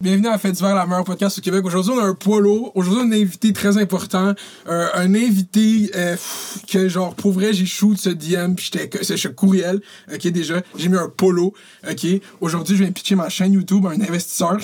[0.00, 1.64] Bienvenue à Fête d'hiver, la meilleure podcast au Québec.
[1.64, 2.70] Aujourd'hui, on a un polo.
[2.76, 4.32] Aujourd'hui, on a un invité très important.
[4.68, 9.02] Euh, un invité euh, pff, que, genre, pour vrai, j'ai shoot ce DM, puis j'étais,
[9.02, 9.80] c'est ce courriel,
[10.14, 10.62] OK, déjà.
[10.76, 11.52] J'ai mis un polo,
[11.90, 12.06] OK.
[12.40, 14.58] Aujourd'hui, je viens pitcher ma chaîne YouTube à un investisseur,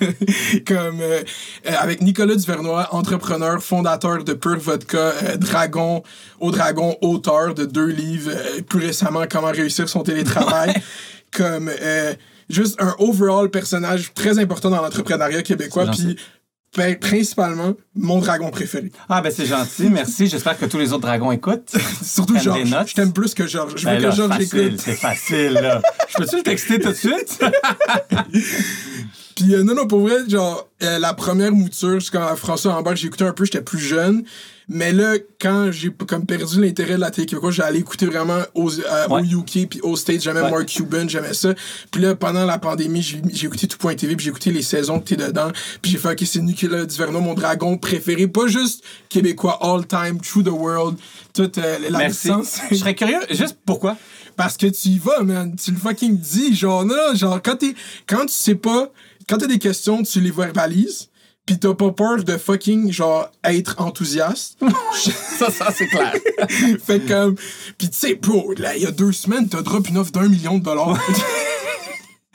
[0.64, 1.22] comme, euh,
[1.66, 6.04] euh, avec Nicolas Duvernois, entrepreneur, fondateur de Pure Vodka, euh, Dragon,
[6.38, 8.30] au Dragon, auteur de deux livres,
[8.68, 10.72] plus récemment, Comment réussir son télétravail.
[11.32, 12.14] comme, euh,
[12.48, 16.16] juste un overall personnage très important dans l'entrepreneuriat québécois, puis
[16.76, 18.92] ben, principalement mon dragon préféré.
[19.08, 20.26] Ah, ben c'est gentil, merci.
[20.26, 21.74] J'espère que tous les autres dragons écoutent.
[22.02, 22.74] Surtout Georges.
[22.86, 23.72] Je t'aime plus que Georges.
[23.76, 24.80] Je veux Ben que là, Georges facile, écoute.
[24.84, 25.80] c'est facile, là.
[26.08, 27.40] Je peux-tu le texter tout de suite?
[29.36, 32.96] Puis euh, non, non, pour vrai, genre, euh, la première mouture, c'est quand François Lambert,
[32.96, 34.24] j'ai écouté un peu, j'étais plus jeune.
[34.70, 38.70] Mais là, quand j'ai comme perdu l'intérêt de la télé québécoise, allé écouter vraiment aux,
[38.78, 39.22] euh, Ouais.
[39.22, 40.20] au UK puis aux States.
[40.22, 40.50] J'aimais Ouais.
[40.50, 41.54] Mark Cuban, j'aimais ça.
[41.90, 45.08] Puis là, pendant la pandémie, j'ai j'ai écouté tout.tv puis j'ai écouté les saisons que
[45.08, 45.50] t'es dedans.
[45.80, 48.28] Puis j'ai fait, OK, c'est Nicolas Duverneau, mon dragon préféré.
[48.28, 50.98] Pas juste québécois, all time, through the world.
[51.32, 52.28] Toute euh, la Merci.
[52.28, 52.58] licence.
[52.70, 53.96] Je serais curieux, juste pourquoi?
[54.36, 55.56] Parce que tu y vas, man.
[55.56, 56.54] Tu le fucking dis.
[56.54, 57.74] Genre, non, non, genre, quand t'es,
[58.06, 58.92] quand tu sais pas,
[59.28, 61.07] quand t'as des questions, tu les verbalises.
[61.48, 64.58] Pis t'as pas peur de fucking, genre, être enthousiaste?
[65.38, 66.12] Ça, ça, c'est clair.
[66.84, 67.36] fait comme,
[67.78, 70.28] pis tu sais, bro, là, il y a deux semaines, t'as drop une offre d'un
[70.28, 70.98] million de dollars.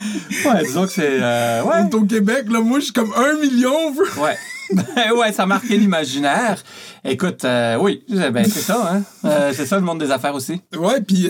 [0.00, 1.22] Ouais, disons que c'est.
[1.22, 1.94] euh, ouais.
[1.94, 4.24] Au Québec, là, moi, je suis comme un million, bro.
[4.24, 4.36] Ouais.
[4.72, 6.60] Ben ouais, ça a marqué l'imaginaire.
[7.04, 9.02] Écoute, euh, oui, ben c'est ça, hein.
[9.26, 10.60] Euh, c'est ça le monde des affaires aussi.
[10.76, 11.28] Ouais, puis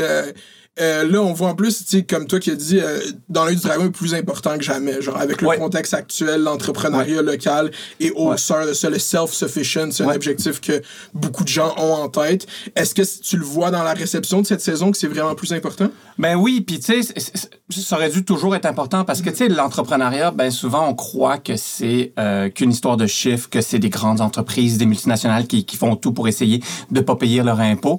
[0.80, 3.44] euh, là, on voit en plus, tu sais, comme toi qui as dit, euh, dans
[3.44, 5.00] l'œil du dragon est plus important que jamais.
[5.00, 5.56] Genre, avec le Ouais.
[5.58, 8.34] contexte actuel, l'entrepreneuriat local et au Ouais.
[8.34, 12.47] de ça, le self-sufficient, c'est un objectif que beaucoup de gens ont en tête.
[12.75, 15.52] Est-ce que tu le vois dans la réception de cette saison que c'est vraiment plus
[15.52, 15.89] important?
[16.19, 17.14] Ben oui, puis tu sais,
[17.70, 21.39] ça aurait dû toujours être important parce que tu sais, l'entrepreneuriat, ben souvent on croit
[21.39, 25.64] que c'est euh, qu'une histoire de chiffres, que c'est des grandes entreprises, des multinationales qui,
[25.64, 27.98] qui font tout pour essayer de pas payer leurs impôts,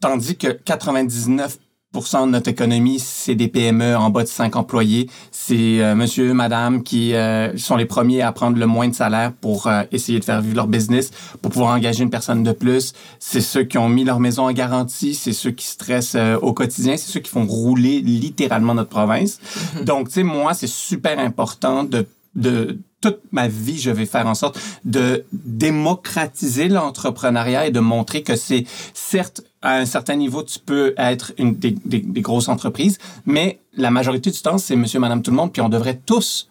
[0.00, 1.58] tandis que 99
[1.92, 5.10] de notre économie, c'est des PME en bas de 5 employés.
[5.30, 9.32] C'est euh, monsieur, madame qui euh, sont les premiers à prendre le moins de salaire
[9.32, 11.10] pour euh, essayer de faire vivre leur business,
[11.42, 12.94] pour pouvoir engager une personne de plus.
[13.18, 16.52] C'est ceux qui ont mis leur maison en garantie, c'est ceux qui stressent euh, au
[16.52, 19.38] quotidien, c'est ceux qui font rouler littéralement notre province.
[19.84, 24.26] Donc, tu sais, moi, c'est super important de de toute ma vie, je vais faire
[24.26, 30.42] en sorte de démocratiser l'entrepreneuriat et de montrer que c'est certes à un certain niveau,
[30.42, 34.76] tu peux être une des, des- des grosses entreprises, mais la majorité du temps, c'est
[34.76, 36.48] monsieur, madame, tout le monde, puis on devrait tous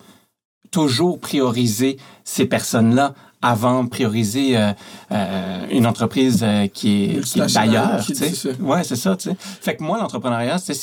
[0.71, 4.71] toujours prioriser ces personnes-là avant de prioriser euh,
[5.11, 7.99] euh, une entreprise euh, qui est, est d'ailleurs.
[8.59, 9.15] Ouais, c'est ça.
[9.15, 9.35] tu sais.
[9.39, 10.75] Fait que moi, l'entrepreneuriat, c'est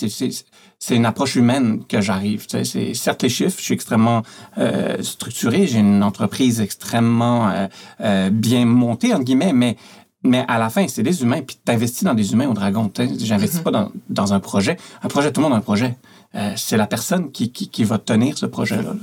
[0.79, 2.47] c'est une approche humaine que j'arrive.
[2.49, 4.23] C'est certes les chiffres, je suis extrêmement
[4.59, 7.67] euh, structuré, j'ai une entreprise extrêmement euh,
[8.01, 9.77] euh, bien montée entre guillemets, mais
[10.25, 11.43] mais à la fin, c'est des humains.
[11.43, 12.91] Puis t'investis dans des humains au dragon.
[13.19, 14.77] J'investis pas dans, dans un projet.
[15.03, 15.97] Un projet, tout le monde a un projet.
[16.35, 18.95] Euh, c'est la personne qui, qui, qui va tenir ce projet-là.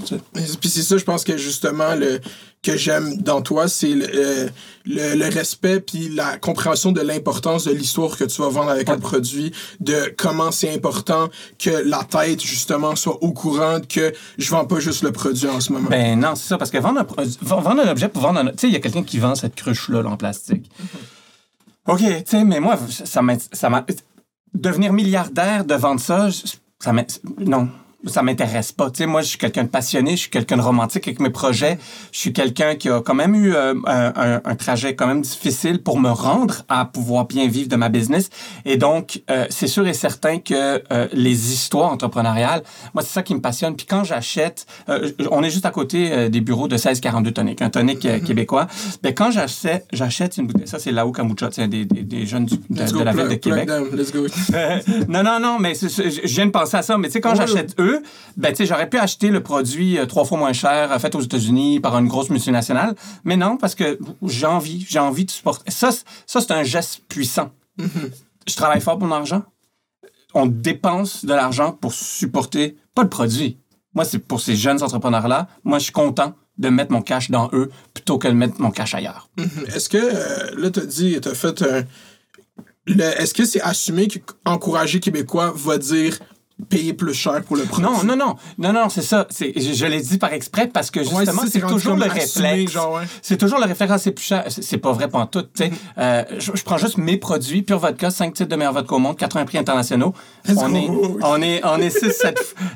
[0.61, 2.19] Puis c'est ça, je pense que justement, le
[2.61, 4.49] que j'aime dans toi, c'est le, euh,
[4.85, 8.89] le, le respect puis la compréhension de l'importance de l'histoire que tu vas vendre avec
[8.89, 14.49] un produit, de comment c'est important que la tête, justement, soit au courant que je
[14.49, 15.89] vends pas juste le produit en ce moment.
[15.89, 17.05] Ben non, c'est ça, parce que vendre un,
[17.41, 18.45] vendre un objet pour vendre un...
[18.47, 20.69] Tu sais, il y a quelqu'un qui vend cette cruche-là là, en plastique.
[21.87, 23.35] OK, tu sais, mais moi, ça m'a...
[23.51, 23.85] ça m'a-
[24.55, 26.29] Devenir milliardaire de vendre ça,
[26.79, 26.93] ça.
[27.39, 27.69] Non,
[28.05, 28.89] ça m'intéresse pas.
[28.91, 31.29] Tu sais, moi, je suis quelqu'un de passionné, je suis quelqu'un de romantique avec mes
[31.29, 31.77] projets.
[32.11, 35.99] Je suis quelqu'un qui a quand même eu euh, un, trajet quand même difficile pour
[35.99, 38.29] me rendre à pouvoir bien vivre de ma business.
[38.65, 43.23] Et donc, euh, c'est sûr et certain que euh, les histoires entrepreneuriales, moi, c'est ça
[43.23, 43.75] qui me passionne.
[43.75, 44.65] Puis quand j'achète,
[45.31, 48.67] on est juste à côté des bureaux de 1642 tonic, un tonic euh, québécois.
[49.03, 52.25] Ben, quand j'achète, j'achète une bouteille, ça c'est Lao Kombucha, tu sais, des, des, des
[52.25, 53.69] jeunes du- de, la ville plug- de Québec.
[53.93, 54.25] Let's go.
[55.07, 56.97] Non, non, non, mais c'est- c'est- je viens de penser à ça.
[56.97, 57.94] Mais tu sais, quand Ouais, j'achète eux,
[58.37, 61.13] ben, tu sais, j'aurais pu acheter le produit euh, trois fois moins cher, euh, fait
[61.15, 62.95] aux États-Unis par une grosse multinationale.
[63.23, 65.69] Mais non, parce que j'ai envie, j'ai envie de supporter.
[65.71, 65.91] Ça,
[66.25, 67.51] ça c'est un geste puissant.
[68.47, 69.43] Je travaille fort pour mon argent.
[70.33, 73.57] On dépense de l'argent pour supporter, pas le produit.
[73.93, 75.47] Moi, c'est pour ces jeunes entrepreneurs-là.
[75.63, 78.71] Moi, je suis content de mettre mon cash dans eux plutôt que de mettre mon
[78.71, 79.29] cash ailleurs.
[79.73, 81.83] Est-ce que, euh, là, t'as dit, t'as fait un.
[82.87, 86.19] Est-ce que c'est assumé qu'encourager Québécois va dire
[86.69, 87.83] payer plus cher pour le produit.
[87.85, 89.27] Non, non, non, non, non, c'est ça.
[89.29, 92.47] C'est, je, je l'ai dit par exprès parce que justement, Ouais, c'est toujours le assumé,
[92.49, 92.71] réflexe.
[92.71, 93.03] genre, ouais.
[93.21, 94.45] C'est toujours le réflexe, ah, c'est plus cher.
[94.47, 95.41] C'est, pas vrai tout.
[95.41, 95.71] tu sais.
[95.97, 98.99] Euh, je, je prends juste mes produits, Pure Vodka, 5 titres de meilleur vodka au
[98.99, 100.13] monde, 80 prix internationaux.
[100.57, 100.87] On est,
[101.23, 101.95] on est, on est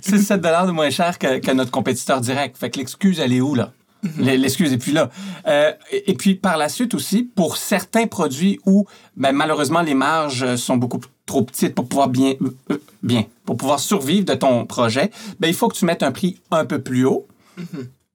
[0.04, 2.58] 6-7 dollars de moins cher que, que notre compétiteur direct.
[2.58, 3.72] Fait que l'excuse, elle est où, là?
[4.20, 5.10] L- L'excuse est plus là.
[5.48, 8.86] Euh, et, puis, par la suite aussi, pour certains produits où,
[9.18, 11.00] ben, malheureusement, les marges euh, sont beaucoup
[11.30, 12.34] trop petites pour pouvoir bien,
[12.72, 16.12] euh, bien, pour pouvoir survivre de ton projet, ben, il faut que tu mettes un
[16.12, 17.28] prix un peu plus haut.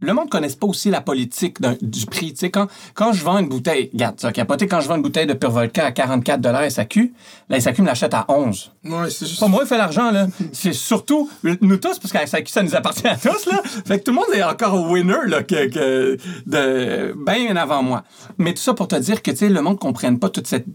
[0.00, 2.32] Le monde ne connaît pas aussi la politique du prix.
[2.32, 4.96] Tu sais, quand, quand je vends une bouteille, regarde, ça a capoté, quand je vends
[4.96, 7.14] une bouteille de Pure Vodka à 44 SAQ,
[7.48, 8.72] la SAQ me l'achète à 11.
[8.84, 9.40] Ouais, c'est juste.
[9.40, 10.26] Pas moi qui fais l'argent, là.
[10.52, 13.62] C'est surtout nous tous, parce que la SAQ, ça nous appartient à tous, là.
[13.86, 18.02] Fait que tout le monde est encore winner, là, que, que de, bien avant moi.
[18.36, 20.48] Mais tout ça pour te dire que, tu sais, le monde ne comprenne pas toute
[20.48, 20.66] cette,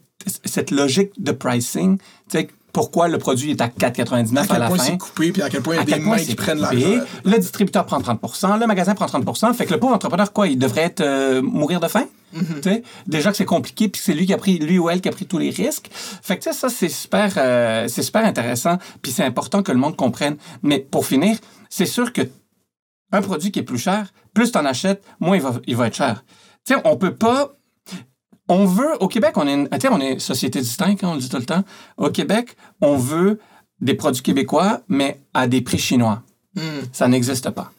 [0.45, 1.97] cette logique de pricing.
[2.29, 4.83] Tu sais, pourquoi le produit est à 4,99 à à, quel la point fin?
[4.83, 6.35] c'est coupé, puis à quel point il y a À des quel point mains qui
[6.35, 6.99] prennent l'argent.
[7.25, 10.57] Le distributeur prend 30% le magasin prend 30 Fait que le pauvre entrepreneur, quoi, il
[10.57, 12.05] devrait être euh, mourir de faim.
[12.61, 15.09] Sais, Déjà que c'est compliqué, puis c'est lui qui a pris, lui ou elle qui
[15.09, 15.89] a pris tous les risques.
[15.91, 19.95] Fait que ça, c'est super, euh, c'est super intéressant, puis c'est important que le monde
[19.95, 20.37] comprenne.
[20.61, 21.37] Mais pour finir,
[21.69, 22.21] c'est sûr que
[23.11, 25.87] un produit qui est plus cher, plus tu en achètes, moins il va, il va
[25.87, 26.23] être cher.
[26.65, 27.53] Tu sais, on peut pas.
[28.49, 31.29] On veut, au Québec, on est, une, on est société distincte, hein, on le dit
[31.29, 31.63] tout le temps.
[31.97, 33.39] Au Québec, on veut
[33.79, 36.23] des produits québécois, mais à des prix chinois.
[36.55, 36.81] Hmm.
[36.91, 37.71] Ça n'existe pas.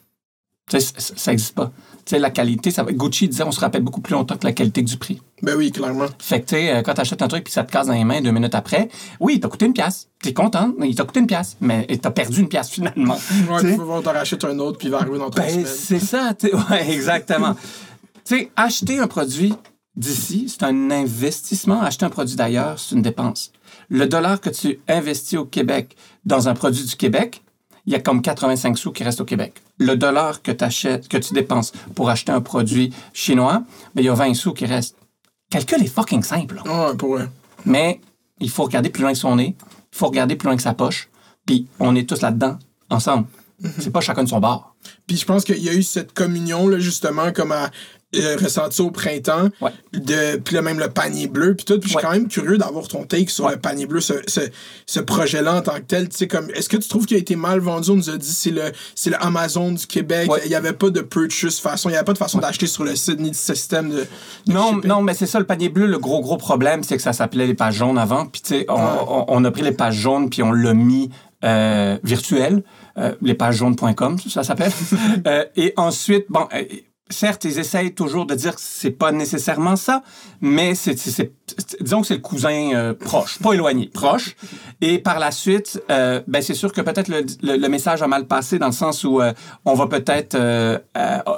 [0.69, 1.71] Ça n'existe pas.
[2.05, 2.93] Tu sais, la qualité, ça va...
[2.93, 5.21] Gucci disait, on se rappelle beaucoup plus longtemps que la qualité que du prix.
[5.41, 6.07] Ben oui, clairement.
[6.17, 8.05] Fait que, tu sais, euh, quand t'achètes un truc puis ça te casse dans les
[8.05, 8.87] mains deux minutes après,
[9.19, 10.07] oui, il t'a coûté une pièce.
[10.23, 13.17] T'es content, il t'a coûté une pièce, mais t'as perdu une pièce finalement.
[13.49, 16.33] Ouais, vas voir, t'en un autre, puis il va arriver dans trois Ben, c'est ça.
[16.33, 16.55] tu sais.
[16.55, 17.55] Ouais, exactement.
[18.25, 19.53] tu sais, acheter un produit
[19.95, 21.81] d'ici, c'est un investissement.
[21.81, 23.51] Acheter un produit d'ailleurs, c'est une dépense.
[23.89, 25.95] Le dollar que tu investis au Québec
[26.25, 27.43] dans un produit du Québec,
[27.85, 29.61] il y a comme 85 sous qui restent au Québec.
[29.77, 33.63] Le dollar que, t'achètes, que tu dépenses pour acheter un produit chinois,
[33.95, 34.95] ben, il y a 20 sous qui restent.
[35.49, 36.61] Calcul est fucking simple.
[36.63, 36.89] là.
[36.89, 37.27] Ouais, pour vrai.
[37.65, 37.99] Mais
[38.39, 39.55] il faut regarder plus loin que son nez.
[39.93, 41.09] Il faut regarder plus loin que sa poche.
[41.45, 42.57] Puis on est tous là-dedans,
[42.89, 43.27] ensemble.
[43.79, 44.75] C'est pas chacun de son bord.
[45.05, 47.69] Puis je pense qu'il y a eu cette communion, là, justement, comme à
[48.15, 49.49] euh, ressenti au printemps.
[49.61, 49.71] Ouais.
[49.93, 51.79] De, puis là, même le panier bleu, puis tout.
[51.79, 54.41] Puis je suis quand même curieux d'avoir ton take sur le panier bleu, ce, ce,
[54.85, 56.09] ce projet-là en tant que tel.
[56.09, 57.91] Tu sais, comme, est-ce que tu trouves qu'il a été mal vendu?
[57.91, 60.29] On nous a dit c'est le, c'est le Amazon du Québec.
[60.31, 60.41] Ouais.
[60.45, 62.83] Il n'y avait pas de purchase façon, il n'y avait pas de façon d'acheter sur
[62.83, 63.95] le site ni de système de.
[63.97, 64.07] de
[64.53, 64.89] Non, shipping.
[64.89, 67.47] non, mais c'est ça, le panier bleu, le gros, gros problème, c'est que ça s'appelait
[67.47, 68.25] les pages jaunes avant.
[68.25, 71.09] Puis, tu sais, on, on- on a pris les pages jaunes, puis on l'a mis
[71.43, 72.63] euh, virtuel.
[72.97, 74.71] Euh, lespagesjaunes.com, ça s'appelle.
[75.27, 76.63] Euh, et ensuite, bon, euh,
[77.11, 80.03] certes, ils essayent toujours de dire que c'est pas nécessairement ça,
[80.41, 80.95] mais c'est,
[81.81, 84.35] disons que c'est le cousin euh, proche, pas éloigné, proche.
[84.81, 88.07] Et par la suite, euh, ben c'est sûr que peut-être le, le- le message a
[88.07, 89.33] mal passé dans le sens où euh,
[89.65, 90.37] on va peut-être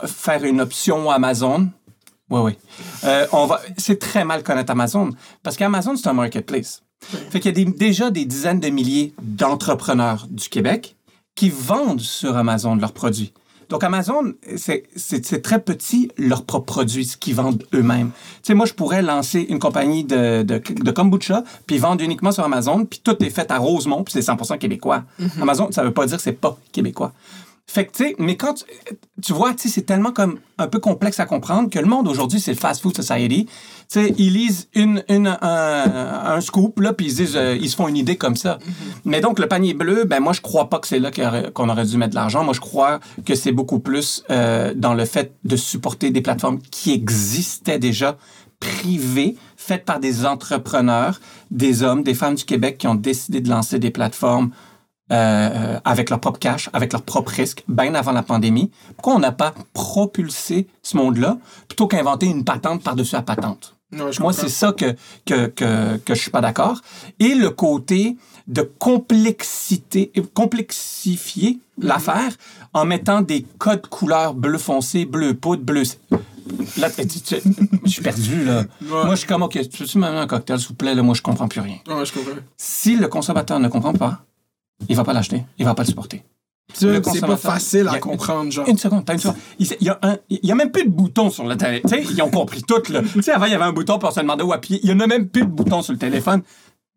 [0.06, 1.70] faire une option Amazon.
[2.30, 2.40] Oui,
[3.04, 3.10] oui.
[3.31, 5.10] On va, c'est très mal connaître Amazon
[5.44, 6.81] parce qu'Amazon, c'est un marketplace.
[7.30, 10.96] Fait qu'il y a des- déjà des dizaines de milliers d'entrepreneurs du Québec
[11.36, 13.34] qui vendent sur Amazon leurs produits.
[13.69, 18.12] Donc, Amazon, c'est- très petit, leurs propres produits, ce qu'ils vendent eux-mêmes.
[18.12, 22.31] Tu sais, moi, je pourrais lancer une compagnie de, de, de kombucha, puis vendre uniquement
[22.31, 25.04] sur Amazon, puis tout est fait à Rosemont, puis c'est 100% québécois.
[25.42, 27.12] Amazon, ça veut pas dire que c'est pas québécois.
[27.65, 28.65] Fait que, tu sais, mais quand tu,
[29.21, 32.07] tu vois, tu sais, c'est tellement comme un peu complexe à comprendre que le monde
[32.07, 33.45] aujourd'hui, c'est le fast food society.
[33.45, 33.51] Tu
[33.88, 37.75] sais, ils lisent une, une, un, un scoop, là, puis ils disent, euh, ils se
[37.75, 38.60] font une idée comme ça.
[39.06, 41.10] Mais donc, le panier bleu, ben, moi, je crois pas que c'est là
[41.54, 42.44] qu'on aurait dû mettre de l'argent.
[42.44, 46.59] Moi, je crois que c'est beaucoup plus euh, dans le fait de supporter des plateformes
[46.69, 48.18] qui existaient déjà,
[48.59, 51.19] privées, faites par des entrepreneurs,
[51.52, 54.52] des hommes, des femmes du Québec qui ont décidé de lancer des plateformes
[55.12, 58.72] euh, avec leur propre cash, avec leur propre risque, bien avant la pandémie.
[58.95, 63.76] Pourquoi on n'a pas propulsé ce monde-là plutôt qu'inventer une patente par-dessus la patente?
[64.19, 64.95] Moi, c'est ça que,
[65.26, 66.81] que, que, que je suis pas d'accord.
[67.19, 68.18] Et le côté
[68.48, 72.31] de complexité, complexifier l'affaire
[72.74, 75.83] en mettant des codes couleurs bleu foncé, bleu poudre, bleu...
[76.78, 77.36] Là, tu- tu-
[77.86, 78.64] je suis perdu, là.
[78.81, 80.94] Moi, je suis comme, OK, tu peux-tu m'amener un cocktail, s'il vous plaît?
[80.95, 81.78] Là, moi, je comprends plus rien.
[81.88, 82.31] Ouais, je comprends.
[82.57, 84.26] Si le consommateur ne comprend pas,
[84.89, 86.23] il va pas l'acheter, il va pas le supporter.
[86.73, 88.68] C'est pas facile à comprendre, genre.
[88.68, 89.37] Une seconde, t'as une seconde.
[89.59, 91.89] Il y a, un, il y a même plus de bouton sur le téléphone.
[91.89, 93.01] Tu sais, ils ont compris tout, là.
[93.01, 94.80] Tu sais, avant, il y avait un bouton pour se demander où appuyer.
[94.81, 96.42] Il y en a même plus de bouton sur le téléphone.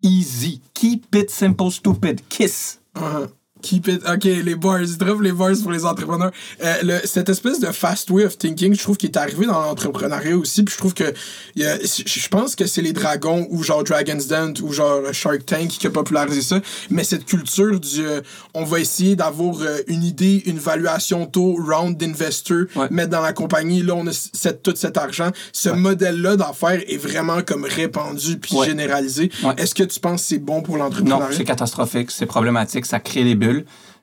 [0.02, 0.62] Easy.
[0.73, 2.21] Keep it simple, stupid.
[2.28, 2.80] Kiss.
[2.97, 3.28] Uh-huh.
[3.67, 4.03] Keep it.
[4.09, 4.79] Ok, les bars.
[4.99, 6.31] Drop les bars pour les entrepreneurs.
[6.63, 9.61] Euh, le- cette espèce de fast way of thinking, je trouve qu'il est arrivé dans
[9.61, 10.63] l'entrepreneuriat aussi.
[10.63, 11.05] Puis je trouve que.
[11.05, 11.13] a-
[11.57, 15.87] Je pense que c'est les dragons ou genre Dragon's Den ou genre Shark Tank qui
[15.87, 16.61] a popularisé ça.
[16.91, 18.07] Mais cette culture du.
[18.07, 18.21] euh,
[18.55, 22.87] on va essayer d'avoir euh, une idée, une valuation tôt, round d'investors, Ouais.
[22.91, 23.83] mettre dans la compagnie.
[23.83, 25.31] Là, on a cette- tout cet argent.
[25.53, 28.67] Ce modèle-là d'affaires est vraiment comme répandu puis Ouais.
[28.67, 29.31] généralisé.
[29.57, 31.37] Est-ce que tu penses que c'est bon pour Non, l'entrepreneuriat?
[31.37, 33.56] c'est catastrophique, c'est problématique, ça crée des bulles.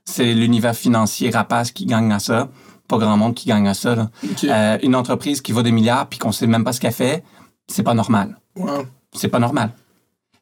[0.05, 2.49] C'est l'univers financier rapace qui gagne à ça.
[2.87, 3.95] Pas grand monde qui gagne à ça.
[3.95, 4.09] là.
[4.43, 7.23] Euh, une entreprise qui vaut des milliards puis qu'on sait même pas ce qu'elle fait,
[7.67, 8.37] c'est pas normal.
[8.55, 8.85] Wow.
[9.13, 9.71] C'est pas normal.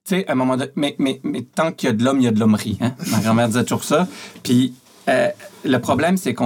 [0.04, 2.20] Tu sais, à un moment donné, mais, mais, mais tant qu'il y a de l'homme,
[2.20, 2.78] il y a de l'hommerie.
[2.82, 2.94] Hein?
[3.12, 4.08] Ma grand-mère disait toujours ça.
[4.42, 4.74] Puis
[5.10, 5.30] euh,
[5.64, 6.46] le problème, c'est qu'on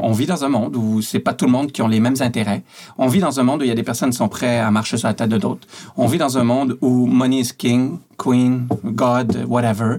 [0.00, 2.16] on vit dans un monde où c'est pas tout le monde qui ont les mêmes
[2.20, 2.62] intérêts.
[2.98, 4.70] On vit dans un monde où il y a des personnes qui sont prêtes à
[4.70, 5.66] marcher sur la tête de d'autres.
[5.96, 9.98] On vit dans un monde où money is king, queen, God, whatever.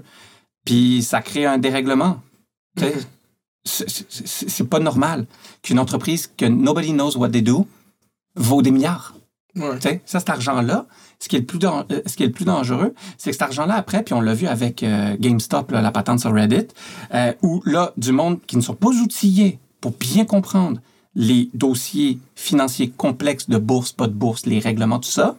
[0.65, 2.21] Puis ça crée un dérèglement.
[3.65, 5.25] C'est- pas normal
[5.61, 7.65] qu'une entreprise que nobody knows what they do
[8.35, 9.13] vaut des milliards.
[9.55, 9.79] Ouais.
[10.05, 10.87] Ça, cet argent-là,
[11.19, 13.35] ce qui est le plus, dan- euh, ce qui est le plus dangereux, c'est que
[13.35, 16.67] cet argent-là, après, puis on l'a vu avec euh, GameStop, là, la patente sur Reddit,
[17.13, 20.81] euh, où là, du monde qui ne sont pas outillés pour bien comprendre
[21.15, 25.37] les dossiers financiers complexes de bourse, pas de bourse, les règlements, tout ça,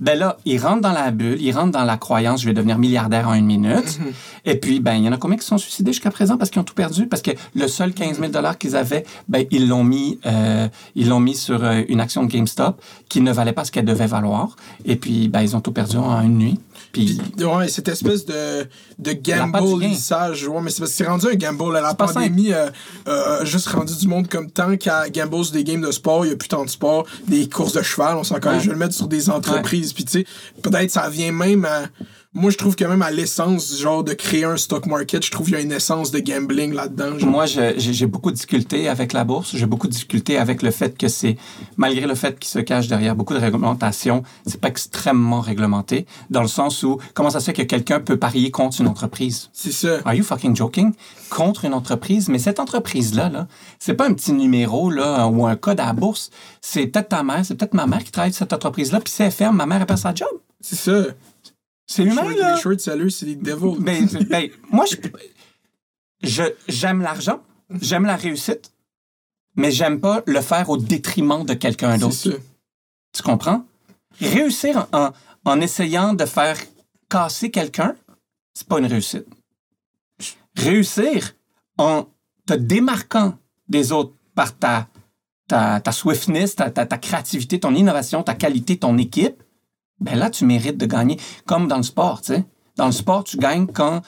[0.00, 2.78] ben là, ils rentrent dans la bulle, ils rentrent dans la croyance, je vais devenir
[2.78, 3.98] milliardaire en une minute.
[4.44, 6.50] Et puis, ben, il y en a combien qui se sont suicidés jusqu'à présent parce
[6.50, 7.06] qu'ils ont tout perdu?
[7.06, 11.20] Parce que le seul 15 000 qu'ils avaient, ben, ils l'ont mis, euh, ils l'ont
[11.20, 14.56] mis sur euh, une action de GameStop qui ne valait pas ce qu'elle devait valoir.
[14.84, 16.60] Et puis, ben, ils ont tout perdu en une nuit.
[16.92, 18.66] Puis, ouais, cette espèce de,
[18.98, 20.46] de gamble-lissage.
[20.46, 21.72] Ouais, mais c'est parce que c'est rendu un gamble.
[21.74, 22.68] La pandémie euh,
[23.08, 26.24] euh, a juste rendu du monde comme tant qu'à gamble sur des games de sport,
[26.24, 28.60] il n'y a plus tant de sport, des courses de cheval, on s'en connaît, Ouais.
[28.62, 29.92] je vais le mettre sur des entreprises.
[29.92, 30.26] Puis, tu sais,
[30.62, 31.82] peut-être ça vient même à.
[32.38, 35.46] Moi, je trouve que même à l'essence, genre, de créer un stock market, je trouve
[35.46, 37.18] qu'il y a une essence de gambling là-dedans.
[37.18, 37.30] genre.
[37.30, 39.56] Moi, j'ai beaucoup de difficultés avec la bourse.
[39.56, 41.38] J'ai beaucoup de difficultés avec le fait que c'est,
[41.78, 46.42] malgré le fait qu'il se cache derrière beaucoup de réglementations, c'est pas extrêmement réglementé, dans
[46.42, 49.48] le sens où, comment ça se fait que quelqu'un peut parier contre une entreprise?
[49.54, 50.00] C'est ça.
[50.04, 50.92] Are you fucking joking?
[51.30, 55.56] Contre une entreprise, mais cette entreprise-là, là, c'est pas un petit numéro là, ou un
[55.56, 56.28] code à la bourse.
[56.60, 59.22] C'est peut-être ta mère, c'est peut-être ma mère qui travaille sur cette entreprise-là, puis si
[59.22, 60.28] elle ferme, ma mère elle perd sa job.
[60.60, 61.06] C'est ça.
[61.86, 62.60] C'est Les humain, là.
[62.64, 63.76] les sellers, c'est des devils.
[63.80, 64.84] Ben, ben, moi,
[66.22, 67.42] je, j'aime l'argent,
[67.80, 68.72] j'aime la réussite,
[69.54, 72.40] mais j'aime pas le faire au détriment de quelqu'un d'autre.
[73.12, 73.64] Tu comprends?
[74.20, 75.12] Réussir en, en,
[75.44, 76.58] en essayant de faire
[77.08, 77.94] casser quelqu'un,
[78.52, 79.26] c'est pas une réussite.
[80.56, 81.34] Réussir
[81.78, 82.06] en
[82.46, 83.38] te démarquant
[83.68, 84.88] des autres par ta,
[85.46, 89.42] ta, ta swiftness, ta, ta, ta créativité, ton innovation, ta qualité, ton équipe,
[90.00, 91.18] ben là, tu mérites de gagner.
[91.46, 92.44] Comme dans le sport, tu sais.
[92.76, 94.02] Dans le sport, tu gagnes quand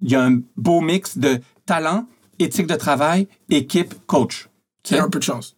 [0.00, 2.06] il y a un beau mix de talent,
[2.38, 4.48] éthique de travail, équipe, coach.
[4.82, 5.00] Tu C'est sais.
[5.00, 5.56] un peu de chance.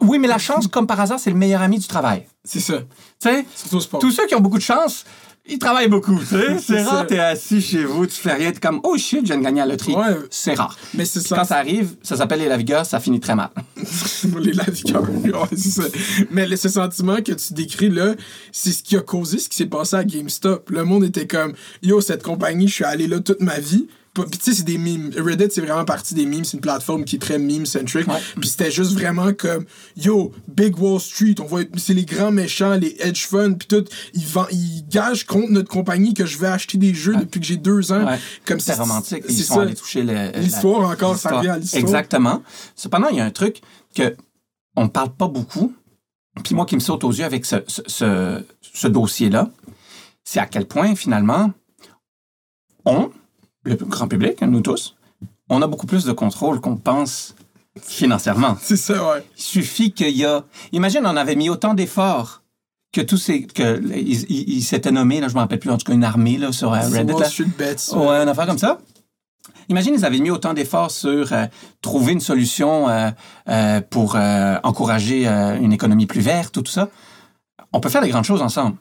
[0.00, 2.26] Oui, mais la chance, comme par hasard, c'est le meilleur ami du travail.
[2.42, 2.80] C'est ça.
[2.80, 2.86] Tu
[3.20, 5.04] sais, tous ceux qui ont beaucoup de chance,
[5.46, 6.18] ils travaillent beaucoup.
[6.18, 6.58] tu sais.
[6.58, 6.90] C'est ça.
[6.90, 9.42] rare, t'es assis chez vous, tu fais rien, t'es comme, oh shit, je viens de
[9.44, 9.94] gagner à la loterie.
[9.94, 10.16] Ouais.
[10.30, 10.76] C'est rare.
[10.94, 11.44] Mais c'est Quand ça.
[11.44, 13.50] ça arrive, ça s'appelle les lavigueurs, ça finit très mal.
[14.40, 15.02] les lavigueurs.
[15.24, 15.82] Ouais, c'est ça.
[16.30, 18.14] Mais le- ce sentiment que tu décris là,
[18.52, 20.70] c'est ce qui a causé ce qui s'est passé à GameStop.
[20.70, 23.86] Le monde était comme Yo, cette compagnie, je suis allé là toute ma vie.
[24.14, 25.10] Puis tu sais, c'est des memes.
[25.16, 26.44] Reddit, c'est vraiment partie des memes.
[26.44, 28.06] C'est une plateforme qui est très meme-centric.
[28.06, 28.20] Ouais.
[28.40, 29.64] Puis c'était juste vraiment comme
[29.96, 33.84] Yo, Big Wall Street, on voit, c'est les grands méchants, les hedge funds, puis tout.
[34.14, 37.46] Ils, vend- ils gagent contre notre compagnie que je vais acheter des jeux depuis que
[37.46, 38.06] j'ai deux ans.
[38.06, 38.18] Ouais.
[38.44, 39.24] Comme C'est romantique.
[39.28, 39.62] Ils sont ça.
[39.62, 40.02] allés toucher
[40.36, 41.80] L'histoire encore, ça revient à l'histoire.
[41.82, 42.42] Exactement.
[42.76, 43.60] Cependant, il y a un truc
[43.96, 44.14] que
[44.76, 45.74] on parle pas beaucoup.
[46.44, 49.50] Puis moi qui me saute aux yeux avec ce, ce, ce- ce dossier-là,
[50.24, 51.52] c'est à quel point finalement
[52.84, 53.10] on,
[53.64, 54.96] le grand public, nous tous,
[55.48, 57.34] on a beaucoup plus de contrôle qu'on pense
[57.80, 58.56] financièrement.
[58.60, 59.24] C'est ça, ouais.
[59.36, 60.44] Il suffit qu'il y a.
[60.72, 62.42] Imagine, on avait mis autant d'efforts
[62.92, 63.46] que tous ces.
[63.46, 66.04] que il, il- il s'était nommé, là, je me rappelle plus, en tout cas, une
[66.04, 67.12] armée là, sur euh, Reddit.
[67.20, 67.28] Là.
[67.58, 67.94] Bets.
[67.96, 68.78] Ouais, une affaire comme ça.
[69.68, 71.46] Imagine, ils avaient mis autant d'efforts sur euh,
[71.80, 73.10] trouver une solution euh,
[73.48, 74.16] euh, pour
[74.62, 76.88] encourager une économie plus verte, tout ça.
[77.72, 78.76] On peut faire des grandes choses ensemble.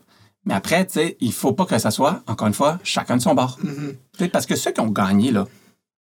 [0.45, 3.21] Mais après, tu sais, il faut pas que ça soit, encore une fois, chacun de
[3.21, 3.57] son bord.
[3.63, 3.95] Mhm.
[4.17, 5.45] Sais, Parce que ceux qui ont gagné, là,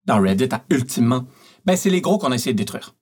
[0.06, 1.26] dans Reddit, ultimement,
[1.66, 2.96] ben, c'est les gros qu'on a essayé de détruire.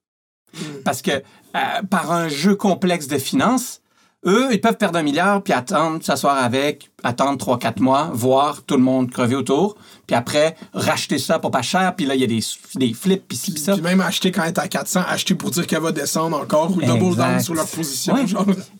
[0.83, 3.81] Parce que euh, par un jeu complexe de finances,
[4.25, 8.75] eux, ils peuvent perdre un milliard, puis attendre, s'asseoir avec, attendre 3-4 mois, voir tout
[8.75, 9.77] le monde crever autour,
[10.07, 12.41] puis après, racheter ça pour pas cher, puis là, il y a des,
[12.75, 13.73] des flips, puis ci, puis ça.
[13.73, 16.75] Puis même acheter quand elle est à 400, acheter pour dire qu'elle va descendre encore
[16.75, 18.15] ou double down sur leur position.
[18.15, 18.25] Ouais.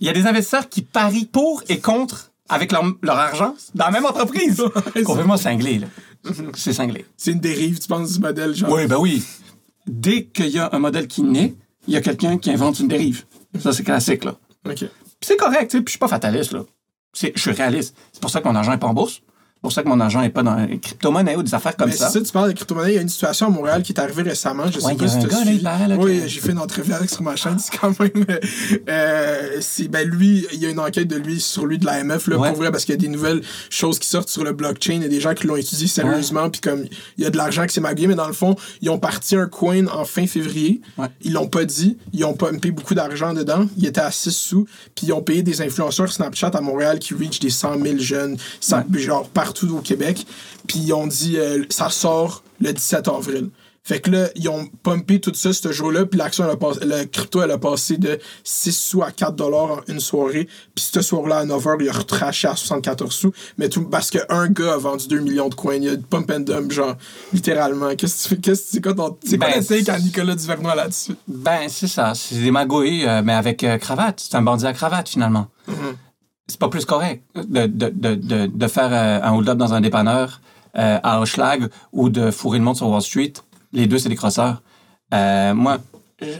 [0.02, 3.56] Il y a des investisseurs qui parient pour et contre avec leur, leur argent?
[3.76, 4.62] Dans la même entreprise?
[4.94, 5.88] c'est- Complètement cinglé, là.
[6.56, 7.06] c'est cinglé.
[7.16, 8.72] C'est une dérive, tu penses, du modèle, genre?
[8.72, 9.24] Oui, ben oui.
[9.88, 11.56] Dès qu'il y a un modèle qui naît,
[11.88, 13.26] il y a quelqu'un qui invente une dérive.
[13.60, 14.36] Ça, c'est classique, là.
[14.68, 14.76] OK.
[14.78, 14.88] Puis
[15.22, 16.64] c'est correct, tu sais, puis je suis pas fataliste, là.
[17.14, 17.96] C'est- Je suis réaliste.
[18.12, 19.22] C'est pour ça que mon argent est pas en bourse.
[19.60, 21.90] C'est pour ça que mon argent est pas dans les crypto-monnaies ou des affaires comme
[21.90, 22.08] Mais ça.
[22.10, 22.92] ça, tu parles de crypto-monnaie.
[22.94, 24.64] Il y a une situation à Montréal qui est arrivée récemment.
[24.72, 25.28] Je sais Ouais, pas si tu
[25.62, 28.26] là, Oui, j'ai fait une entrevue avec sur ma chaîne, c'est quand même.
[28.88, 32.28] euh, c'est, ben lui, il y a une enquête de lui sur lui de l'AMF,
[32.28, 32.50] là, Ouais.
[32.50, 34.94] pour vrai, parce qu'il y a des nouvelles choses qui sortent sur le blockchain.
[34.94, 36.86] Il y a des gens qui l'ont étudié sérieusement, puis comme
[37.18, 39.36] il y a de l'argent qui s'est magouillé, mais dans le fond, ils ont parti
[39.36, 40.80] un coin en fin février.
[40.98, 41.08] Ouais.
[41.22, 41.98] Ils l'ont pas dit.
[42.14, 43.66] Ils ont pumpé beaucoup d'argent dedans.
[43.78, 44.66] Il était à 6 sous.
[44.96, 48.38] Puis ils ont payé des influenceurs Snapchat à Montréal qui reach des 100 000 jeunes,
[48.94, 50.26] genre partout au Québec.
[50.68, 53.50] Puis ils ont dit, euh, ça sort le 17 avril.
[53.82, 56.82] Fait que là, ils ont pumpé tout ça ce jour-là, puis l'action, elle a passé-
[56.84, 60.48] le crypto, elle a passé de 6 sous à 4 dollars en une soirée.
[60.76, 63.32] Puis ce soir-là, à 9 h, il a retraché à 74 sous.
[63.58, 65.76] Mais tout, parce qu'un gars a vendu 2 millions de coins.
[65.78, 66.96] Il y a de pump and dump, genre,
[67.34, 67.96] littéralement.
[67.96, 68.42] Qu'est-ce que tu fais?
[68.42, 69.18] Qu'est-ce que c'est quoi ton.
[69.26, 71.14] C'est quoi Ben, la take à Nicolas Duvernois là-dessus?
[71.28, 72.14] Ben, c'est ça.
[72.14, 74.20] C'est des magouilles, euh, mais avec euh, cravate.
[74.20, 75.48] C'est un bandit à cravate, finalement.
[76.50, 80.42] C'est pas plus correct de, de, de, de, faire euh, un hold-up dans un dépanneur
[80.76, 83.34] euh, à Hochelag ou de fourrer le monde sur Wall Street.
[83.72, 84.64] Les deux, c'est des crosseurs.
[85.14, 85.78] Euh, moi,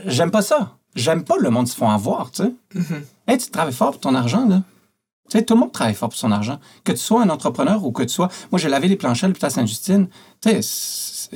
[0.06, 0.76] j'aime pas ça.
[0.96, 2.52] J'aime pas le monde se font avoir, tu sais.
[3.28, 4.62] Hey, tu travailles fort pour ton argent, là.
[5.30, 6.58] Tu sais, tout le monde travaille fort pour son argent.
[6.82, 8.28] Que tu sois un entrepreneur ou que tu sois...
[8.50, 10.08] Moi, j'ai lavé les planchers à l'hôpital Sainte-Justine.
[10.40, 11.30] Tu sais,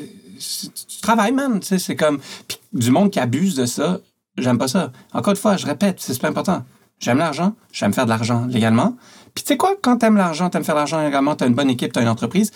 [0.88, 1.60] tu travailles, man.
[1.60, 2.18] Tu sais, c'est comme...
[2.48, 4.00] Puis du monde qui abuse de ça,
[4.36, 4.90] j'aime pas ça.
[5.12, 6.64] Encore une fois, je répète, c'est super important.
[7.04, 8.96] J'aime l'argent, j'aime faire de l'argent légalement.
[9.34, 11.68] Puis tu sais quoi, quand t'aimes l'argent, t'aimes faire de l'argent légalement, t'as une bonne
[11.68, 12.50] équipe, t'as une entreprise,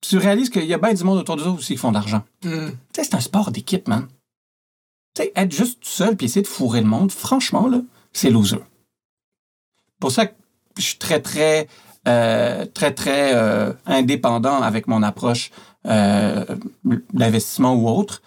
[0.00, 1.94] tu réalises qu'il y a bien du monde autour de toi aussi qui font de
[1.94, 2.24] l'argent.
[2.42, 2.48] Mm.
[2.48, 4.08] Tu sais, c'est un sport d'équipe, man.
[5.14, 7.80] Tu sais, être juste tout seul puis essayer de fourrer le monde, franchement, là,
[8.12, 8.58] c'est loser.
[10.00, 10.34] Pour ça que
[10.76, 11.68] je suis très, très,
[12.08, 15.52] euh, très, très euh, indépendant avec mon approche
[15.86, 16.44] euh,
[17.12, 18.22] d'investissement ou autre.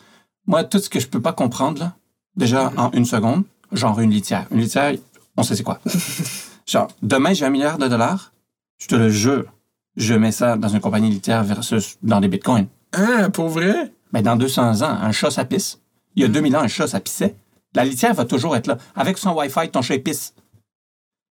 [0.47, 1.93] Moi, tout ce que je peux pas comprendre, là,
[2.37, 3.43] déjà en une seconde,
[3.73, 4.47] genre une litière.
[4.51, 4.93] Une litière,
[5.37, 5.79] on sait c'est quoi.
[6.67, 8.33] genre, demain, j'ai un milliard de dollars,
[8.79, 9.45] je te le jure,
[9.97, 12.67] je mets ça dans une compagnie litière versus dans des bitcoins.
[12.93, 13.93] Hein, pour vrai?
[14.13, 15.79] Mais dans 200 ans, un chat, ça pisse.
[16.15, 17.35] Il y a 2000 ans, un chat, ça pissait.
[17.73, 18.77] La litière va toujours être là.
[18.95, 20.33] Avec son Wi-Fi, ton chat il pisse.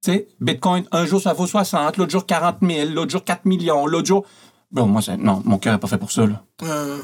[0.04, 3.46] Tu sais, Bitcoin, un jour, ça vaut 60, l'autre jour, 40 000, l'autre jour, 4
[3.46, 4.26] millions, l'autre jour...
[4.70, 6.42] Bon, moi, c'est- non, mon cœur n'est pas fait pour ça, là.
[6.64, 6.98] Euh,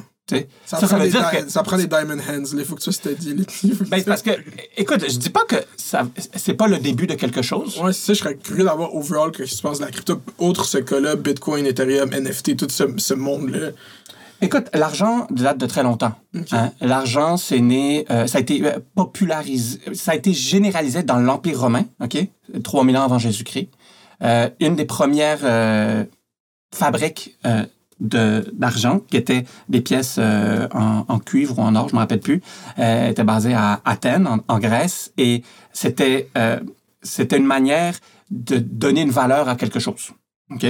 [0.65, 1.51] Ça, prend veut des dire di- que...
[1.51, 2.57] ça prend diamond hands.
[2.57, 2.91] Il faut que tu
[3.75, 4.31] faut que Ben, parce que,
[4.77, 7.79] écoute, je dis pas que ça, c'est pas le début de quelque chose.
[7.79, 10.65] Ouais, c'est ça, je serais curieux d'avoir overall que tu penses de la crypto, outre
[10.65, 13.71] ce cas-là, Bitcoin, Ethereum, NFT, tout ce, ce monde-là.
[14.41, 16.15] Écoute, l'argent date de très longtemps.
[16.53, 16.73] hein.
[16.81, 21.61] L'argent, c'est né, euh, ça a été euh, popularisé, ça a été généralisé dans l'Empire
[21.61, 22.17] romain, OK?
[22.65, 23.69] 3000 ans avant Jésus-Christ.
[24.23, 26.05] Euh, une des premières euh,
[26.75, 27.37] fabriques
[28.03, 32.01] d'argent, qui étaient des pièces euh, en, en cuivre ou en or, je ne me
[32.03, 32.43] rappelle plus,
[32.79, 36.59] euh, était basée à Athènes, en, en Grèce, et c'était euh,
[37.03, 37.95] c'était une manière
[38.31, 40.11] de donner une valeur à quelque chose.
[40.51, 40.67] OK?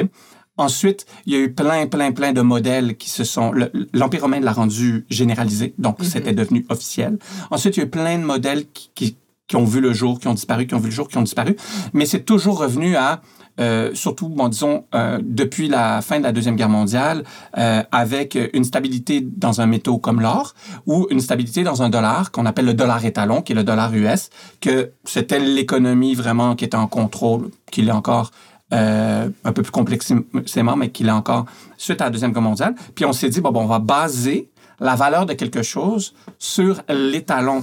[0.59, 3.53] Ensuite, il y a eu plein, plein, plein de modèles qui se sont...
[3.53, 7.19] le- L'Empire romain l'a rendu généralisé, donc c'était devenu officiel.
[7.51, 9.17] Ensuite, il y a eu plein de modèles qui, qui,
[9.49, 11.23] qui ont vu le jour, qui ont disparu, qui ont vu le jour, qui ont
[11.23, 11.57] disparu.
[11.95, 13.23] Mais c'est toujours revenu à,
[13.61, 17.25] euh, surtout, bon, disons, euh, depuis la fin de la Deuxième Guerre mondiale,
[17.59, 20.55] euh, avec une stabilité dans un métaux comme l'or
[20.87, 23.95] ou une stabilité dans un dollar qu'on appelle le dollar étalon, qui est le dollar
[23.95, 28.31] US, que c'était l'économie vraiment qui était en contrôle, qu'il est encore
[28.75, 31.45] un peu plus complexément, mais qu'il est encore
[31.77, 32.75] suite à la Deuxième Guerre mondiale.
[32.95, 36.81] Puis on s'est dit, bon, bon, on va baser la valeur de quelque chose sur
[36.89, 37.63] l'étalon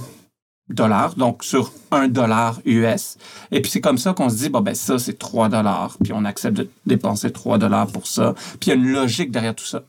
[0.74, 3.16] dollar, donc sur un dollar US.
[3.50, 6.12] Et puis c'est comme ça qu'on se dit, bon, ben ça, c'est 3 dollars, puis
[6.12, 8.34] on accepte de dépenser 3 dollars pour ça.
[8.58, 9.82] Puis il y a une logique derrière tout ça.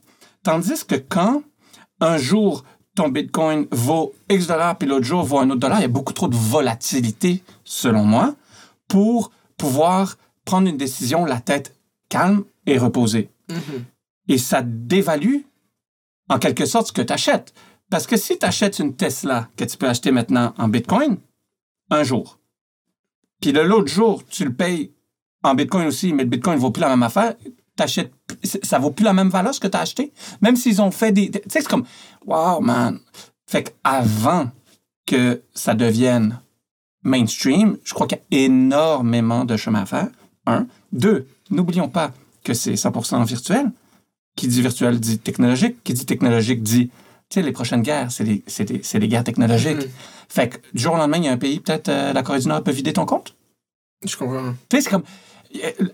[0.43, 1.43] Tandis que quand
[1.99, 2.63] un jour
[2.95, 5.89] ton Bitcoin vaut X dollars, puis l'autre jour vaut un autre dollar, il y a
[5.89, 8.35] beaucoup trop de volatilité, selon moi,
[8.87, 11.75] pour pouvoir prendre une décision la tête
[12.09, 13.29] calme et reposée.
[14.27, 15.41] Et ça dévalue,
[16.29, 17.53] en quelque sorte, ce que tu achètes.
[17.91, 21.17] Parce que si tu achètes une Tesla que tu peux acheter maintenant en Bitcoin,
[21.89, 22.39] un jour,
[23.41, 24.93] puis l'autre jour, tu le payes
[25.43, 27.35] en Bitcoin aussi, mais le Bitcoin ne vaut plus la même affaire,
[27.75, 28.13] t'achètes,
[28.63, 30.13] ça vaut plus la même valeur ce que tu as acheté?
[30.41, 31.31] Même s'ils ont fait des.
[31.31, 31.83] Tu sais, c'est comme,
[32.25, 32.97] wow, man.
[33.45, 34.49] Fait qu'avant
[35.05, 36.39] que ça devienne
[37.03, 40.07] mainstream, je crois qu'il y a énormément de chemin à faire.
[40.45, 40.65] Un.
[40.93, 43.69] Deux, n'oublions pas que c'est 100% virtuel.
[44.37, 45.83] Qui dit virtuel dit technologique.
[45.83, 46.89] Qui dit technologique dit,
[47.33, 49.87] sais, les prochaines guerres, c'est des, des, des guerres technologiques.
[50.29, 52.39] Fait que du jour au lendemain, il y a un pays, peut-être euh, la Corée
[52.39, 53.35] du Nord peut vider ton compte?
[54.05, 54.53] Je comprends.
[54.69, 55.03] Tu sais, c'est comme.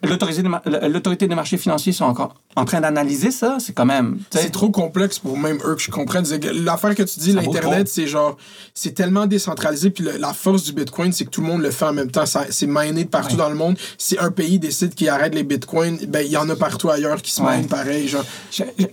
[0.04, 3.58] L'autorité des, mar- l'autorité des marchés financiers sont encore en train d'analyser ça.
[3.60, 4.20] C'est quand même.
[4.32, 6.26] C'est trop complexe pour même eux que je comprenne.
[6.64, 8.38] L'affaire que tu dis, l'Internet, c'est genre,
[8.74, 9.90] c'est tellement décentralisé.
[9.90, 12.12] Puis le- la force du Bitcoin, c'est que tout le monde le fait en même
[12.12, 12.26] temps.
[12.26, 13.38] C'est miné de partout Ouais.
[13.38, 13.78] dans le monde.
[13.98, 17.22] Si un pays décide qu'il arrête les Bitcoins, ben, il y en a partout ailleurs
[17.22, 17.58] qui se Ouais.
[17.58, 18.12] minent pareil.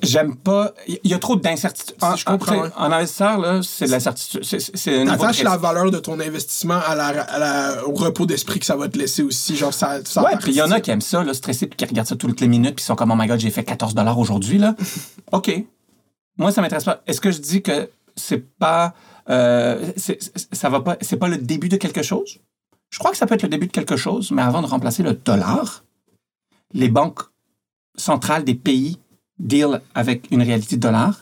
[0.03, 0.73] J'aime pas.
[0.87, 1.97] Il y a trop d'incertitudes.
[2.01, 2.69] En, je comprends, en- ouais.
[2.77, 4.43] en investisseur, là, c'est de l'incertitude.
[5.07, 8.77] T'attaches la valeur de ton investissement à la, à la- au repos d'esprit que ça
[8.77, 9.57] va te laisser aussi.
[9.57, 11.85] Genre, ça, ça Ouais, il y en a qui aiment ça, là, stressés, puis qui
[11.85, 13.95] regardent ça toutes les minutes, puis ils sont comme, oh my god, j'ai fait 14
[14.17, 14.75] aujourd'hui, là.
[15.33, 15.51] OK.
[16.37, 17.03] Moi, ça m'intéresse pas.
[17.07, 18.95] Est-ce que je dis que c'est pas.
[19.29, 19.93] euh,
[20.53, 20.97] ça va pas.
[21.01, 22.39] C'est pas le début de quelque chose?
[22.91, 25.03] Je crois que ça peut être le début de quelque chose, mais avant de remplacer
[25.03, 25.85] le dollar,
[26.73, 27.23] les banques
[27.97, 28.99] centrales des pays
[29.39, 31.21] deal avec une réalité de dollar.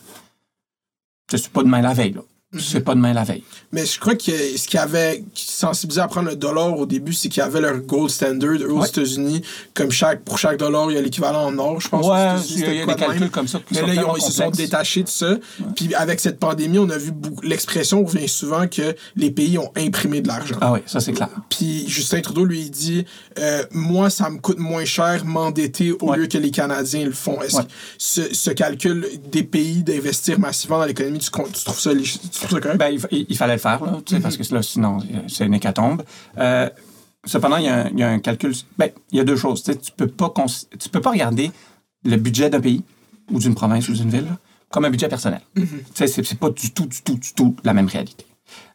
[1.31, 2.21] Je suis pas demain la veille, là.
[2.59, 3.43] C'est pas demain la veille.
[3.71, 7.29] Mais je crois que ce qui avait sensibilisé à prendre le dollar au début, c'est
[7.29, 8.85] qu'il y avait leur gold standard eux, aux.
[8.85, 9.41] États-Unis.
[9.73, 12.05] Comme chaque, pour chaque dollar, il y a l'équivalent en or, je pense.
[12.05, 12.95] Ouais, il y a, y a des même.
[12.95, 15.09] calculs comme ça qui Mais sont là, ils, ont- tellement ils se sont détachés de
[15.09, 15.35] ça.
[15.75, 19.71] Puis avec cette pandémie, on a vu beaucoup- l'expression revient souvent que les pays ont
[19.75, 20.55] imprimé de l'argent.
[20.61, 21.29] Ah oui, ça c'est clair.
[21.49, 23.05] Puis Justin Trudeau lui il dit
[23.39, 26.17] euh, moi ça me coûte moins cher m'endetter au Ouais.
[26.17, 27.41] lieu que les Canadiens le font.
[27.41, 31.93] Est-ce que ce, ce calcul des pays d'investir massivement dans l'économie tu, tu trouves ça
[31.93, 32.77] lég- tu trouves ça correct?
[32.77, 34.99] Ben, il, fa- il- il fallait le faire, là, tu sais, parce que là, sinon,
[35.27, 36.03] c'est une hécatombe.
[36.37, 36.69] Euh,
[37.25, 38.53] cependant, il y, a un, il y a un calcul.
[38.77, 39.63] Ben, il y a deux choses.
[39.63, 40.33] Tu tu peux pas
[40.79, 41.51] tu peux pas regarder
[42.05, 42.83] le budget d'un pays
[43.31, 44.37] ou d'une province ou d'une ville là,
[44.69, 45.41] comme un budget personnel.
[45.55, 48.25] Tu sais, c'est c'est pas du tout, du tout, du tout la même réalité.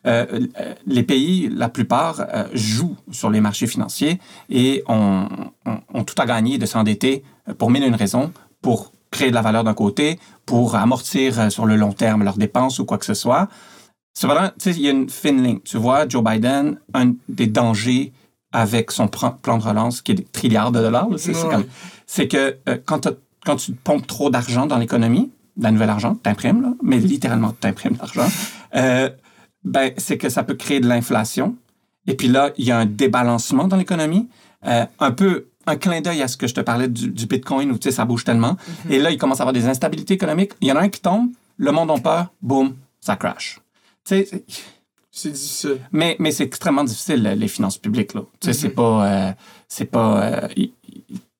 [0.06, 5.28] Euh, euh, les pays, la plupart, euh, jouent sur les marchés financiers et ont,
[5.66, 7.22] ont- ont tout à gagner de s'endetter
[7.58, 11.50] pour mille et une raisons, pour créer de la valeur d'un côté, pour amortir euh,
[11.50, 13.48] sur le long terme leurs dépenses ou quoi que ce soit.
[14.14, 15.60] Cependant, il y a une fine ligne.
[15.64, 18.12] Tu vois, Joe Biden, un des dangers
[18.52, 22.28] avec son plan de relance, qui est des trilliards de dollars, c'est Ouais.
[22.28, 26.98] que euh, quand, tu pompes trop d'argent dans l'économie, de la nouvelle argent, t'imprimes, mais
[26.98, 28.28] littéralement, t'imprimes de l'argent,
[28.74, 29.10] euh,
[29.64, 31.56] ben, c'est que ça peut créer de l'inflation.
[32.06, 34.28] Et puis là, il y a un débalancement dans l'économie.
[34.66, 37.70] Euh, un peu un clin d'œil à ce que je te parlais du, du Bitcoin
[37.70, 38.56] où tu sais, ça bouge tellement.
[38.90, 40.52] Et là, il commence à avoir des instabilités économiques.
[40.60, 43.60] Il y en a un qui tombe, le monde en peur, boum, ça crash.
[44.04, 44.28] Tu sais,
[45.10, 45.78] c'est- difficile.
[45.92, 48.14] mais, mais c'est extrêmement difficile, les finances publiques.
[48.14, 48.22] Là.
[48.40, 49.06] Tu sais, C'est pas.
[49.06, 49.32] euh,
[49.68, 50.22] c'est pas.
[50.22, 50.72] euh, il-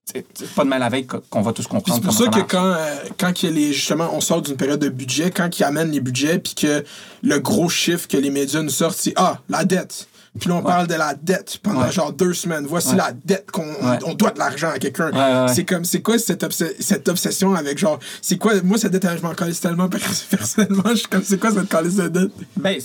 [0.05, 2.01] c'est pas de mal veille qu'on va tous comprendre.
[2.01, 4.57] c'est pour ça que quand, euh, quand il y a les, justement, on sort d'une
[4.57, 6.83] période de budget, quand ils amènent les budgets, puis que
[7.23, 10.09] le gros chiffre que les médias nous sortent, c'est Ah, la dette.
[10.41, 11.93] Puis là, on parle de la dette pendant Ouais.
[11.93, 12.67] genre deux semaines.
[12.67, 12.97] Voici Ouais.
[12.97, 13.67] la dette qu'on
[14.07, 15.11] on doit de l'argent à quelqu'un.
[15.49, 19.07] C'est comme, c'est quoi cette, obs- cette obsession avec genre, c'est quoi, moi, cette dette,
[19.17, 19.99] je m'en calisse tellement per-
[20.31, 22.33] personnellement, je suis comme, c'est quoi cette calice de dette?
[22.57, 22.79] Ben,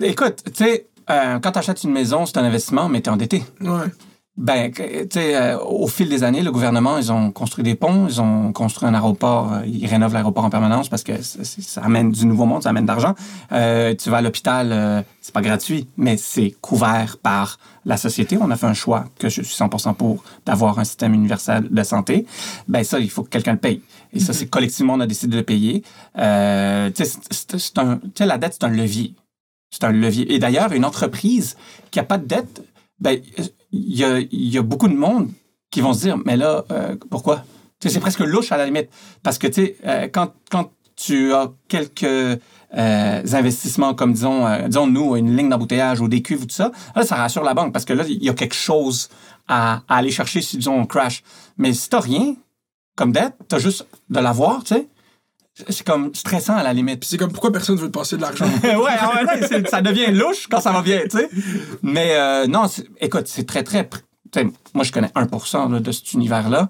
[0.00, 3.12] écoute, tu sais, euh, quand tu achètes une maison, c'est un investissement, mais tu es
[3.12, 3.44] endetté.
[3.60, 3.86] Ouais.
[4.38, 8.06] Ben, tu sais, euh, au fil des années, le gouvernement, ils ont construit des ponts,
[8.06, 12.12] ils ont construit un aéroport, euh, ils rénovent l'aéroport en permanence parce que ça amène
[12.12, 13.14] du nouveau monde, ça amène de l'argent.
[13.52, 18.36] Euh, tu vas à l'hôpital, euh, c'est pas gratuit, mais c'est couvert par la société.
[18.38, 21.82] On a fait un choix que je suis 100% pour d'avoir un système universel de
[21.82, 22.26] santé.
[22.68, 23.80] Ben ça, il faut que quelqu'un le paye.
[24.12, 25.82] Et ça, c'est collectivement, on a décidé de le payer.
[26.18, 29.14] Euh, tu sais, c'est- un, tu sais, la dette, c'est un levier.
[29.70, 30.30] C'est un levier.
[30.34, 31.56] Et d'ailleurs, une entreprise
[31.90, 32.62] qui n'a pas de dette,
[33.00, 33.18] ben,
[33.72, 35.30] il y a, beaucoup de monde
[35.70, 37.44] qui vont se dire, mais là, euh, pourquoi?
[37.80, 38.88] C'est presque louche à la limite.
[39.22, 44.86] Parce que, tu sais, euh, quand, quand tu as quelques euh, investissements comme, disons, disons,
[44.86, 47.72] nous, une ligne d'embouteillage ou des cuves ou tout ça, là, ça rassure la banque
[47.72, 49.10] parce que là, il y a quelque chose
[49.46, 51.22] à, à aller chercher si, disons, on crash.
[51.58, 52.34] Mais si t'as rien
[52.96, 54.88] comme dette, t'as juste de l'avoir, tu sais,
[55.68, 57.00] c'est comme stressant à la limite.
[57.00, 58.44] Puis c'est comme, pourquoi personne veut te passer de l'argent?
[58.62, 61.28] ouais, ça devient louche quand ça va bien, tu sais.
[61.82, 62.66] Mais euh, non,
[63.00, 63.88] écoute, c'est très, très.
[64.74, 66.68] moi, je connais 1 là, de cet univers-là,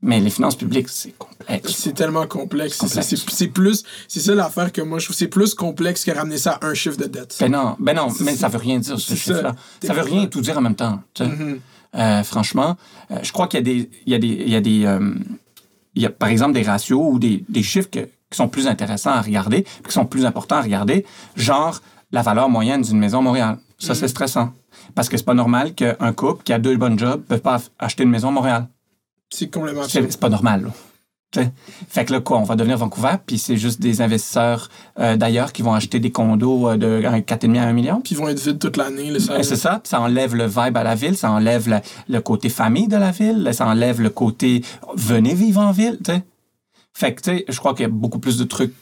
[0.00, 1.72] mais les finances publiques, c'est complexe.
[1.76, 2.78] C'est tellement complexe.
[2.86, 6.52] C'est- plus, c'est ça l'affaire que moi je trouve, c'est plus complexe que ramener ça
[6.62, 7.36] à un chiffre de dette.
[7.40, 9.34] Ben non, ben non, mais ça veut rien dire, ce c'est ça.
[9.34, 9.56] chiffre-là.
[9.84, 11.02] Ça veut rien tout dire en même temps.
[11.16, 11.24] sais.
[11.96, 12.76] Euh, franchement,
[13.10, 13.90] euh, je crois qu'il y a des.
[14.06, 15.14] Il y a des, il y a des euh,
[15.94, 18.66] il y a, par exemple, des ratios ou des, des chiffres que- qui sont plus
[18.66, 21.04] intéressants à regarder, qui sont plus importants à regarder,
[21.36, 21.80] genre
[22.12, 23.58] la valeur moyenne d'une maison à Montréal.
[23.78, 24.52] Ça, c'est stressant.
[24.94, 27.60] Parce que c'est pas normal qu'un couple qui a deux bonnes jobs ne peut pas
[27.78, 28.68] acheter une maison à Montréal.
[29.30, 29.84] C'est complètement.
[29.86, 30.70] C'est pas normal, là.
[31.88, 35.52] Fait que là, quoi, on va devenir Vancouver, puis c'est juste des investisseurs euh, d'ailleurs
[35.52, 38.00] qui vont acheter des condos euh, de 4,5 à 1 million.
[38.00, 39.12] Puis ils vont être vides toute l'année.
[39.12, 42.88] Ben, c'est ça, ça enlève le vibe à la ville, ça enlève le côté famille
[42.88, 44.62] de la ville, ça enlève le côté
[44.94, 46.22] venez vivre en ville, tu sais?
[46.98, 48.74] Fait que, tu sais, je crois qu'il y a beaucoup plus de trucs.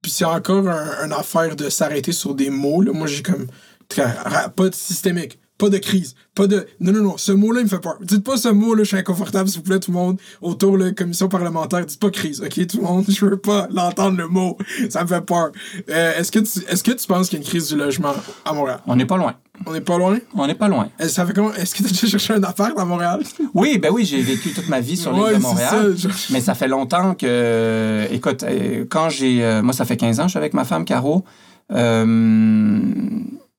[0.00, 2.82] Puis c'est encore un, une affaire de s'arrêter sur des mots.
[2.82, 2.92] Là.
[2.92, 3.48] Moi, j'ai comme.
[3.96, 5.40] Pas de systémique.
[5.58, 6.68] pas de crise, pas de.
[6.78, 7.98] Non, non, non, ce mot-là, il me fait peur.
[8.00, 10.84] Dites pas ce mot-là, je suis inconfortable, s'il vous plaît, tout le monde, autour de
[10.84, 11.84] la commission parlementaire.
[11.84, 14.56] Dites pas crise, ok, tout le monde, je veux pas l'entendre le mot.
[14.88, 15.50] Ça me fait peur.
[15.90, 18.14] Euh, est-ce que tu, est-ce que tu penses qu'il y a une crise du logement
[18.44, 18.80] à Montréal?
[18.86, 19.34] On n'est pas loin.
[19.66, 20.18] On n'est pas loin?
[20.34, 20.88] On n'est pas loin.
[20.98, 21.52] Est-ce, ça fait comment?
[21.54, 23.22] Est-ce que tu as déjà cherché un appart à Montréal?
[23.54, 25.94] Oui, ben oui, j'ai vécu toute ma vie sur l'île Ouais, de Montréal.
[25.98, 28.06] ça, je- Mais ça fait longtemps que.
[28.10, 29.44] Écoute, euh, quand j'ai.
[29.44, 31.24] euh, moi, ça fait 15 ans, je suis avec ma femme, Caro.
[31.72, 32.86] Euh,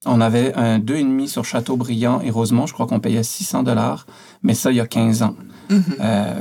[0.05, 2.65] on avait un 2,5 sur Châteaubriand et Rosemont.
[2.65, 4.05] Je crois qu'on payait 600 dollars.
[4.43, 5.35] Mais ça, il y a 15 ans.
[5.71, 6.33] Euh,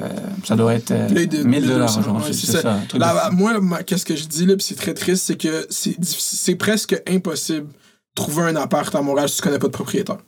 [0.45, 2.35] ça doit être euh, Là, de- 1000 dollars 1200, aujourd'hui.
[2.35, 2.63] c'est ça.
[2.63, 3.61] de fou.
[3.63, 7.67] moi, qu'est-ce que je dis là, puis c'est très triste, c'est que c'est, presque impossible
[8.15, 10.19] trouver un appart à Montréal si tu connais pas de propriétaire.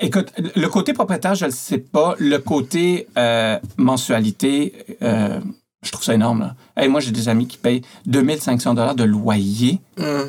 [0.00, 2.14] Écoute, le côté propriétaire, je ne le sais pas.
[2.18, 5.40] Le côté euh, mensualité, euh,
[5.82, 6.40] je trouve ça énorme.
[6.40, 6.54] Là.
[6.76, 10.28] Hey, moi, j'ai des amis qui payent 2500 dollars de loyer, Hum.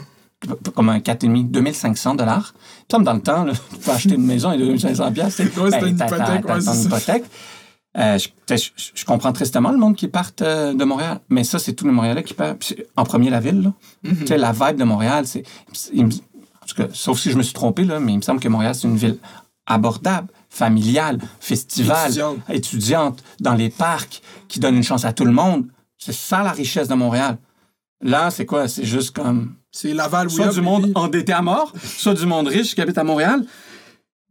[0.74, 2.54] comme un 4,5, 2500 dollars.
[2.90, 5.38] Comme dans le temps, là, tu peux acheter une maison et 2500 piastres.
[5.44, 7.24] c'est- Ouais, c'était une hypothèque, ouais.
[7.98, 8.18] Euh,
[8.50, 11.92] je, comprends tristement le monde qui part euh, de Montréal, mais ça, c'est tous les
[11.92, 12.74] Montréalais qui partent.
[12.96, 13.62] En premier, la ville.
[13.62, 13.74] là.
[14.04, 14.18] Mhm.
[14.20, 15.44] Tu sais, la vibe de Montréal, c'est.
[16.76, 18.88] Cas, sauf si je me suis trompé, là, mais il me semble que Montréal, c'est
[18.88, 19.18] une ville
[19.66, 22.38] abordable, familiale, festival, Étudiante.
[22.50, 25.66] étudiante, dans les parcs, qui donne une chance à tout le monde.
[25.98, 27.38] C'est ça la richesse de Montréal.
[28.02, 28.68] Là, c'est quoi?
[28.68, 32.76] C'est juste comme C'est Laval, soit du monde endetté à mort, soit du monde riche
[32.76, 33.44] qui habite à Montréal.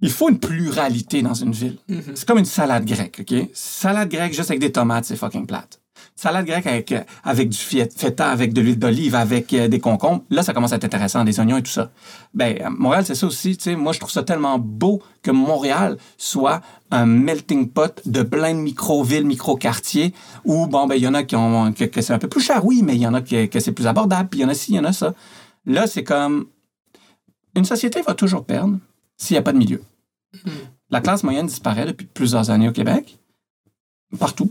[0.01, 1.79] Il faut une pluralité dans une ville.
[2.15, 3.49] C'est comme une salade grecque, OK?
[3.55, 5.81] Salade grecque juste avec des tomates, c'est fucking plate.
[6.19, 10.25] Salade grecque avec, euh, avec du feta, avec de l'huile d'olive, avec euh, des concombres,
[10.31, 11.91] là, ça commence à être intéressant, des oignons et tout ça.
[12.33, 13.59] Ben, à Montréal, c'est ça aussi.
[13.59, 13.77] tu sais.
[13.77, 18.61] Moi, je trouve ça tellement beau que Montréal soit un melting pot de plein de
[18.61, 20.15] micro-villes, micro-quartiers,
[20.47, 22.41] où, bon, ben, il y en a qui ont, que, que c'est un peu plus
[22.41, 24.47] cher, oui, mais il y en a que, que c'est plus abordable, puis il y
[24.47, 25.13] en a ci, il y en a ça.
[25.67, 26.47] Là, c'est comme.
[27.55, 28.79] Une société va toujours perdre
[29.19, 29.83] s'il n'y a pas de milieu.
[30.91, 33.19] La classe moyenne disparaît depuis plusieurs années au Québec,
[34.19, 34.51] partout.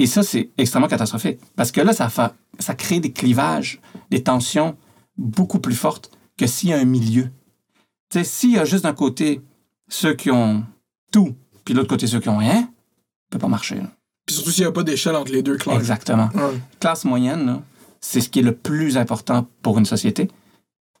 [0.00, 1.38] Et ça, c'est extrêmement catastrophique.
[1.56, 4.76] Parce que là, ça, fa- ça crée des clivages, des tensions
[5.18, 7.24] beaucoup plus fortes que s'il y a un milieu.
[8.08, 9.40] Tu sais, s'il y a juste d'un côté
[9.88, 10.64] ceux qui ont
[11.12, 11.34] tout,
[11.64, 12.68] puis de l'autre côté ceux qui ont rien, ça
[13.30, 13.76] peut pas marcher.
[13.76, 13.90] là.
[14.26, 15.76] Puis surtout s'il n'y a pas d'échelle entre les deux classes.
[15.78, 16.28] Exactement.
[16.80, 17.60] Classe moyenne,
[18.00, 20.28] c'est ce qui est le plus important pour une société,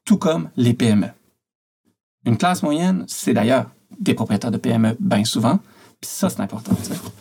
[0.04, 1.08] tout comme les PME.
[2.26, 5.58] Une classe moyenne, c'est d'ailleurs des propriétaires de PME bien souvent.
[6.00, 6.72] Puis ça, c'est important.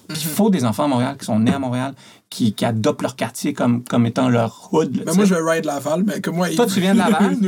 [0.09, 1.93] il faut des enfants à Montréal qui sont nés à Montréal,
[2.29, 4.95] qui, qui adoptent leur quartier comme, comme étant leur hood.
[4.97, 6.47] là, Ben moi, je vais ride Laval, mais comme moi...
[6.49, 7.37] Toi, tu viens de Laval?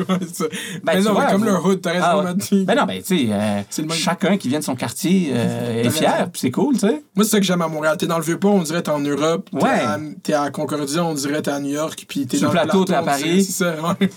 [0.84, 2.64] Ben, mais non, vois, mais comme vous- leur hood, t'as raison, Ah ouais.
[2.66, 3.92] Ben non, ben, tu sais, euh, même.
[3.92, 7.04] chacun qui vient de son quartier euh, est T'as fier, puis c'est cool, tu sais.
[7.16, 7.96] Moi, c'est ça que j'aime à Montréal.
[7.98, 9.50] T'es dans le Vieux-Pont, on dirait t'es en Europe.
[9.52, 9.70] T'es Ouais.
[9.70, 12.06] à, t'es à Concordia, on dirait t'es à New York.
[12.08, 13.44] Puis t'es Sur dans le plateau, t'es à Paris.
[13.44, 14.10] C'est ça, ouais.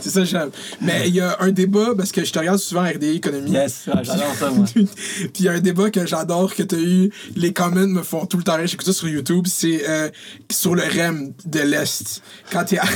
[0.00, 0.50] C'est ça que j'aime.
[0.80, 3.52] Mais il y a un débat, parce que je te regarde souvent à RDI Économie.
[3.52, 4.64] Yes, ouais, j'adore ça, moi.
[4.74, 4.88] Puis
[5.38, 7.10] il y a un débat que j'adore, que tu as eu.
[7.36, 8.66] Les comments me font tout le temps rire.
[8.66, 9.46] J'écoute ça sur YouTube.
[9.46, 10.07] C'est euh,
[10.50, 12.22] sur le REM de l'Est.
[12.50, 12.86] Quand t'es à...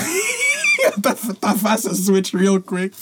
[1.03, 2.92] ta, ta face a switch real quick.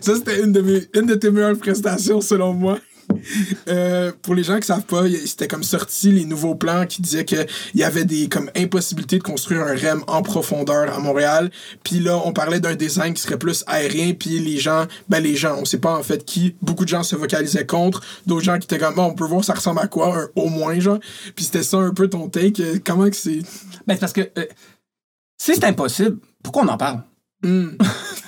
[0.00, 0.56] Ça, c'était une,
[0.94, 2.78] une de tes meilleures prestations, selon moi.
[3.68, 7.24] Euh, pour les gens qui savent pas, c'était comme sorti les nouveaux plans qui disaient
[7.24, 11.50] qu'il y avait des comme impossibilités de construire un REM en profondeur à Montréal.
[11.82, 14.14] Puis là, on parlait d'un design qui serait plus aérien.
[14.14, 16.56] Puis les gens, ben les gens, on sait pas en fait qui.
[16.62, 18.02] Beaucoup de gens se vocalisaient contre.
[18.26, 20.78] D'autres gens qui étaient comme, on peut voir ça ressemble à quoi, un au moins,
[20.80, 20.98] genre.
[21.34, 22.62] Puis c'était ça un peu ton take.
[22.62, 23.40] Euh, Comment que c'est?
[23.86, 24.46] Ben, c'est parce que euh,
[25.38, 27.02] si c'est impossible, pourquoi on en parle?
[27.42, 27.70] Hmm.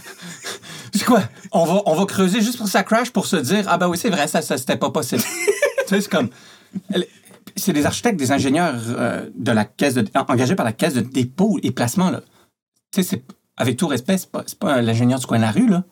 [0.95, 1.23] C'est quoi?
[1.53, 3.89] On va, on va creuser juste pour que ça crash pour se dire Ah ben
[3.89, 5.23] oui, c'est vrai, ça, ça c'était pas possible.
[5.87, 6.29] tu sais, c'est comme.
[7.57, 11.01] C'est des architectes, des ingénieurs euh, de la caisse de, engagés par la caisse de
[11.01, 12.11] dépôt et placement.
[12.11, 12.21] Là.
[12.93, 13.25] Tu sais, c'est-
[13.57, 15.69] avec tout respect, c'est pas, pas l'ingénieur du coin de la rue.
[15.69, 15.85] là.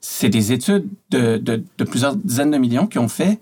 [0.00, 3.40] C'est des études de, de, de plusieurs dizaines de millions qui ont fait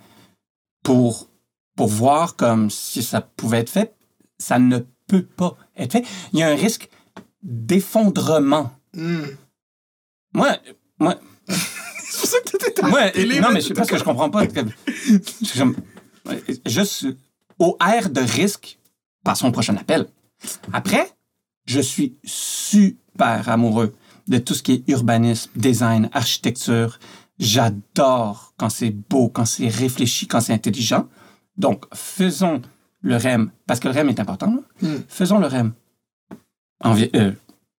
[0.83, 1.29] pour,
[1.77, 3.95] pour voir comme si ça pouvait être fait.
[4.39, 6.05] Ça ne peut pas être fait.
[6.33, 6.89] Il y a un risque
[7.43, 8.73] d'effondrement.
[8.95, 9.25] Hmm.
[10.35, 10.57] Moi,
[10.99, 11.17] moi,
[11.49, 14.45] C'est pour ça que t'étais télé, non, mais c'est parce que je comprends pas.
[14.47, 15.59] je-
[16.67, 17.07] Juste
[17.59, 18.79] au air de risque
[19.25, 20.07] par son prochain appel.
[20.73, 21.11] Après,
[21.67, 23.95] je suis super amoureux
[24.27, 26.99] de tout ce qui est urbanisme, design, architecture.
[27.39, 31.09] J'adore quand c'est beau, quand c'est réfléchi, quand c'est intelligent.
[31.57, 32.63] Donc, faisons
[33.01, 34.89] le REM, parce que le REM est important, là.
[34.89, 35.03] Mm.
[35.09, 35.73] faisons le REM
[36.83, 37.33] en euh,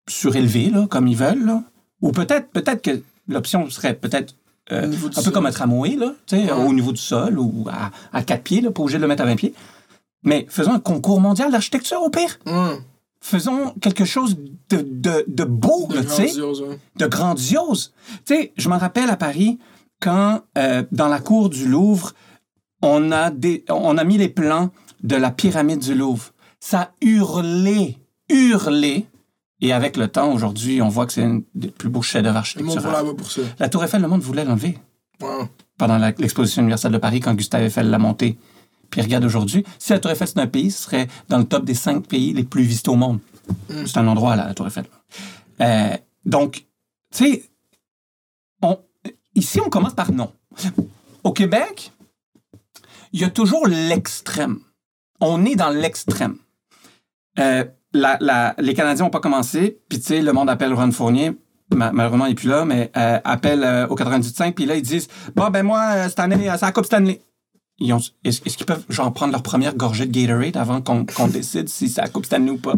[0.08, 1.45] surélevé, là, comme ils veulent.
[1.45, 1.63] là.
[2.01, 4.35] Ou peut-être peut-être que l'option serait peut-être
[4.71, 5.31] euh, un peu sol.
[5.33, 6.51] comme un tramway, là, Ouais.
[6.51, 9.23] au niveau du sol ou à, à quatre pieds, là, pas obligé de le mettre
[9.23, 9.53] à 20 pieds.
[10.23, 12.37] Mais faisons un concours mondial d'architecture au pire.
[12.45, 12.75] Hmm.
[13.21, 14.37] Faisons quelque chose
[14.69, 16.79] de, de, de beau, De là, grandiose, ouais.
[16.97, 17.93] de grandiose.
[18.29, 19.59] Je me rappelle à Paris,
[20.01, 22.13] quand, euh, dans la cour du Louvre,
[22.81, 24.69] on a, des, on a mis les plans
[25.03, 26.31] de la pyramide du Louvre.
[26.61, 27.97] Ça a hurlé,
[28.29, 29.05] hurlé.
[29.62, 33.15] Et avec le temps, aujourd'hui, on voit que c'est un des plus beaux chefs-d'œuvre architecturaux.
[33.60, 34.78] La Tour Eiffel, le monde voulait l'enlever
[35.22, 35.50] Wow.
[35.78, 38.38] pendant l'exposition universelle de Paris quand Gustave Eiffel l'a montée.
[38.89, 41.65] Puis regarde aujourd'hui, si la Tour Eiffel c'est un pays, ce serait dans le top
[41.65, 43.19] des cinq pays les plus visités au monde.
[43.69, 43.86] Mm.
[43.86, 44.86] C'est un endroit, là, la Tour Eiffel.
[45.62, 46.65] Euh, donc,
[47.12, 47.43] tu sais,
[48.62, 48.80] on-
[49.36, 50.32] ici, on commence par non.
[51.26, 51.91] Au Québec,
[53.12, 54.60] il y a toujours l'extrême.
[55.19, 56.38] On est dans l'extrême.
[57.39, 60.91] Euh, la- la- les Canadiens n'ont pas commencé, puis tu sais, le monde appelle Ron
[60.91, 61.34] Fournier.
[61.75, 64.82] Ma- malheureusement, il n'est plus là, mais euh, appelle euh, au 98.5, puis là, ils
[64.82, 67.21] disent Bon, ben moi, euh, cette année, euh, c'est la Coupe Stanley.
[68.23, 72.02] Est-ce qu'ils peuvent, genre, prendre leur première gorgée de Gatorade avant qu'on décide si c'est
[72.02, 72.73] la Coupe Stanley ou pas?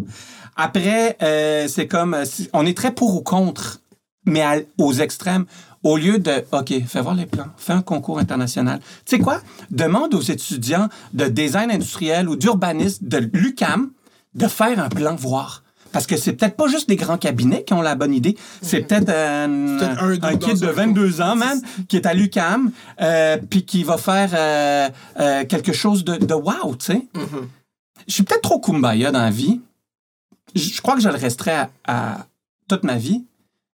[0.56, 2.16] Après, euh, c'est comme.
[2.54, 3.80] on est très pour ou contre,
[4.26, 5.46] mais à- aux extrêmes.
[5.84, 8.80] Au lieu de, OK, fais voir les plans, fais un concours international.
[9.06, 9.42] Tu sais quoi?
[9.72, 13.90] Demande aux étudiants de design industriel ou d'urbanisme de l'UCAM
[14.34, 15.64] de faire un plan voir.
[15.92, 18.38] Parce que c'est peut-être pas juste les grands cabinets qui ont la bonne idée.
[18.62, 23.66] C'est peut-être un, kid de un 22 ans, man, qui est à l'UCAM, euh, puis
[23.66, 24.90] qui va faire euh,
[25.20, 27.06] euh, quelque chose de, de wow, tu sais.
[27.14, 27.50] Mhm.
[28.08, 29.60] Je suis peut-être trop kumbaya dans la vie.
[30.56, 32.28] Je crois que je le resterai à, à
[32.70, 33.26] toute ma vie.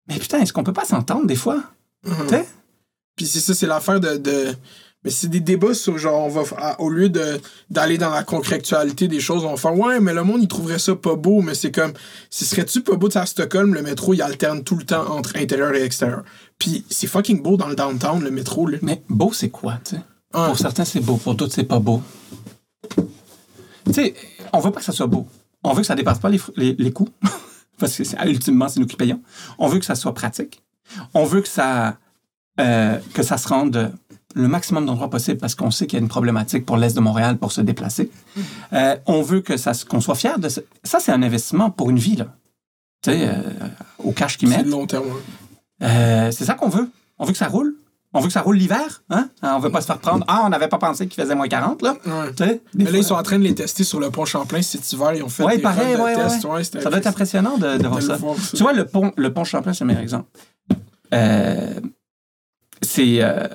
[0.09, 1.63] Mais putain, est-ce qu'on peut pas s'entendre des fois?
[2.05, 2.15] Mhm.
[2.23, 2.49] Tu sais?
[3.15, 4.55] Puis c'est ça, c'est l'affaire de, de-
[5.07, 6.43] Mais c'est des débats sur genre, on va.
[6.59, 7.41] à- au lieu de
[7.71, 10.81] d'aller dans la concrétualité des choses, on va faire Ouais, mais le monde, il trouverait
[10.81, 11.93] ça pas beau, mais c'est comme.
[12.29, 15.37] Si serais-tu pas beau, sais, à Stockholm, le métro, il alterne tout le temps entre
[15.37, 16.25] intérieur et extérieur.
[16.59, 18.79] Puis c'est fucking beau dans le downtown, le métro, là.
[18.83, 20.03] Mais beau, c'est quoi, tu sais?
[20.33, 21.17] Pour certains, c'est beau.
[21.17, 22.03] Pour d'autres, c'est pas beau.
[23.87, 24.15] Tu sais,
[24.53, 25.27] on veut pas que ça soit beau.
[25.63, 27.09] On veut que ça dépasse pas les, les, les coûts.
[27.79, 29.23] Parce que, c'est- ultimement, c'est nous qui payons.
[29.59, 30.63] On veut que ça soit pratique.
[31.15, 31.97] On veut que ça,
[32.61, 33.93] euh, que ça se rende
[34.37, 37.01] le maximum d'endroits possible parce qu'on sait qu'il y a une problématique pour l'Est de
[37.01, 38.11] Montréal pour se déplacer.
[38.73, 40.61] Euh, on veut que ça, qu'on soit fier de ça.
[40.85, 42.27] Ça, c'est un investissement pour une vie, là.
[43.03, 43.35] Tu sais, euh,
[43.99, 44.67] au cash qu'ils C'est mettent.
[44.67, 45.07] de long terme.
[45.83, 46.89] Euh, c'est ça qu'on veut.
[47.19, 47.77] On veut que ça roule.
[48.13, 49.03] On veut que ça roule l'hiver.
[49.11, 49.29] Hein?
[49.43, 50.25] On veut pas se faire prendre.
[50.29, 51.97] Ah, on n'avait pas pensé qu'il faisait moins 40, là.
[52.07, 52.61] Ouais.
[52.75, 54.91] Mais là, fois- ils sont en train de les tester sur le pont Champlain cet
[54.93, 55.13] hiver.
[55.15, 56.45] Ils ont fait Ouais, des pareil, de ouais, tests.
[56.45, 56.65] ouais.
[56.65, 58.17] Ça doit être impressionnant de, de voir de ça.
[58.17, 58.57] voir, ça.
[58.57, 60.29] Tu vois, le pont, le pont Champlain, c'est le meilleur exemple.
[61.15, 61.75] Euh,
[62.83, 63.23] c'est.
[63.23, 63.47] euh,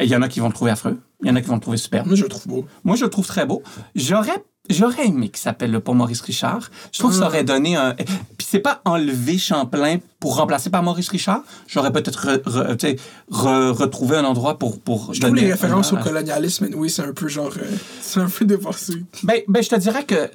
[0.00, 0.98] Il y en a qui vont le trouver affreux.
[1.22, 2.06] Il y en a qui vont le trouver superbe.
[2.06, 2.66] Moi, je le trouve beau.
[2.84, 3.62] Moi, je le trouve très beau.
[3.94, 6.70] J'aurais, j'aurais aimé qu'il s'appelle le pont Maurice Richard.
[6.92, 7.28] Je trouve que ça Mm.
[7.28, 7.94] aurait donné un.
[7.94, 11.42] Puis c'est pas enlever Champlain pour remplacer par Maurice Richard.
[11.66, 12.98] J'aurais peut-être re-
[13.30, 14.80] re- retrouvé un endroit pour.
[14.80, 17.52] pour Je trouve les références un- au colonialisme, oui, c'est un peu genre.
[17.58, 17.66] euh,
[18.00, 19.04] c'est un peu dépassé.
[19.22, 20.30] Ben, ben, je te dirais que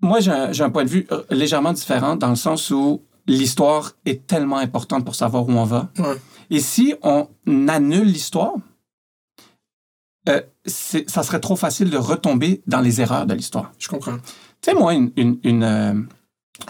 [0.00, 0.30] moi, j'ai
[0.62, 5.04] un, point de vue euh, légèrement différent dans le sens où l'histoire est tellement importante
[5.04, 5.88] pour savoir où on va.
[5.98, 6.16] Ouais.
[6.50, 7.26] Et si on
[7.68, 8.52] annule l'histoire,
[10.28, 13.72] euh, ça serait trop facile de retomber dans les erreurs de l'histoire.
[13.78, 14.16] Je comprends.
[14.60, 15.94] Tu sais, moi, une, une, une, euh,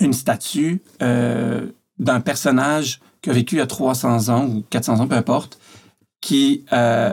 [0.00, 1.66] une statue euh,
[1.98, 5.58] d'un personnage qui a vécu il y a 300 ans ou 400 ans, peu importe,
[6.20, 7.12] qui, euh,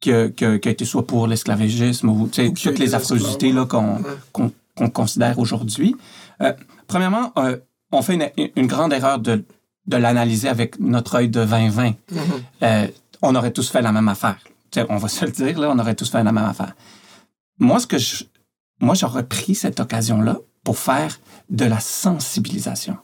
[0.00, 4.02] qui, a, qui a- été soit pour l'esclavagisme ou a toutes les affrosités là, qu'on
[4.32, 5.96] qu'on qu'on considère aujourd'hui.
[6.42, 6.52] Euh,
[6.86, 7.56] premièrement, euh,
[7.92, 9.42] on fait une, une grande erreur de,
[9.86, 11.88] de l'analyser avec notre œil de 2020.
[11.88, 11.94] Mhm.
[12.62, 12.86] Euh,
[13.22, 14.36] on aurait tous fait la même affaire.
[14.88, 16.74] On va se le dire, là, on aurait tous fait la même affaire.
[17.58, 18.24] Moi, ce que je,
[18.80, 22.98] moi, j'aurais pris cette occasion-là pour faire de la sensibilisation.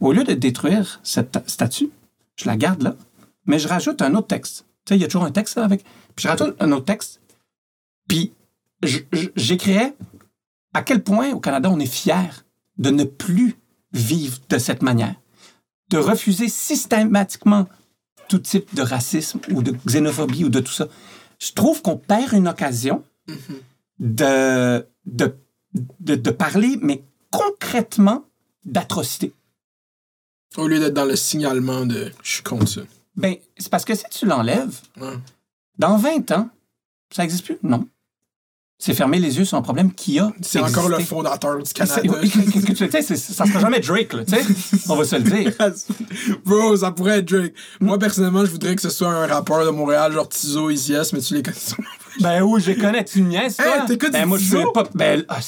[0.00, 1.90] Au lieu de détruire cette statue,
[2.36, 2.94] je la garde là,
[3.46, 4.66] mais je rajoute un autre texte.
[4.84, 5.84] Tu sais, il y a toujours un texte là, avec.
[6.16, 7.20] Puis je rajoute un autre texte.
[8.08, 8.32] Puis
[9.36, 9.94] j'écrirais
[10.72, 12.44] à quel point au Canada on est fier
[12.78, 13.56] de ne plus
[13.92, 15.16] vivre de cette manière,
[15.90, 17.66] de refuser systématiquement
[18.30, 20.86] tout type de racisme ou de xénophobie ou de tout ça.
[21.40, 23.02] Je trouve qu'on perd une occasion
[23.98, 25.34] de, de,
[26.00, 28.24] de, de parler, mais concrètement,
[28.64, 29.32] d'atrocités.
[30.56, 32.80] Au lieu d'être dans le signalement de je suis contre ça.
[33.16, 35.14] Ben, c'est parce que si tu l'enlèves, Ouais.
[35.78, 36.48] dans 20 ans,
[37.12, 37.58] ça n'existe plus?
[37.62, 37.86] Non.
[38.82, 40.32] C'est fermer les yeux sur un problème qui a.
[40.40, 42.00] C'est encore le fondateur du Canada.
[42.02, 44.42] que- que- tu sais, ça sera jamais Drake, là, tu sais.
[44.88, 45.52] On va se le dire.
[46.46, 47.52] Bro, ça pourrait être Drake.
[47.78, 51.12] Moi, personnellement, je voudrais que ce soit un rappeur de Montréal, genre Tizo, Easy S,
[51.12, 51.56] mais tu les connais.
[52.20, 53.66] Ben oui, je connais, tu niaises, toi?
[53.66, 54.82] Hey, t'écoutes ben moi, je suis pas...
[54.94, 55.38] Ben, ah,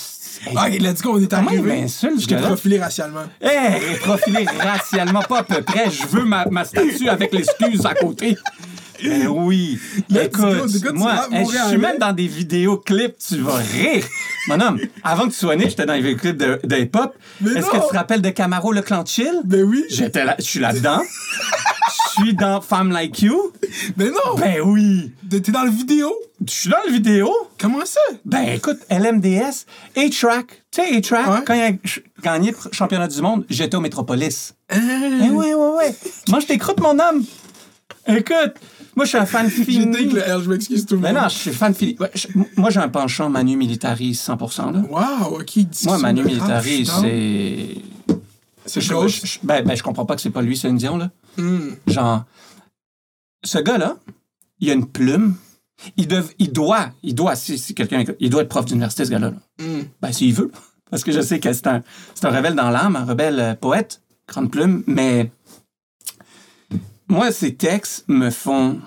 [0.46, 1.80] hey, Ok, let's go, on est Comment il arrivé.
[1.82, 3.24] m'insulte, Je t'ai profilé racialement.
[3.40, 5.90] Hey, profilé racialement, pas à peu près.
[5.90, 8.36] Je veux ma, ma statue avec l'excuse à côté.
[9.04, 9.78] Ben oui.
[10.10, 14.04] Là, tu Écoute, tu moi, hey, je suis même dans des vidéoclips, tu vas rire.
[14.48, 17.14] Mon homme, avant que tu sois né, j'étais dans les vidéoclips de, de hip-hop.
[17.44, 19.40] Est-ce que tu te rappelles de Camaro, le clan chill?
[19.44, 19.84] Ben oui.
[19.90, 21.00] J'étais là, je suis là-dedans.
[21.02, 23.52] Je Je suis dans Femme Like You.
[23.96, 24.34] Mais non!
[24.38, 25.12] Ben oui.
[25.30, 26.12] T'es dans le vidéo?
[26.46, 27.32] Je suis dans la vidéo.
[27.58, 28.00] Comment ça?
[28.26, 29.64] Ben écoute, LMDS,
[29.96, 30.62] A-Track.
[30.70, 31.38] Tu sais, A-Track, Ouais.
[31.46, 31.70] quand il a
[32.22, 34.54] gagné le championnat du monde, j'étais au Métropolis.
[34.68, 34.76] Ah.
[34.76, 35.94] Eh ouais, ouais, ouais.
[36.28, 37.24] Moi, je t'écroute, mon homme.
[38.06, 38.54] Écoute,
[38.96, 40.10] moi, je suis un fan fini.
[40.10, 41.22] je m'excuse tout le Ben monde.
[41.24, 41.96] non, je suis fan fini.
[41.98, 44.70] Ouais, je- moi, j'ai un penchant Manu Militari 100%.
[44.72, 44.80] Là.
[44.88, 45.52] Wow, ok.
[45.84, 47.76] Moi, Manu Militari, c'est.
[48.64, 49.08] C'est Je, chaud.
[49.08, 51.10] je- je- ben, ben, je comprends pas que c'est pas lui, Céline Dion, là.
[51.36, 51.70] Hmm.
[51.88, 52.24] Genre,
[53.44, 53.96] ce gars-là,
[54.60, 55.34] il a une plume.
[55.96, 59.10] Il, dev- il doit, il doit, si, si quelqu'un, il doit être prof d'université, ce
[59.10, 59.32] gars-là.
[59.32, 59.64] là.
[59.64, 59.82] Hmm.
[60.00, 60.50] Ben, s'il veut.
[60.90, 61.82] Parce que je sais que c'est un,
[62.14, 65.30] c'est un rebelle dans l'âme, un rebelle euh, poète, grande plume, mais
[67.12, 68.80] moi, ces textes me font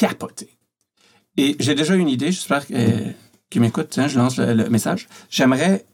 [0.00, 0.50] capoter.
[1.36, 3.10] Et j'ai déjà une idée, j'espère que, euh,
[3.50, 5.08] qu'il m'écoute, tiens, je lance le, le message.
[5.30, 5.84] J'aimerais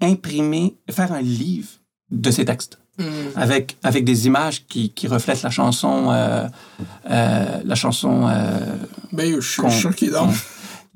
[0.00, 1.68] imprimer, faire un livre
[2.10, 3.30] de ces textes Hmm.
[3.34, 6.46] avec, avec des images qui, qui reflètent la chanson, euh,
[7.08, 8.58] euh, la chanson euh,
[9.12, 10.28] Ben, je suis sûr qu'il est dans.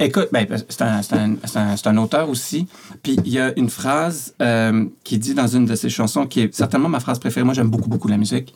[0.01, 2.67] Écoute, ben, c'est un, un- un- un auteur aussi.
[3.03, 6.41] Puis il y a une phrase euh, qui dit dans une de ses chansons, qui
[6.41, 7.45] est certainement ma phrase préférée.
[7.45, 8.55] Moi, j'aime beaucoup, beaucoup la musique.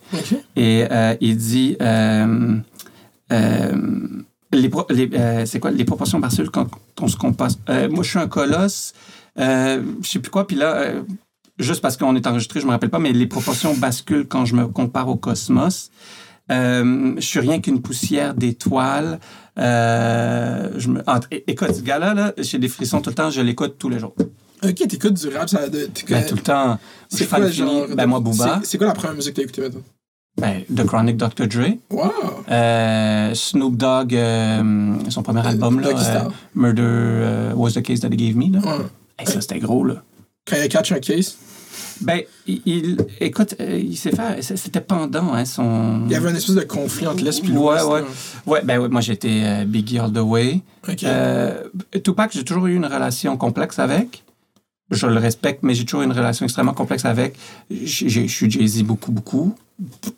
[0.57, 2.57] Et euh, il dit euh,
[3.31, 3.71] euh,
[4.51, 4.69] les,
[5.45, 6.67] c'est quoi les proportions basculent quand
[6.99, 7.49] on se compare.
[7.89, 8.93] Moi, je suis un colosse.
[9.37, 10.45] Je sais plus quoi.
[10.45, 10.91] Puis là,
[11.57, 14.55] juste parce qu'on est enregistré, je me rappelle pas, mais les proportions basculent quand je
[14.55, 15.89] me compare au cosmos.
[16.49, 19.19] Je suis rien qu'une poussière d'étoiles.
[19.59, 21.01] Euh, je me...
[21.31, 23.99] é- écoute, ce gars-là, là, j'ai des frissons tout le temps, je l'écoute tous les
[23.99, 24.15] jours.
[24.63, 25.67] Ok, t'écoutes du rap, ça.
[25.69, 26.77] Ben, tout le temps.
[27.09, 27.87] C'est fan quoi, genre.
[27.95, 28.61] Ben, moi, Booba.
[28.63, 29.81] c'est- quoi la première musique que t'as écoutée maintenant?
[30.37, 31.47] Ben, The Chronic Dr.
[31.47, 31.77] Dre.
[31.89, 32.11] Wow!
[32.49, 38.17] Euh, Snoop Dogg, euh, son premier album, là, euh, Murder Was the Case That They
[38.17, 38.53] Gave Me.
[38.53, 38.59] Là.
[38.59, 38.85] Ouais.
[39.17, 39.83] Hey, ça, c'était gros.
[39.83, 39.95] Là.
[40.47, 41.35] Quand il catch un case,
[42.01, 44.41] Ben, il, écoute, euh, il s'est fait.
[44.41, 46.03] C'était pendant hein, son.
[46.05, 47.85] il y avait une espèce de conflit entre l'Est et Ouais, l'Ouest.
[47.87, 48.01] ouais.
[48.01, 48.07] là.
[48.45, 50.61] Ouais, ben, ouais, moi, j'étais euh, Biggie All the Way.
[50.87, 51.03] Ok.
[51.03, 51.63] Euh,
[52.03, 54.23] Tupac, j'ai toujours eu une relation complexe avec.
[54.91, 57.35] Je le respecte, mais j'ai toujours eu une relation extrêmement complexe avec.
[57.69, 59.55] Je suis Jay-Z beaucoup, beaucoup.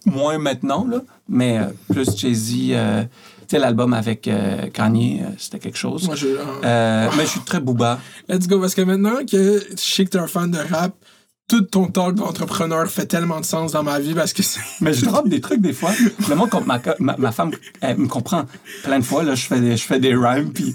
[0.06, 2.54] Moins maintenant, là, mais euh, plus Jay-Z.
[2.72, 3.04] euh,
[3.48, 6.06] tu sais, l'album avec euh, Kanye, euh, c'était quelque chose.
[6.06, 6.28] Moi, je.
[6.64, 8.00] Euh, mais je suis très booba.
[8.30, 10.94] Let's go, parce que maintenant que je sais que t'es un fan de rap,
[11.52, 14.62] tout ton talk d'entrepreneur fait tellement de sens dans ma vie parce que c'est.
[14.80, 15.92] Mais je drop des trucs des fois.
[16.30, 18.46] Le monde, ma, ma, ma femme elle me comprend
[18.84, 19.24] plein de fois.
[19.24, 20.74] Là, je, fais des, je fais des rhymes, puis,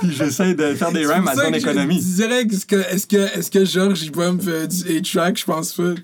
[0.00, 1.98] puis j'essaie de faire des rhymes à zone que je économie.
[2.02, 5.38] dirais que est-ce que, est-ce que, est-ce que Georges Ibom fait du A-track?
[5.38, 5.94] Je pense pas.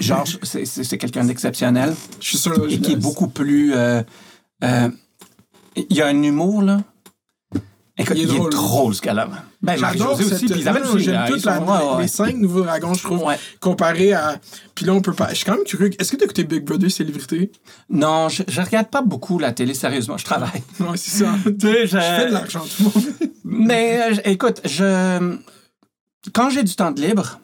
[0.00, 2.66] Georges, c'est- c'est c'est quelqu'un d'exceptionnel Je suis sûr.
[2.68, 3.72] et qui est beaucoup plus.
[3.74, 4.02] euh,
[4.62, 4.88] euh,
[5.76, 6.82] il y a un humour, là.
[8.00, 8.50] Écoute, Il est il est, drôle.
[8.50, 9.28] drôle, ce gars-là.
[9.62, 13.22] Ben, J'adore aussi, puis Isabelle aussi, J'aime là, toutes les cinq nouveaux dragons, je trouve,
[13.22, 13.38] Ouais.
[13.60, 14.40] comparé à...
[14.74, 15.28] Puis là, on peut pas...
[15.30, 15.90] Je suis quand même curieux.
[15.98, 17.52] Est-ce que t'as écouté Big Brother, Célébrité?
[17.90, 20.16] Non, je, je regarde pas beaucoup la télé, sérieusement.
[20.18, 20.62] Je travaille.
[20.80, 21.34] Non, c'est ça.
[21.60, 23.12] Sais, Je fais de l'argent, tout le monde.
[23.44, 25.36] Mais euh, je- écoute, je
[26.34, 27.38] quand j'ai du temps de libre,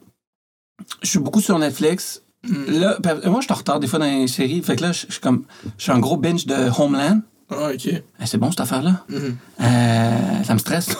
[1.02, 2.22] je suis beaucoup sur Netflix.
[2.68, 4.62] Là, ben, moi, je suis en retard des fois dans les séries.
[4.62, 5.44] Fait que là, je je suis comme,
[5.78, 7.20] je suis un gros binge de Homeland.
[7.50, 7.86] Ah, OK.
[7.86, 9.04] Eh, c'est bon cette affaire-là?
[9.08, 9.36] Mhm.
[9.62, 10.88] Euh, ça me stresse.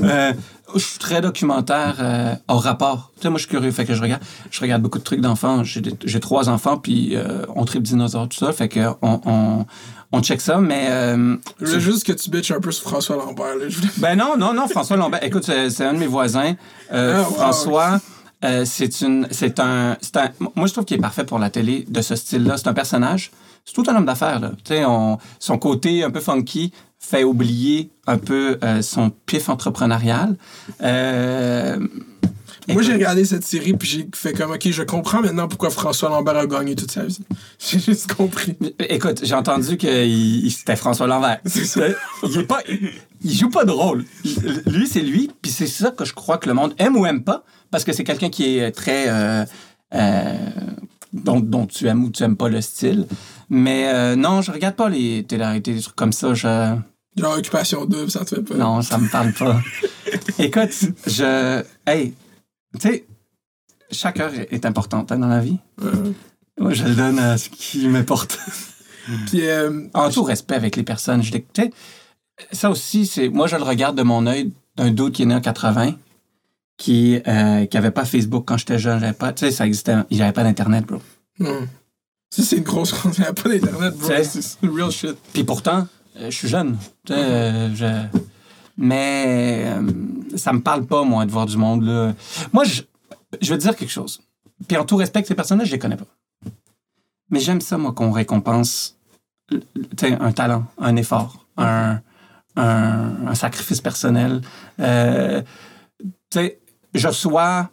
[0.00, 0.32] Euh,
[0.76, 3.10] je suis très documentaire euh, hors rapport.
[3.16, 3.72] Tu sais, moi, je suis curieux.
[3.72, 5.64] Fait que je regarde, je regarde beaucoup de trucs d'enfants.
[5.64, 8.52] J'ai trois enfants, puis euh, on tripe dinosaures, tout ça.
[8.52, 9.66] Fait que on, on,
[10.12, 10.86] on check ça, mais.
[11.60, 13.56] Je voulais juste que tu bitches un peu sur François Lambert.
[13.56, 13.66] Là.
[13.96, 15.20] Ben non, non, non, François Lambert.
[15.24, 16.54] Écoute, c'est un de mes voisins.
[16.92, 18.00] Ah, wow, François,
[18.44, 20.28] euh, c'est une, c'est un, un.
[20.54, 22.56] Moi, je trouve qu'il est parfait pour la télé de ce style-là.
[22.58, 23.30] C'est un personnage.
[23.64, 24.52] C'est tout un homme d'affaires là.
[24.64, 29.48] Tu sais, on- son côté un peu funky fait oublier un peu euh, son pif
[29.48, 30.36] entrepreneurial.
[30.82, 31.78] Euh,
[32.68, 36.08] Moi, j'ai regardé cette série, puis j'ai fait comme, OK, je comprends maintenant pourquoi François
[36.08, 37.18] Lambert a gagné toute sa vie.
[37.58, 38.56] J'ai juste compris.
[38.88, 41.38] Écoute, j'ai entendu que il- il- c'était François Lambert.
[41.46, 41.82] C'est ça.
[42.24, 42.60] Il est pas,
[43.22, 44.04] il joue pas de rôle.
[44.66, 47.22] Lui, c'est lui, puis c'est ça que je crois que le monde aime ou aime
[47.24, 49.44] pas, parce que c'est quelqu'un qui est très, euh,
[49.94, 50.34] euh,
[51.12, 53.06] dont, dont tu aimes ou tu aimes pas le style.
[53.48, 56.34] Mais euh, non, je regarde pas les télé-réalités, des trucs comme ça.
[56.34, 56.74] Je,
[57.16, 58.56] Genre, occupation double, ça te fait pas.
[58.56, 59.60] non, ça me parle pas.
[60.38, 60.72] Écoute,
[61.06, 62.12] je, hey,
[62.78, 63.06] tu sais,
[63.90, 65.58] chaque heure est importante hein, dans la vie.
[65.82, 66.12] Euh,
[66.58, 68.38] Moi, je le donne à ce qui m'importe.
[69.26, 71.22] puis, euh, En tout respect avec les personnes.
[71.22, 71.70] Je, sais,
[72.52, 75.34] ça aussi, c'est moi, je le regarde de mon œil d'un doute qui est né
[75.34, 75.94] en 80,
[76.76, 79.00] qui euh, qui avait pas Facebook quand j'étais jeune.
[79.00, 79.94] J'avais pas, tu sais, ça existait.
[80.10, 81.00] Il avait pas d'Internet, bro.
[81.38, 81.66] non.
[82.28, 83.14] Ça, c'est une grosse chose.
[83.18, 84.08] Il n'y a pas d'Internet, bro.
[84.24, 85.16] C'est- real shit.
[85.32, 85.86] Puis pourtant,
[86.18, 86.76] euh, je suis jeune.
[87.06, 88.18] Tu sais, euh, je-
[88.76, 89.90] Mais euh,
[90.36, 91.82] ça me parle pas, moi, de voir du monde.
[91.84, 92.14] Là.
[92.52, 92.82] Moi, je,
[93.40, 94.20] je veux te dire quelque chose.
[94.68, 96.06] Puis en tout respect, ces personnes-là, je les connais pas.
[97.30, 98.96] Mais j'aime ça, moi, qu'on récompense
[100.02, 102.00] un talent, un effort, un,
[102.56, 104.40] un, sacrifice personnel.
[104.80, 105.42] Euh,
[106.94, 107.70] je reçois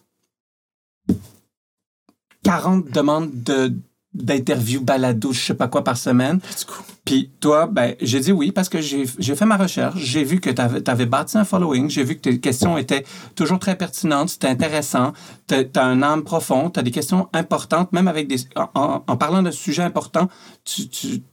[2.43, 3.75] 40 demandes de
[4.13, 6.39] d'interviews balado, je sais pas quoi par semaine.
[7.05, 9.99] Puis toi, ben, j'ai dit oui parce que j'ai fait ma recherche.
[9.99, 11.89] J'ai vu que tu avais, bâti un following.
[11.89, 13.03] J'ai vu que tes questions étaient
[13.35, 14.29] toujours très pertinentes.
[14.29, 15.11] C'était intéressant.
[15.47, 16.73] Tu as, un âme profonde.
[16.73, 18.37] Tu as des questions importantes, même avec des.
[18.55, 20.29] En, parlant de sujets importants,
[20.63, 21.23] tu, tu,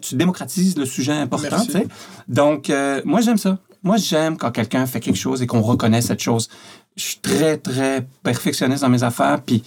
[0.00, 1.62] tu démocratises le sujet important.
[1.62, 1.86] Tu sais.
[2.28, 3.58] Donc, euh, moi, j'aime ça.
[3.82, 6.48] Moi, j'aime quand quelqu'un fait quelque chose et qu'on reconnaît cette chose.
[6.96, 9.42] Je suis très, très perfectionniste dans mes affaires.
[9.42, 9.62] Puis,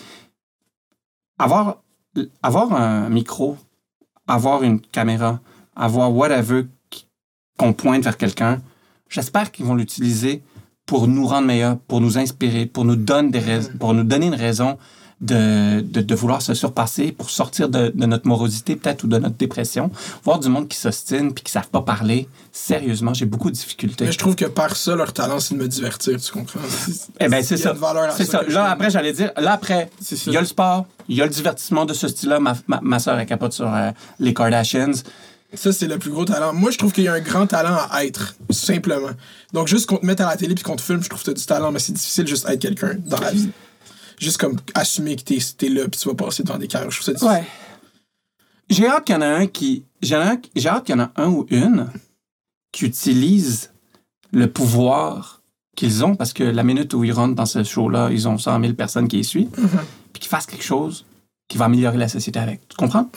[1.38, 1.82] avoir,
[2.43, 3.57] avoir un micro,
[4.28, 5.39] avoir une caméra,
[5.76, 6.66] avoir whatever
[7.57, 8.62] qu'on pointe vers quelqu'un,
[9.09, 10.43] j'espère qu'ils vont l'utiliser
[10.86, 14.28] pour nous rendre meilleurs, pour nous inspirer, pour nous donner, des rais- pour nous donner
[14.28, 14.78] une raison
[15.22, 19.17] de, de, de vouloir se surpasser, pour sortir de, de notre morosité peut-être ou de
[19.17, 19.91] notre dépression.
[20.24, 24.05] Voir du monde qui s'ostine puis qui savent pas parler, sérieusement, j'ai beaucoup de difficultés.
[24.05, 26.59] Mais je trouve que par ça, leur talent, c'est de me divertir, tu comprends?
[27.19, 27.76] Eh ben c'est ça.
[28.17, 28.43] C'est ça ça.
[28.49, 29.89] Là, après, j'allais dire, là, après,
[30.26, 32.39] il y a le sport, il y a le divertissement de ce style-là.
[32.39, 35.03] Ma, ma, ma soeur est capote sur euh, les Kardashians.
[35.53, 36.53] Ça, c'est le plus gros talent.
[36.53, 39.09] Moi, je trouve qu'il y a un grand talent à être, simplement.
[39.51, 41.26] Donc, juste qu'on te mette à la télé puis qu'on te filme, je trouve que
[41.26, 43.49] t'as du talent, mais c'est difficile juste être quelqu'un dans la vie.
[44.22, 46.91] Juste comme assumer que t'es es là puis tu vas passer devant des carrières.
[46.91, 47.32] Je trouve ça difficile.
[47.41, 47.47] Ouais.
[48.69, 49.84] J'ai hâte qu'il y en a un qui.
[50.01, 51.89] J'ai hâte j'ai hâte qu'il y en a un ou une
[52.72, 53.72] qui utilise
[54.32, 55.41] le pouvoir
[55.76, 58.61] qu'ils ont parce que la minute où ils rentrent dans ce show-là, ils ont 100
[58.61, 59.49] 000 personnes qui les suivent,
[60.13, 61.05] puis qu'ils fassent quelque chose
[61.47, 62.67] qui va améliorer la société avec.
[62.69, 63.09] Tu comprends?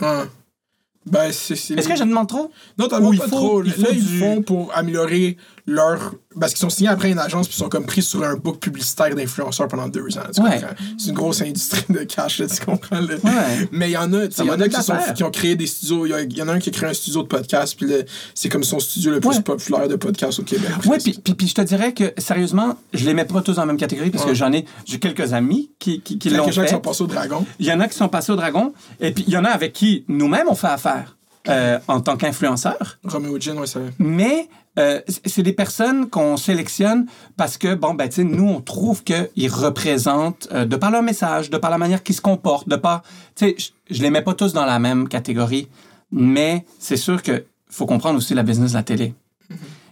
[1.06, 1.54] Ben, c'est.
[1.54, 2.50] c'est- Est-ce que je demande trop?
[2.78, 3.60] Non, t'en il pas faut- trop.
[3.62, 5.36] Là, ils du- font pour améliorer
[5.66, 6.14] leur.
[6.38, 8.58] Parce qu'ils sont signés après une agence puis ils sont comme pris sur un book
[8.58, 10.22] publicitaire d'influenceurs pendant deux ans.
[10.34, 10.50] Tu Ouais.
[10.60, 10.74] comprends?
[10.98, 13.00] C'est une grosse industrie de cash, là, tu comprends?
[13.00, 13.14] là.
[13.22, 13.68] Ouais.
[13.72, 15.14] Mais il y en a, il y en a qui, sont- l'affaire.
[15.14, 16.06] qui ont créé des studios.
[16.06, 17.86] Il y, a- en a un qui a créé un studio de podcast, puis
[18.34, 19.42] c'est comme son studio le plus Ouais.
[19.42, 20.70] populaire de podcast au Québec.
[20.86, 20.98] Oui,
[21.36, 24.10] puis, je te dirais que, sérieusement, je les mets pas tous dans la même catégorie
[24.10, 26.52] parce que j'en ai, j'ai quelques amis qui, qui, qui Il y a l'ont des
[26.52, 26.74] gens qui fait.
[26.74, 27.46] sont passés au dragon.
[27.60, 29.50] Il y en a qui sont passés au dragon, et puis il y en a
[29.50, 31.16] avec qui nous-mêmes on fait affaire
[31.48, 32.98] euh, en tant qu'influenceurs.
[33.04, 33.78] Romeo Gin, ouais, ça.
[33.98, 34.48] Mais
[34.78, 37.06] euh, c'est des personnes qu'on sélectionne
[37.36, 41.02] parce que, bon, ben, tu sais, nous, on trouve qu'ils représentent, euh, de par leur
[41.02, 43.02] message, de par la manière qu'ils se comportent, de par.
[43.36, 45.68] Tu sais, je- je les mets pas tous dans la même catégorie,
[46.10, 49.14] mais c'est sûr que faut comprendre aussi la business de la télé.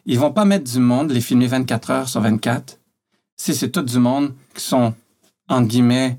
[0.07, 2.79] Ils vont pas mettre du monde, les filmer 24 heures sur 24,
[3.37, 4.95] si c'est tout du monde qui sont,
[5.49, 6.19] entre guillemets,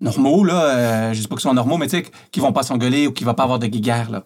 [0.00, 0.64] normaux, là.
[0.64, 3.12] euh, je dis pas qu'ils sont normaux, mais tu sais, qui vont pas s'engueuler ou
[3.12, 4.24] qui va pas avoir de guéguerre, là.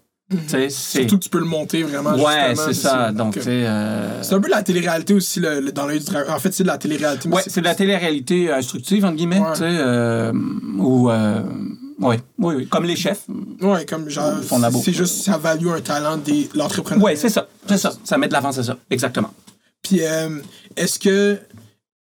[0.48, 0.70] C'est.
[0.70, 2.14] Surtout que tu peux le monter vraiment.
[2.16, 3.12] Ouais, c'est ça.
[3.12, 6.06] Donc, euh, euh, C'est un peu de la télé-réalité aussi, le, le- dans l'œil du
[6.06, 6.32] dragon.
[6.32, 7.28] En fait, c'est de la télé-réalité.
[7.28, 9.52] Ouais, c'est de la télé-réalité instructive, entre guillemets, Ouais.
[9.62, 10.32] euh,
[10.78, 11.10] ou...
[11.10, 11.42] euh,
[12.00, 13.22] ouais, oui, oui, comme les chefs.
[13.60, 14.34] Ouais, comme genre.
[14.82, 17.04] C'est juste, ça value un talent de l'entrepreneur.
[17.04, 17.92] Ouais, c'est ça, c'est ça.
[18.02, 19.32] Ça met de l'avant, c'est ça, exactement.
[19.82, 20.40] Puis, euh,
[20.76, 21.38] est-ce que.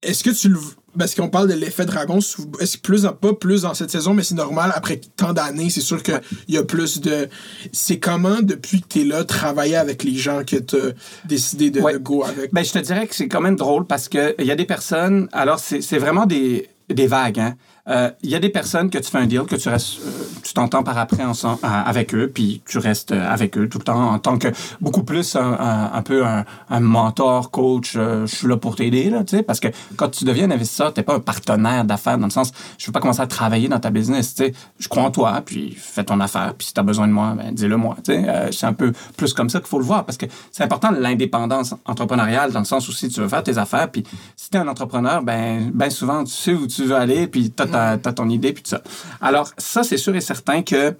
[0.02, 0.58] Est-ce que tu le.
[0.98, 4.22] Parce qu'on parle de l'effet dragon, que plus dans- pas plus dans cette saison, mais
[4.22, 7.28] c'est normal, après tant d'années, c'est sûr qu'il y a plus de.
[7.72, 10.92] C'est comment, depuis que tu es là, travailler avec les gens que tu as
[11.26, 11.92] décidé de, Ouais.
[11.94, 12.52] de go avec?
[12.52, 14.64] Ben, je te dirais que c'est quand même drôle parce que il y a des
[14.66, 15.28] personnes.
[15.32, 17.40] Alors, c'est c'est vraiment des, des vagues.
[17.40, 17.54] hein.
[17.88, 20.10] Euh, Il y a des personnes que tu fais un deal, que tu restes, euh,
[20.42, 23.84] tu t'entends par après ensemble, avec eux, puis tu restes euh, avec eux tout le
[23.84, 24.48] temps en tant que
[24.80, 26.44] beaucoup plus un, peu un,
[26.80, 27.92] mentor, coach.
[27.94, 30.92] je suis là pour t'aider, là, tu sais, parce que quand tu deviens un investisseur,
[30.92, 33.78] t'es pas un partenaire d'affaires dans le sens, je veux pas commencer à travailler dans
[33.78, 34.52] ta business, tu sais.
[34.78, 37.54] Je crois en toi, puis fais ton affaire, puis si t'as besoin de moi, ben
[37.54, 38.50] dis-le moi, tu sais.
[38.50, 41.74] C'est un peu plus comme ça qu'il faut le voir, parce que c'est important l'indépendance
[41.84, 44.02] entrepreneuriale dans le sens où si tu veux faire tes affaires, puis
[44.36, 47.75] si t'es un entrepreneur, ben, ben souvent tu sais où tu veux aller, puis t'as,
[47.76, 48.82] ta- t'as ton idée, puis tout ça.
[49.20, 50.96] Alors ça, c'est sûr et certain que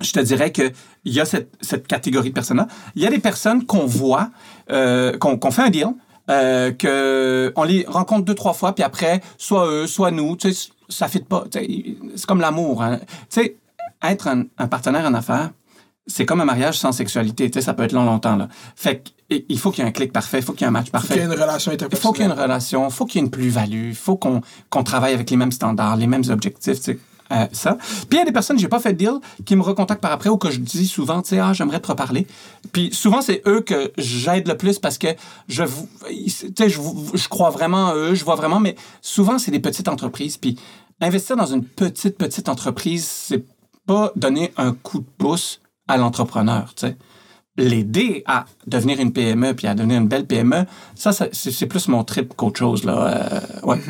[0.00, 0.70] je te dirais que
[1.04, 2.68] il y a cette, cette catégorie de personnes-là.
[2.94, 4.30] Il y a des personnes qu'on voit,
[4.70, 5.88] euh, qu'on fait un deal,
[6.30, 10.52] euh, que on les rencontre deux trois fois, puis après, soit eux, soit nous, tu
[10.52, 11.44] sais, ça fit pas.
[11.52, 12.82] C'est comme l'amour.
[12.82, 12.98] hein.
[13.30, 13.56] Tu sais,
[14.02, 15.50] être un, un partenaire en affaires,
[16.08, 17.50] c'est comme un mariage sans sexualité.
[17.50, 18.48] Tu sais, ça peut être long longtemps là.
[18.74, 20.70] Fait il faut qu'il y ait un clic parfait, il faut qu'il y ait un
[20.72, 21.08] match Faut parfait.
[21.14, 22.42] qu'il y ait une relation Il faut qu'il y ait une interpersonnelle.
[22.50, 24.40] relation, il faut qu'il y ait une plus-value, il faut qu'on
[24.70, 26.98] qu'on travaille avec les mêmes standards, les mêmes objectifs, tu sais.
[27.32, 27.76] euh, ça.
[28.08, 30.12] Puis il y a des personnes, j'ai pas fait de deal, qui me recontactent par
[30.12, 32.26] après ou que je dis souvent, tu sais, ah, j'aimerais te reparler.
[32.72, 35.08] Puis souvent, c'est eux que j'aide le plus parce que
[35.46, 35.64] je,
[36.10, 36.66] je,
[37.14, 40.38] je crois vraiment en eux, je vois vraiment, mais souvent, c'est des petites entreprises.
[40.38, 40.58] Puis
[41.02, 43.44] investir dans une petite, petite entreprise, c'est
[43.86, 46.96] pas donner un coup de pouce à l'entrepreneur, tu sais
[47.58, 50.64] l'aider à devenir une PME puis à devenir une belle PME,
[50.94, 52.84] ça, ça, c'est plus mon trip qu'autre chose.
[52.84, 53.42] Là.
[53.64, 53.80] Euh, ouais.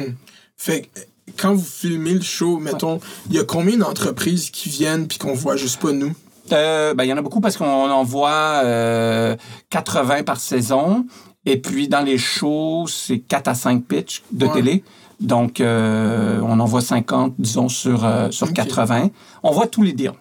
[0.57, 1.01] Fait que,
[1.37, 5.35] quand vous filmez le show, mettons, il y a combien d'entreprises qui viennent puis qu'on
[5.35, 6.13] voit juste pas nous?
[6.51, 9.37] Euh, ben, il y en a beaucoup parce qu'on en voit euh,
[9.69, 11.05] 80 par saison.
[11.45, 14.53] Et puis, dans les shows, c'est 4 à 5 pitchs de Ouais.
[14.55, 14.85] télé.
[15.21, 18.55] Donc, euh, on en voit 50, disons, sur, euh, sur Ok.
[18.55, 19.11] 80.
[19.43, 20.13] On voit tous les deals.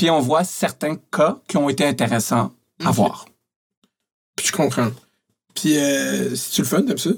[0.00, 3.26] Puis, on voit certains cas qui ont été intéressants à voir.
[4.34, 4.88] Puis je comprends.
[5.54, 7.10] Puis euh, c'est-tu le fun, t'aimes ça?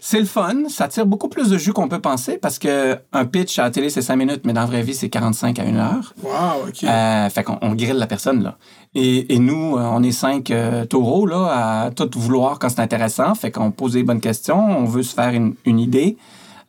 [0.00, 0.68] C'est le fun.
[0.68, 3.70] Ça tire beaucoup plus de jus qu'on peut penser parce que un pitch à la
[3.72, 6.14] télé, c'est 5 minutes, mais dans la vraie vie, c'est 45 à 1 heure.
[6.22, 6.84] Wow, OK.
[6.84, 8.58] Euh, fait qu'on on grille la personne, là.
[8.94, 12.80] Et, et nous, euh, on est cinq euh, taureaux, là, à tout vouloir quand c'est
[12.80, 13.34] intéressant.
[13.34, 16.16] Fait qu'on pose des bonnes questions, on veut se faire une, une idée.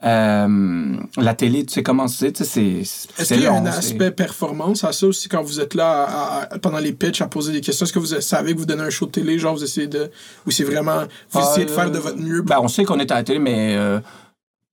[0.06, 3.58] Euh, la télé, tu sais comment c'est, tu sais, c'est- Est-ce qu'il y a long,
[3.58, 7.22] un aspect performance à ça aussi quand vous êtes là à- à- pendant les pitchs
[7.22, 7.86] à poser des questions?
[7.86, 10.12] Est-ce que vous savez que vous donnez un show de télé, genre vous essayez de.
[10.46, 11.02] Ou c'est vraiment.
[11.32, 12.42] Vous Ah, essayez de faire euh, de votre mieux?
[12.44, 14.00] Ben, on sait qu'on est à la télé, mais euh,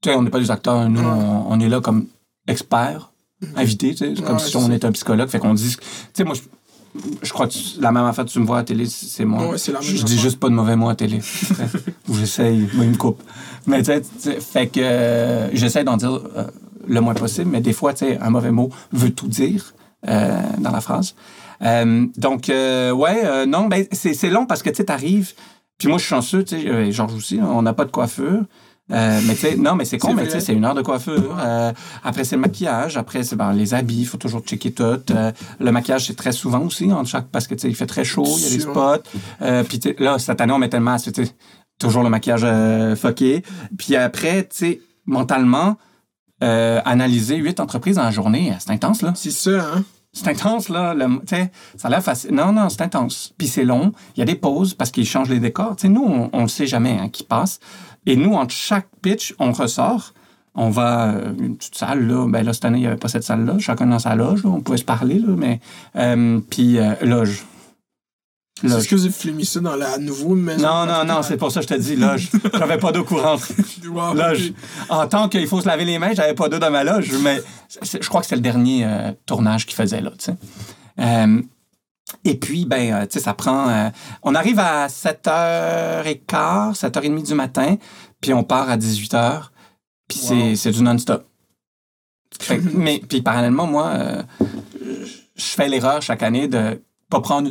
[0.03, 0.89] tu sais, on n'est pas des acteurs.
[0.91, 2.07] Nous, on, on est là comme
[2.47, 3.11] experts,
[3.57, 4.13] invités, tu sais.
[4.17, 5.29] C'est comme Ouais, si on était un psychologue.
[5.29, 5.77] Fait qu'on dit...
[5.79, 6.43] Tu sais, moi, je,
[7.23, 9.49] je crois que la même affaire, tu me vois à la télé, c'est moi.
[9.49, 10.19] Ouais, c'est la même je dis affaire.
[10.19, 11.21] juste pas de mauvais mots à la télé.
[12.09, 13.23] Ou j'essaye, moi, il me coupe.
[13.67, 16.45] Mais tu sais, fait que euh, j'essaie d'en dire euh,
[16.87, 19.75] le moins possible, mais des fois, tu sais, un mauvais mot veut tout dire
[20.09, 21.15] euh, dans la phrase.
[21.63, 25.33] Euh, donc, ouais, non, ben, c'est long parce que tu sais, t'arrives,
[25.79, 28.43] puis moi, je suis chanceux, tu sais, Georges aussi, on n'a pas de coiffure.
[28.91, 30.83] Euh, mais tu sais, non, mais c'est con, mais tu sais, c'est une heure de
[30.83, 31.37] coiffure.
[31.39, 31.73] Euh,
[32.03, 32.97] après, c'est le maquillage.
[32.97, 34.83] Après, c'est ben, les habits, il faut toujours checker tout.
[34.83, 37.87] Euh, le maquillage, c'est très souvent aussi, en chaque, parce que tu sais, il fait
[37.87, 39.65] très chaud, il y a des spots.
[39.69, 41.33] Puis là, cette année, on mettait le masque, tu sais,
[41.79, 42.47] toujours le maquillage
[42.97, 43.43] fucké.
[43.79, 45.77] Puis après, tu sais, mentalement,
[46.41, 49.13] analyser huit entreprises en journée, c'est intense, là.
[49.15, 49.85] C'est ça, hein?
[50.13, 50.93] C'est intense, là.
[50.93, 51.21] le-
[51.77, 52.33] ça a l'air facile.
[52.35, 53.33] Non, non, c'est intense.
[53.39, 53.93] Puis c'est long.
[54.15, 55.75] Il y a des pauses parce qu'ils changent les décors.
[55.77, 57.61] Tu sais, nous, on, le sait jamais hein, qui passe.
[58.05, 60.13] Et nous, entre chaque pitch, on ressort.
[60.55, 62.27] On va à une petite salle, là.
[62.29, 63.59] Ben là, cette année, il n'y avait pas cette salle-là.
[63.59, 64.51] Chacun dans sa loge, là.
[64.51, 65.29] On pouvait se parler, là.
[65.35, 65.61] Mais,
[65.97, 67.45] euh, puis, euh, loge.
[68.63, 68.79] Loge.
[68.79, 70.63] Est-ce que filmé ça dans la nouvelle maison?
[70.63, 72.31] Non, non, non, c'est pour ça que je te dis loge.
[72.55, 73.43] J'avais pas d'eau courante.
[73.87, 74.53] Wow, Loge.
[74.89, 77.43] En tant qu'il faut se laver les mains, j'avais pas d'eau dans ma loge, mais
[77.83, 80.35] c'est- je crois que c'est le dernier euh, tournage qu'il faisait là, tu sais.
[81.01, 81.43] Euh,
[82.25, 83.91] et puis, ben, euh, tu sais, ça prend.
[84.23, 87.77] on arrive à 7h15, 7h30 du matin,
[88.21, 89.51] puis on part à 18h,
[90.09, 90.57] puis c'est- Wow.
[90.57, 91.27] c'est du non-stop.
[92.75, 93.93] Mais, puis parallèlement, moi,
[95.37, 97.51] je fais l'erreur chaque année de pas prendre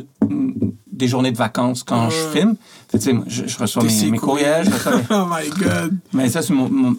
[0.92, 2.32] des journées de vacances quand je Ouais.
[2.40, 2.56] filme.
[2.90, 5.94] Fait je, je reçois mes, mes courriels, je reçois mes- oh my god.
[6.12, 6.96] mais ça, c'est mon, mon-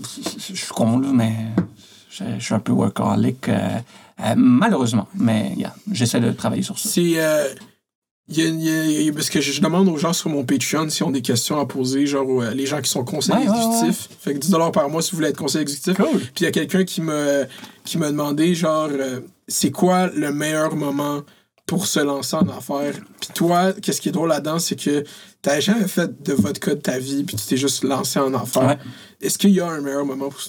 [0.49, 1.33] Je suis con, là, mais
[2.09, 3.59] je, je suis un peu workaholic, euh,
[4.23, 5.07] euh, malheureusement.
[5.15, 6.89] Mais yeah, j'essaie de travailler sur ça.
[6.89, 7.13] C'est.
[7.17, 7.47] euh,
[8.29, 11.05] il y a- il y parce que je, demande aux gens sur mon Patreon s'ils
[11.05, 14.09] ont des questions à poser, genre euh, les gens qui sont conseillers Ouais, ouais, exécutifs.
[14.21, 15.97] Fait que 10 par mois si vous voulez être conseiller exécutif.
[15.97, 16.19] Cool.
[16.19, 17.45] Puis il y a quelqu'un qui me,
[17.83, 19.19] qui m'a demandé, genre, euh,
[19.49, 21.21] c'est quoi le meilleur moment
[21.73, 22.93] pour se lancer en affaires?
[23.19, 25.03] Puis toi, qu'est-ce qui est drôle là-dedans, c'est que
[25.41, 28.67] t'as jamais fait de vodka de ta vie, puis tu t'es juste lancé en affaires.
[28.67, 28.77] Ouais.
[29.21, 30.41] Est-ce qu'il y a un meilleur moment pour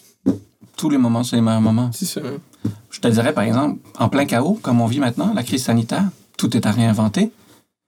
[0.77, 1.91] Tous les moments, c'est les meilleurs moments.
[1.95, 2.20] c'est ça?
[2.20, 2.70] hein?
[2.91, 6.05] Je te dirais, par exemple, en plein chaos, comme on vit maintenant, la crise sanitaire,
[6.37, 7.31] tout est à réinventer.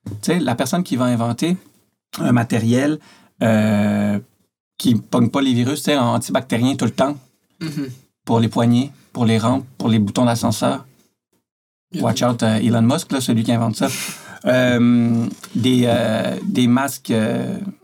[0.05, 1.57] Tu sais, la personne qui va inventer
[2.19, 2.97] un matériel
[3.43, 4.17] euh,
[4.79, 7.15] qui ne pogne pas les virus, tu sais, antibactérien tout le temps,
[7.61, 7.89] Mhm.
[8.25, 10.85] pour les poignées, pour les rampes, pour les boutons d'ascenseur.
[11.95, 13.87] Watch out, euh, Elon Musk, là, celui qui invente ça.
[14.45, 15.25] Euh,
[15.55, 17.13] des, euh, des masques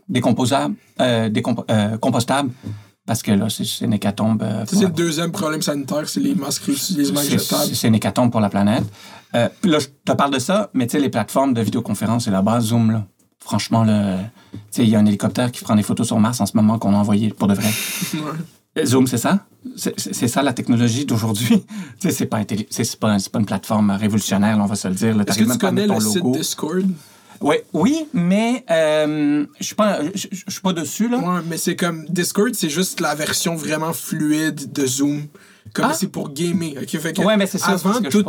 [0.08, 2.50] décomposables, décompo- euh, compostables,
[3.06, 4.44] parce que là, c'est une hécatombe.
[4.66, 7.74] c'est le deuxième problème sanitaire, c'est les masques réutilisables c'est- jetables.
[7.74, 8.84] c'est une hécatombe pour la planète.
[9.60, 12.30] Puis là, je te parle de ça, mais tu sais, les plateformes de vidéoconférence, c'est
[12.30, 13.04] la base Zoom, là.
[13.40, 14.18] Franchement, là,
[14.52, 16.56] tu sais, il y a un hélicoptère qui prend des photos sur Mars en ce
[16.56, 17.68] moment qu'on a envoyé pour de vrai.
[18.82, 19.46] Zoom, c'est ça?
[19.76, 21.64] C'est ça la technologie d'aujourd'hui?
[21.98, 25.20] c'est pas, pas, pas une plateforme révolutionnaire, là, on va se le dire.
[25.20, 26.24] Est-ce que tu connais le site.
[26.32, 26.86] Discord?
[27.40, 31.18] Ouais, oui, mais euh, je suis pas, je suis pas dessus, là.
[31.18, 35.26] Ouais, mais c'est comme Discord, c'est juste la version vraiment fluide de Zoom.
[35.72, 35.94] Comme Ah.
[35.98, 36.74] c'est pour gamer.
[36.80, 36.98] ok?
[37.00, 38.22] Fait que Ouais, mais c'est ça, Avant que tout,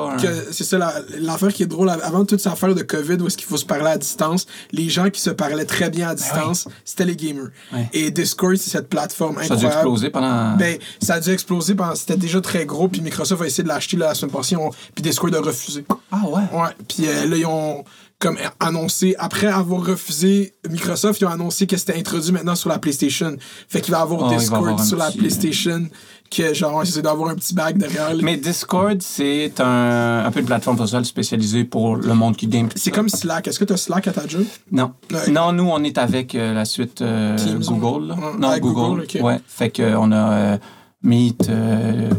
[0.51, 1.89] c'est ça la- l'affaire qui est drôle.
[1.89, 4.89] Avant toute cette affaire de COVID où est-ce qu'il faut se parler à distance, les
[4.89, 7.49] gens qui se parlaient très bien à distance, c'était les gamers.
[7.71, 7.89] Ben Ouais.
[7.93, 9.73] Et Discord, c'est cette plateforme Ça a dû incroyable.
[9.75, 10.55] exploser pendant.
[10.55, 11.93] Ben, ça a dû exploser pendant.
[11.95, 15.03] C'était déjà très gros, puis Microsoft a essayé de l'acheter la semaine passée, on- puis
[15.03, 15.85] Discord a refusé.
[16.11, 16.41] ah ouais?
[16.53, 17.83] Ouais, puis euh, là, ils ont
[18.17, 22.79] comme annoncé, après avoir refusé Microsoft, ils ont annoncé que c'était introduit maintenant sur la
[22.79, 23.35] PlayStation.
[23.67, 25.87] Fait qu'il va y avoir Oh, va Discord avoir sur la petit, euh, PlayStation,
[26.29, 28.13] que genre, c'est d'avoir un petit bag derrière.
[28.21, 32.69] Mais Discord, c'est un, un peu une plateforme sociale spécialisée pour le monde qui game.
[32.75, 33.47] C'est comme Slack.
[33.47, 34.43] Est-ce que tu as Slack à ta job?
[34.71, 34.93] Non.
[35.11, 35.29] Ouais.
[35.31, 38.07] Non, nous, on est avec euh, la suite euh, Google.
[38.09, 38.15] là.
[38.15, 38.21] ouais.
[38.39, 39.05] Non, Avec Google.
[39.21, 39.39] Ouais.
[39.47, 40.57] Fait qu'on a euh,
[41.03, 42.09] Meet, euh.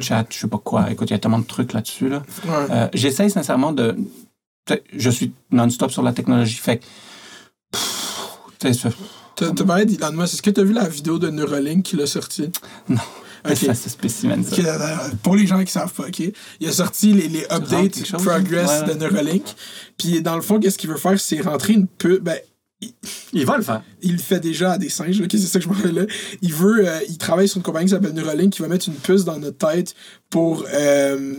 [0.00, 0.90] Chat, je sais pas quoi.
[0.90, 2.08] Écoute, il y a tellement de trucs là-dessus.
[2.08, 2.22] Là.
[2.46, 2.52] Ouais.
[2.70, 3.96] Euh, J'essaye sincèrement de.
[4.66, 6.56] tu Je suis non-stop sur la technologie.
[6.56, 6.84] Fait que.
[9.54, 10.34] tu parlé d'Elon Musk.
[10.34, 12.50] Est-ce que t'as vu la vidéo de Neuralink qu'il a sorti?
[12.88, 13.00] Non.
[13.48, 13.56] Ok.
[13.56, 14.56] ça, c'est spécimen, ça.
[14.56, 16.22] Ok, euh, pour les gens qui savent pas, ok,
[16.60, 19.44] il a sorti les, les updates progress ouais, de Neuralink.
[19.98, 22.22] Puis dans le fond, qu'est-ce qu'il veut faire, c'est rentrer une pub.
[22.22, 22.38] Ben,
[23.32, 23.82] Il va le faire.
[24.02, 26.04] il le fait déjà à des singes, ok, c'est ça que je m'en rappelle là.
[26.42, 28.94] Il veut, euh, il travaille sur une compagnie qui s'appelle Neuralink qui va mettre une
[28.94, 29.94] puce dans notre tête
[30.30, 31.34] pour, euh,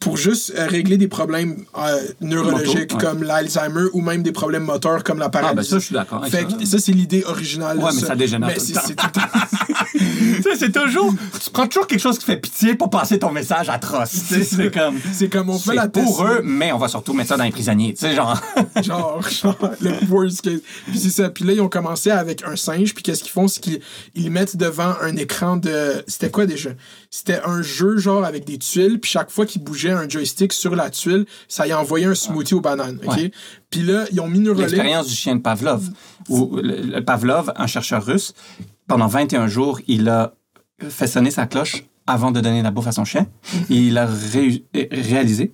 [0.00, 3.02] pour juste euh, régler des problèmes euh, neurologiques Moto, ouais.
[3.02, 5.70] comme l'Alzheimer ou même des problèmes moteurs comme la Ah, ben paralysie.
[5.70, 6.26] ça, je suis d'accord.
[6.26, 6.56] fait ça.
[6.56, 7.78] que ça, c'est l'idée originale.
[7.78, 9.20] de Ouais, mais ça dégénère Mais tout le c'est tout
[10.58, 11.14] c'est toujours.
[11.42, 14.10] Tu prends toujours quelque chose qui fait pitié pour passer ton message atroce.
[14.10, 14.96] C'est comme.
[15.12, 17.50] C'est comme on fait la pour eux, mais on va surtout mettre ça dans les
[17.50, 17.94] prisonniers.
[17.94, 18.38] Tu sais, genre.
[18.82, 20.60] genre, genre, le worst case.
[20.88, 21.30] Puis c'est ça.
[21.30, 22.92] Puis là, ils ont commencé avec un singe.
[22.92, 23.48] Puis qu'est-ce qu'ils font?
[23.48, 23.80] C'est qu'ils
[24.14, 26.04] ils mettent devant un écran de.
[26.06, 26.70] C'était quoi déjà?
[27.10, 29.00] C'était un jeu, genre, avec des tuiles.
[29.00, 32.54] Puis chaque fois qu'il bougeait un joystick sur la tuile, ça y envoyait un smoothie
[32.54, 32.98] aux bananes.
[33.04, 33.14] OK?
[33.16, 33.30] Ouais.
[33.70, 34.70] Puis là, ils ont mis Neuralink.
[34.70, 35.90] L'expérience du chien de Pavlov.
[36.28, 38.32] Où le- le Pavlov, un chercheur russe,
[38.88, 40.34] pendant 21 jours, il a
[40.88, 43.26] fait sonner sa cloche avant de donner la bouffe à son chien.
[43.54, 43.60] Mhm.
[43.70, 45.52] Et il a ré- réalisé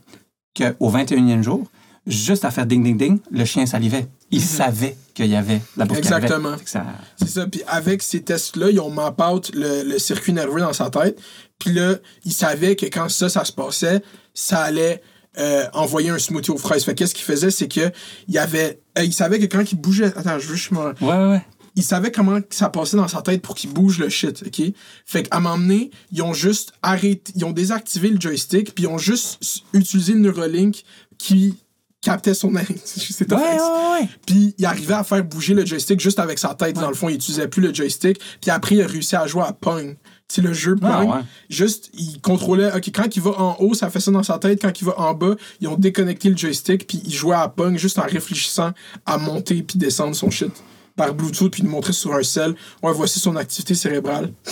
[0.56, 1.66] qu'au 21e jour,
[2.06, 4.06] juste à faire ding ding ding, le chien salivait.
[4.30, 5.98] Il savait qu'il y avait la bouffe.
[5.98, 6.04] Mhm.
[6.04, 6.56] Exactement.
[6.64, 6.86] Ça-
[7.18, 7.46] C'est ça.
[7.46, 11.18] Puis avec ces tests-là, ils ont map out le, le circuit nerveux dans sa tête.
[11.58, 14.02] Puis là, ils savaient que quand ça, ça se passait,
[14.34, 15.02] ça allait
[15.38, 16.84] euh, envoyer un smoothie aux fraises.
[16.84, 17.90] Fait qu'est-ce qu'ils faisaient, c'est que
[18.28, 18.80] il y avait.
[18.98, 20.06] euh, ils savaient que quand il bougeait.
[20.16, 21.42] Attends, je veux juste me- Ouais, ouais, ouais.
[21.76, 24.62] ils savaient comment ça passait dans sa tête pour qu'il bouge le shit, OK?
[25.06, 28.98] Fait qu'à m'emmener, ils ont juste arrêté, ils ont désactivé le joystick, puis ils ont
[28.98, 29.38] juste
[29.72, 30.82] utilisé le Neuralink
[31.18, 31.54] qui
[32.02, 32.66] captait son air.
[32.84, 34.08] C'est Ouais, ouais.
[34.26, 36.76] Puis il arrivait à faire bouger le joystick juste avec sa tête.
[36.76, 38.20] Dans le fond, il utilisait plus le joystick.
[38.40, 39.96] Puis après, il a réussi à jouer à Pong.
[40.28, 40.90] C'est le jeu Pong.
[40.92, 41.22] Ah, ouais.
[41.48, 42.72] Juste, il contrôlait.
[42.74, 44.60] OK, quand il va en haut, ça fait ça dans sa tête.
[44.60, 46.86] Quand il va en bas, ils ont déconnecté le joystick.
[46.86, 48.72] Puis il jouait à Pong juste en réfléchissant
[49.06, 50.52] à monter puis descendre son shit
[50.96, 51.52] par Bluetooth.
[51.52, 52.54] Puis il montrait sur un cell.
[52.82, 54.32] Ouais, voici son activité cérébrale.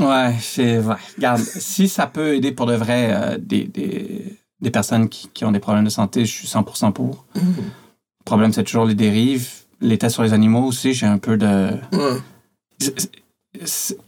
[0.00, 0.78] Ouais, c'est.
[0.78, 0.94] Ouais.
[1.16, 5.44] Regarde, si ça peut aider pour de vrai euh, des, des, des personnes qui, qui
[5.44, 7.24] ont des problèmes de santé, je suis 100% pour.
[7.34, 7.40] Le
[8.24, 9.48] problème, c'est toujours les dérives.
[9.80, 11.70] Les tests sur les animaux aussi, j'ai un peu de.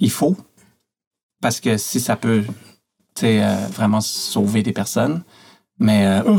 [0.01, 0.37] Il faut.
[1.41, 2.43] Parce que si ça peut,
[3.15, 5.23] tu sais, euh, vraiment sauver des personnes.
[5.79, 6.07] Mais.
[6.07, 6.37] euh.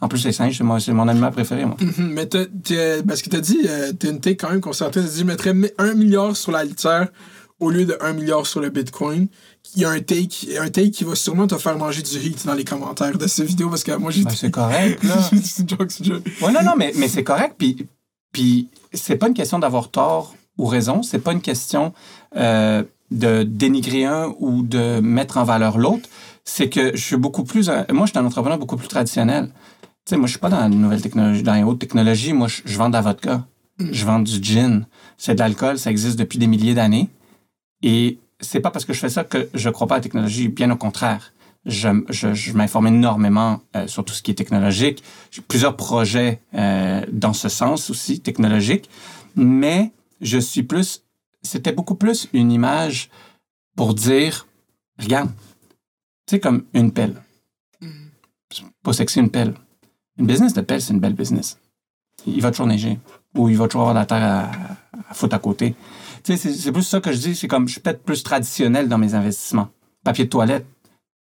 [0.00, 1.76] En plus, les singes, c'est mon, animal préféré, moi.
[1.80, 5.00] Mhm, Mais t'as- t'as- parce que t'as dit, euh, t'as une take quand même concentrée.
[5.00, 7.06] T'as dit, je mettrais mi- un milliard sur la litière
[7.60, 9.28] au lieu de 1 milliard sur le Bitcoin.
[9.74, 12.44] Il y a un take, un take qui va sûrement te faire manger du hit
[12.44, 15.16] dans les commentaires de cette vidéo parce que moi j'ai Ben, c'est correct, là.
[15.42, 16.22] c'est joke, c'est joke.
[16.42, 17.54] Ouais, non, non, mais, mais c'est correct.
[17.56, 17.86] Puis,
[18.32, 21.02] puis c'est pas une question d'avoir tort ou raison.
[21.02, 21.94] C'est pas une question
[22.36, 26.08] euh, de dénigrer un ou de mettre en valeur l'autre.
[26.44, 27.70] C'est que je suis beaucoup plus.
[27.70, 29.46] un- moi, je suis un entrepreneur beaucoup plus traditionnel.
[30.04, 32.32] Tu sais, moi, je suis pas dans la nouvelle technologie, dans les hautes technologies.
[32.32, 33.46] Moi, je, je vends de la vodka.
[33.78, 34.86] Je vends du gin.
[35.16, 35.78] C'est de l'alcool.
[35.78, 37.08] Ça existe depuis des milliers d'années.
[37.82, 40.48] Et c'est pas parce que je fais ça que je crois pas à la technologie.
[40.48, 41.32] Bien au contraire.
[41.64, 45.04] Je, je, je m'informe énormément euh, sur tout ce qui est technologique.
[45.30, 48.90] J'ai plusieurs projets euh, dans ce sens aussi, technologique.
[49.36, 51.04] Mais je suis plus...
[51.42, 53.10] C'était beaucoup plus une image
[53.76, 54.46] pour dire,
[54.98, 55.30] regarde,
[56.26, 57.14] tu sais, comme une pelle.
[58.50, 59.54] C'est pas sexy, une pelle.
[60.18, 61.58] Une business de pelle, c'est une belle business.
[62.26, 62.98] Il va toujours neiger.
[63.36, 64.50] Ou il va toujours avoir de la terre à,
[65.10, 65.74] à foutre à côté.
[66.24, 67.34] Tu sais, c'est- plus ça que je dis.
[67.34, 69.68] C'est comme, je suis peut-être plus traditionnel dans mes investissements.
[70.04, 70.66] Papier de toilette.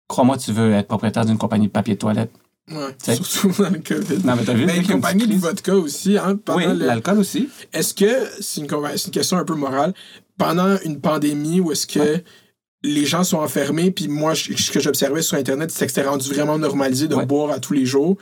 [0.08, 2.30] Crois-moi, tu veux être propriétaire d'une compagnie de papier de toilette.
[2.70, 3.14] Ouais, T'sais.
[3.16, 4.24] surtout dans le COVID.
[4.24, 4.66] Non, mais t'as vu?
[4.66, 7.48] Mais dès une compagnie de vodka aussi, hein, Oui, le- l'alcool aussi.
[7.72, 8.06] Est-ce que,
[8.40, 9.94] c'est une, c'est une question un peu morale,
[10.36, 12.22] pendant une pandémie où est-ce que
[12.84, 16.06] les gens sont enfermés, puis moi, je- ce que j'observais sur Internet, c'est que c'était
[16.08, 17.26] rendu vraiment normalisé de Ouais.
[17.26, 18.16] boire à tous les jours.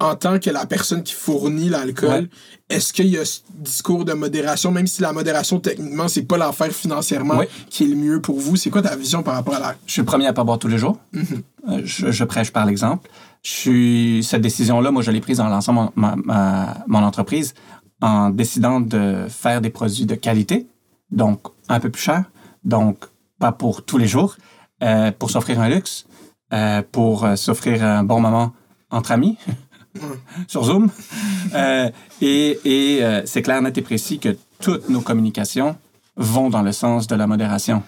[0.00, 2.28] En tant que la personne qui fournit l'alcool, Ouais.
[2.70, 6.38] est-ce qu'il y a ce discours de modération, même si la modération, techniquement, c'est pas
[6.38, 7.48] l'affaire financièrement Ouais.
[7.68, 8.54] qui est le mieux pour vous?
[8.54, 9.74] C'est quoi ta vision par rapport à la...
[9.86, 10.98] Je suis le premier à pas boire tous les jours.
[11.16, 13.10] Euh, je, je prêche par l'exemple.
[13.42, 17.54] Je suis cette décision-là, moi, je l'ai prise en lançant mon, ma- ma- mon entreprise,
[18.00, 20.68] en décidant de faire des produits de qualité,
[21.10, 22.24] donc un peu plus cher,
[22.64, 22.98] donc
[23.40, 24.36] pas pour tous les jours,
[24.84, 26.06] euh, pour s'offrir un luxe,
[26.52, 28.52] euh, pour s'offrir un bon moment
[28.90, 29.36] entre amis,
[30.48, 30.90] sur Zoom.
[31.54, 31.90] Euh,
[32.20, 35.76] et et euh, c'est clair, net et précis que toutes nos communications
[36.16, 37.82] vont dans le sens de la modération.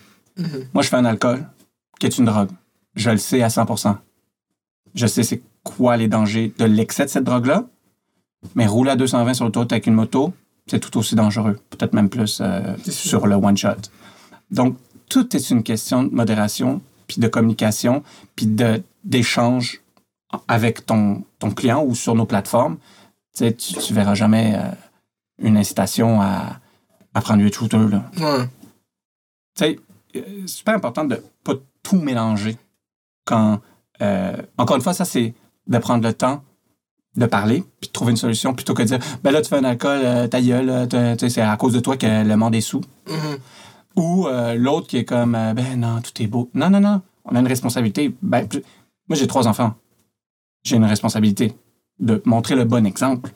[0.73, 1.47] Moi, je fais un alcool
[1.99, 2.51] qui est une drogue.
[2.95, 3.67] Je le sais à 100
[4.95, 7.65] Je sais c'est quoi les dangers de l'excès de cette drogue-là.
[8.55, 10.33] Mais rouler à 220 sur l'autoroute avec une moto,
[10.67, 11.59] c'est tout aussi dangereux.
[11.69, 13.91] Peut-être même plus euh, sur le one-shot.
[14.51, 14.77] Donc,
[15.09, 18.03] tout est une question de modération, puis de communication,
[18.37, 19.83] puis de, d'échange
[20.49, 22.77] avec ton, ton client ou sur nos plateformes.
[23.37, 24.71] Tu sais, tu, verras jamais euh,
[25.39, 26.61] une incitation à,
[27.15, 27.89] à prendre du shooter.
[27.91, 28.05] Là.
[28.19, 28.49] Ouais.
[29.57, 29.79] Tu sais,
[30.17, 32.57] euh, c'est super important de pas tout mélanger.
[33.25, 33.61] Quand,
[34.03, 35.35] euh, encore une fois, ça, c'est
[35.67, 36.43] de prendre le temps
[37.17, 39.57] de parler puis de trouver une solution plutôt que de dire ben là, tu fais
[39.57, 40.89] un alcool, euh, ta gueule,
[41.19, 42.83] c'est à cause de toi que le monde est sous.
[43.09, 43.39] Mhm.
[43.97, 46.49] Ou euh, l'autre qui est comme ben non, tout est beau.
[46.55, 47.03] Non, non, non.
[47.25, 48.15] On a une responsabilité.
[48.23, 48.47] Ben,
[49.09, 49.75] moi, j'ai trois enfants.
[50.63, 51.55] J'ai une responsabilité
[51.99, 53.31] de montrer le bon exemple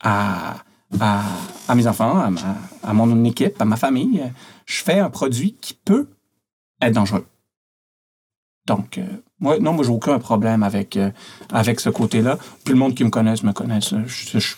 [0.00, 0.56] à,
[1.00, 1.24] à,
[1.68, 4.22] à mes enfants, à, ma- à mon équipe, à ma famille.
[4.66, 6.08] Je fais un produit qui peut
[6.80, 7.26] être dangereux.
[8.66, 9.06] Donc, euh,
[9.40, 11.10] moi, non, moi, j'ai aucun problème avec, euh,
[11.50, 12.38] avec ce côté-là.
[12.64, 13.94] Puis le monde qui me connaisse me connaisse.
[14.06, 14.56] Je-.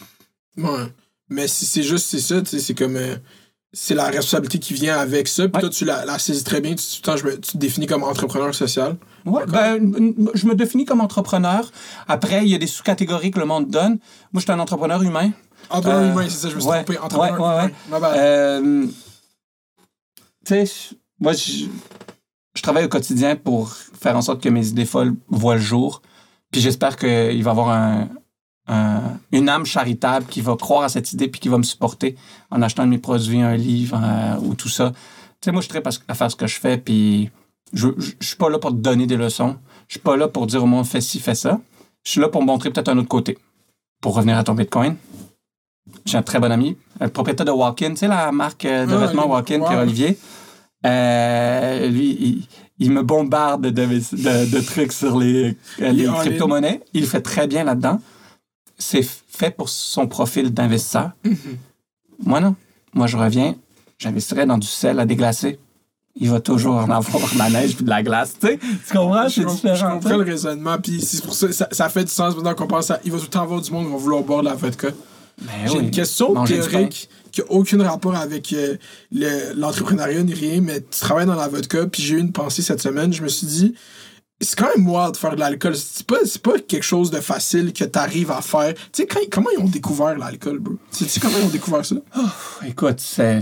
[1.29, 2.97] Mais si c'est juste, c'est ça, c'est comme.
[2.97, 3.17] euh,
[3.73, 5.45] c'est la responsabilité qui vient avec ça.
[5.45, 5.61] Puis Ouais.
[5.61, 6.75] toi, tu la, la saisis très bien.
[6.75, 8.97] Tu, tu, attends, je me- tu te définis comme entrepreneur social.
[9.25, 9.79] Ouais, ben,
[10.35, 11.71] je me définis comme entrepreneur.
[12.09, 13.99] Après, il y a des sous-catégories que le monde donne.
[14.33, 15.31] Moi, je suis un entrepreneur humain.
[15.69, 16.99] Entrepreneur Euh, humain, c'est ça, je me suis ouais, trompé.
[16.99, 18.13] Entrepreneur ouais, humain.
[18.17, 18.87] Euh,
[20.47, 21.67] tu sais, moi, je,
[22.57, 26.03] je travaille au quotidien pour faire en sorte que mes idées folles voient le jour.
[26.51, 28.09] Puis j'espère qu'il va y avoir un,
[28.71, 32.17] un- une âme charitable qui va croire à cette idée puis qui va me supporter
[32.51, 34.93] en achetant de mes produits, un livre euh, ou tout ça.
[34.93, 37.31] Tu sais, moi, je suis très à faire ce que je fais, puis
[37.73, 39.57] je, je, je suis pas là pour te donner des leçons.
[39.89, 41.61] Je suis pas là pour dire au monde fais ci, fais ça.
[42.05, 43.37] Je suis là pour montrer peut-être un autre côté.
[44.01, 44.97] Pour revenir à ton Bitcoin,
[46.07, 48.95] j'ai un très bon ami, le propriétaire de Walk-in, tu sais, la marque euh, de
[48.95, 49.83] Ah, vêtements les- Walk-in, qui est wow.
[49.83, 50.19] Olivier?
[50.87, 52.47] Euh, lui, il,
[52.79, 56.81] il me bombarde de, de- de trucs sur les, les crypto-monnaies.
[56.95, 58.01] Il fait très bien là-dedans.
[58.83, 61.11] C'est fait pour son profil d'investisseur.
[61.25, 61.37] Mhm.
[62.25, 62.57] Moi, non.
[62.95, 63.55] Moi, je reviens,
[63.99, 65.59] j'investirais dans du sel à déglacer.
[66.17, 68.35] Il va toujours en avoir de la neige puis de la glace.
[68.41, 69.29] Tu sais, tu comprends?
[69.29, 69.75] C'est différent.
[69.77, 70.77] je comprends le raisonnement.
[70.83, 72.99] Puis c'est pour ça, ça, ça fait du sens maintenant qu'on pense à.
[73.05, 74.89] Il va tout le temps avoir du monde qui va vouloir boire de la vodka.
[75.41, 75.85] Ben J'ai oui.
[75.85, 78.77] une question Manger théorique qui n'a aucun rapport avec euh,
[79.13, 82.61] le- l'entrepreneuriat ni rien, mais tu travailles dans la vodka, puis j'ai eu une pensée
[82.61, 83.13] cette semaine.
[83.13, 83.75] Je me suis dit,
[84.41, 85.77] c'est quand même moi de faire de l'alcool.
[85.77, 88.73] C'est pas, pas quelque chose de facile que tu arrives à faire.
[88.93, 90.75] Tu sais, comment ils ont découvert l'alcool, bro?
[90.97, 91.97] Tu sais comment ils ont découvert ça?
[92.67, 93.41] Écoute, c'est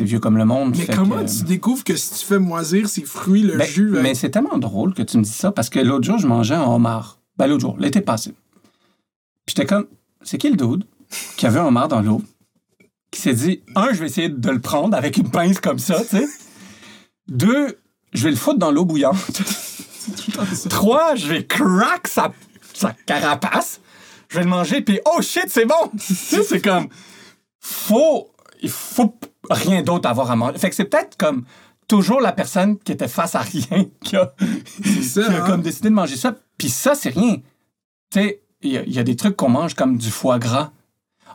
[0.00, 0.74] vieux comme le monde.
[0.78, 3.96] Mais comment que- tu découvres que si tu fais moisir ces fruits, le Ben, jus.
[3.96, 6.26] euh, mais c'est tellement drôle que tu me dis ça parce que l'autre jour, je
[6.26, 7.18] mangeais un homard.
[7.36, 8.30] Ben, l'autre jour, l'été passé.
[9.44, 9.86] Puis j'étais comme,
[10.22, 10.84] c'est qui le dude
[11.36, 12.22] qui avait un homard dans l'eau?
[13.10, 16.00] Qui s'est dit, un, je vais essayer de le prendre avec une pince comme ça,
[16.00, 16.26] tu sais.
[17.28, 17.76] Deux,
[18.12, 19.16] je vais le foutre dans l'eau bouillante.
[20.68, 22.32] Trois, je vais crack sa,
[22.74, 23.80] sa carapace.
[24.28, 25.90] Je vais le manger, puis oh shit, c'est bon!
[25.98, 26.88] c'est comme,
[27.60, 28.30] faut,
[28.62, 29.18] il faut
[29.50, 30.58] rien d'autre avoir à manger.
[30.58, 31.44] Fait que c'est peut-être comme
[31.88, 34.32] toujours la personne qui était face à rien qui a,
[35.02, 35.46] ça, qui a hein?
[35.46, 36.34] comme décidé de manger ça.
[36.58, 37.36] Puis ça, c'est rien.
[38.12, 40.38] Tu sais, il y, a- il y a des trucs qu'on mange comme du foie
[40.38, 40.70] gras.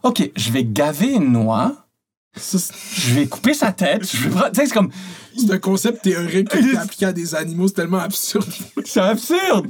[0.03, 1.75] OK, je vais gaver une noix,
[2.37, 2.57] Ça,
[2.95, 4.91] je vais couper sa tête, je vais prendre- Tu sais, c'est comme,
[5.37, 8.45] c'est un concept théorique que tu appliqué à des animaux, c'est tellement absurde.
[8.85, 9.67] c'est absurde!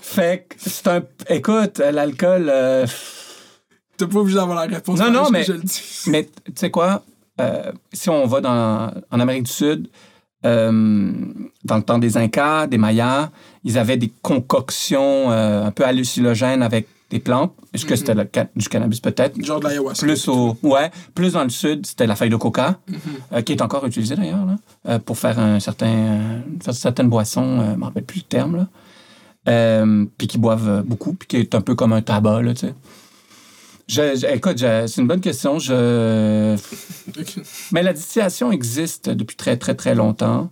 [0.00, 1.02] fait que c'est un...
[1.28, 2.48] Écoute, l'alcool...
[2.48, 2.86] euh,
[3.96, 4.98] T'es pas obligé d'avoir la réponse.
[4.98, 5.82] Non, non, mais- Je le dis.
[6.06, 7.02] Mais tu sais quoi?
[7.40, 9.88] Euh, si on va dans, en Amérique du Sud,
[10.46, 11.12] euh,
[11.64, 13.30] dans le temps des Incas, des Mayas,
[13.64, 17.54] ils avaient des concoctions euh, un peu hallucinogènes avec des plantes.
[17.72, 19.42] Est-ce que c'était le ca- du cannabis peut-être?
[19.42, 20.06] Genre de l'ayahuasca.
[20.06, 22.98] Plus au, ouais, plus dans le sud, c'était la feuille de coca, Mhm.
[23.32, 24.56] euh, qui est encore utilisée d'ailleurs, là,
[24.88, 28.24] euh, pour faire un certain, euh, faire certaines boissons, euh, je m'en rappelle plus le
[28.26, 28.68] terme, là.
[29.48, 32.66] Euh, puis qui boivent beaucoup, puis qui est un peu comme un tabac, là, tu
[32.66, 32.74] sais.
[33.88, 35.58] Je- je- écoute, c'est une bonne question.
[35.58, 36.54] Je...
[37.72, 40.50] Mais la distillation existe depuis très, très, très longtemps.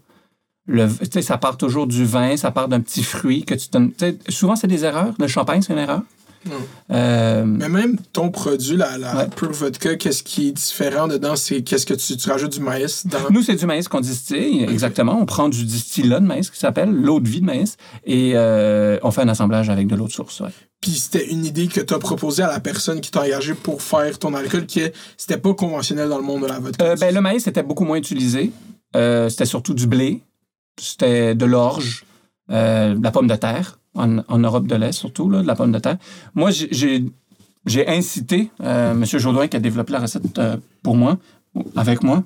[0.66, 3.68] Le, tu sais, ça part toujours du vin, ça part d'un petit fruit que tu
[3.70, 3.92] donnes.
[4.30, 5.12] Souvent, c'est des erreurs.
[5.18, 6.00] Le champagne, c'est une erreur?
[6.46, 6.50] Mm.
[6.92, 9.28] Euh, Mais même ton produit, la, la Ouais.
[9.34, 11.36] pure vodka, qu'est-ce qui est différent dedans?
[11.36, 13.18] C'est qu'est-ce que tu, tu rajoutes du maïs dans?
[13.30, 15.18] Nous, c'est du maïs qu'on distille, exactement.
[15.20, 18.98] On prend du distillat de maïs qui s'appelle l'eau de vie de maïs et euh,
[19.02, 20.40] on fait un assemblage avec de l'eau de source.
[20.40, 20.50] ouais.
[20.80, 23.80] Puis c'était une idée que tu as proposée à la personne qui t'a engagé pour
[23.82, 26.84] faire ton alcool, qui est- c'était pas conventionnel dans le monde de la vodka.
[26.84, 28.52] Euh, ben, le maïs était beaucoup moins utilisé.
[28.94, 30.22] Euh, c'était surtout du blé,
[30.78, 32.04] c'était de l'orge,
[32.50, 35.78] euh, de la pomme de terre, en, Europe de l'Est surtout, de la pomme de
[35.78, 35.96] terre.
[36.34, 37.04] Moi, j'ai-
[37.88, 39.04] incité euh, M.
[39.04, 41.18] Jaudoin, qui a développé la recette euh, pour moi,
[41.74, 42.22] avec moi,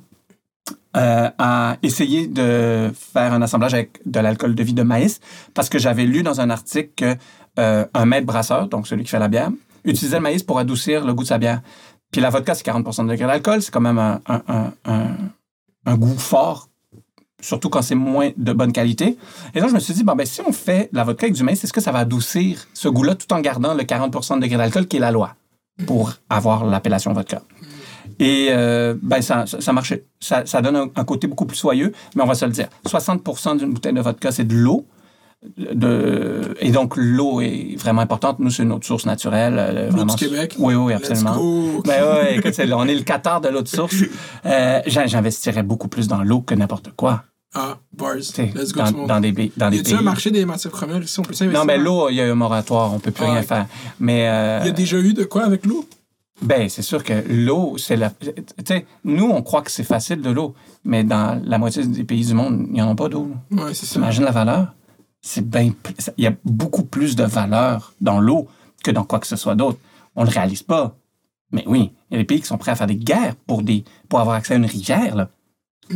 [0.97, 5.21] euh, à essayer de faire un assemblage avec de l'alcool de vie de maïs,
[5.55, 7.17] parce que j'avais lu dans un article que
[7.59, 9.51] euh, maître brasseur, donc celui qui fait la bière,
[9.85, 11.63] utilisait le maïs pour adoucir le goût de sa bière.
[12.11, 13.99] Puis la vodka, c'est 40 de d'alcool, c'est quand même
[15.87, 16.70] un goût fort
[17.41, 19.17] surtout quand c'est moins de bonne qualité.
[19.55, 21.63] Et donc, je me suis dit, ben, si on fait la vodka avec du maïs,
[21.63, 24.87] est-ce que ça va adoucir ce goût-là tout en gardant le 40 de degré d'alcool
[24.87, 25.35] qui est la loi
[25.87, 27.43] pour avoir l'appellation vodka?
[28.19, 30.05] Et euh, ben, ça, ça marchait.
[30.21, 32.69] Ça, donne un côté beaucoup plus soyeux, mais on va se le dire.
[32.87, 34.87] 60% d'une bouteille de vodka, c'est de l'eau.
[35.57, 38.39] De, et donc, l'eau est vraiment importante.
[38.41, 39.57] Nous, c'est notre source naturelle.
[39.59, 40.55] euh, L'eau vraiment- du Québec?
[40.59, 41.35] Oui, oui, absolument.
[41.87, 43.95] Ben ouais, écoute, c'est- on est le Qatar de l'eau de source.
[44.47, 47.25] Euh, j'in- J'investirais beaucoup plus dans l'eau que n'importe quoi.
[47.55, 48.15] Ah, bars.
[48.17, 49.09] Let's go, tout le Dans, monde.
[49.09, 50.05] dans des, pays- dans Y des a-tu un pays.
[50.05, 51.19] marché des matières premières ici?
[51.19, 51.35] On peut?
[51.47, 53.67] Non, mais l'eau, il y a un moratoire, on peut plus Ah, rien faire.
[53.99, 55.85] Mais euh, Il y a déjà eu de quoi avec l'eau?
[56.43, 58.11] ben, c'est sûr que l'eau, c'est la.
[58.11, 58.31] Tu
[58.67, 62.25] sais, nous, on croit que c'est facile de l'eau, mais dans la moitié des pays
[62.25, 63.29] du monde, il n'y en a pas d'eau.
[63.51, 63.95] Ouais, c'est ça.
[63.95, 64.69] T'imagines la valeur?
[65.23, 65.73] C'est bien.
[66.17, 68.49] Il y a beaucoup plus de valeur dans l'eau
[68.83, 69.79] que dans quoi que ce soit d'autre.
[70.17, 70.97] On le réalise pas.
[71.53, 73.63] Mais oui, il y a des pays qui sont prêts à faire des guerres pour,
[73.63, 75.17] des, pour avoir accès à une rivière.
[75.17, 75.31] Là.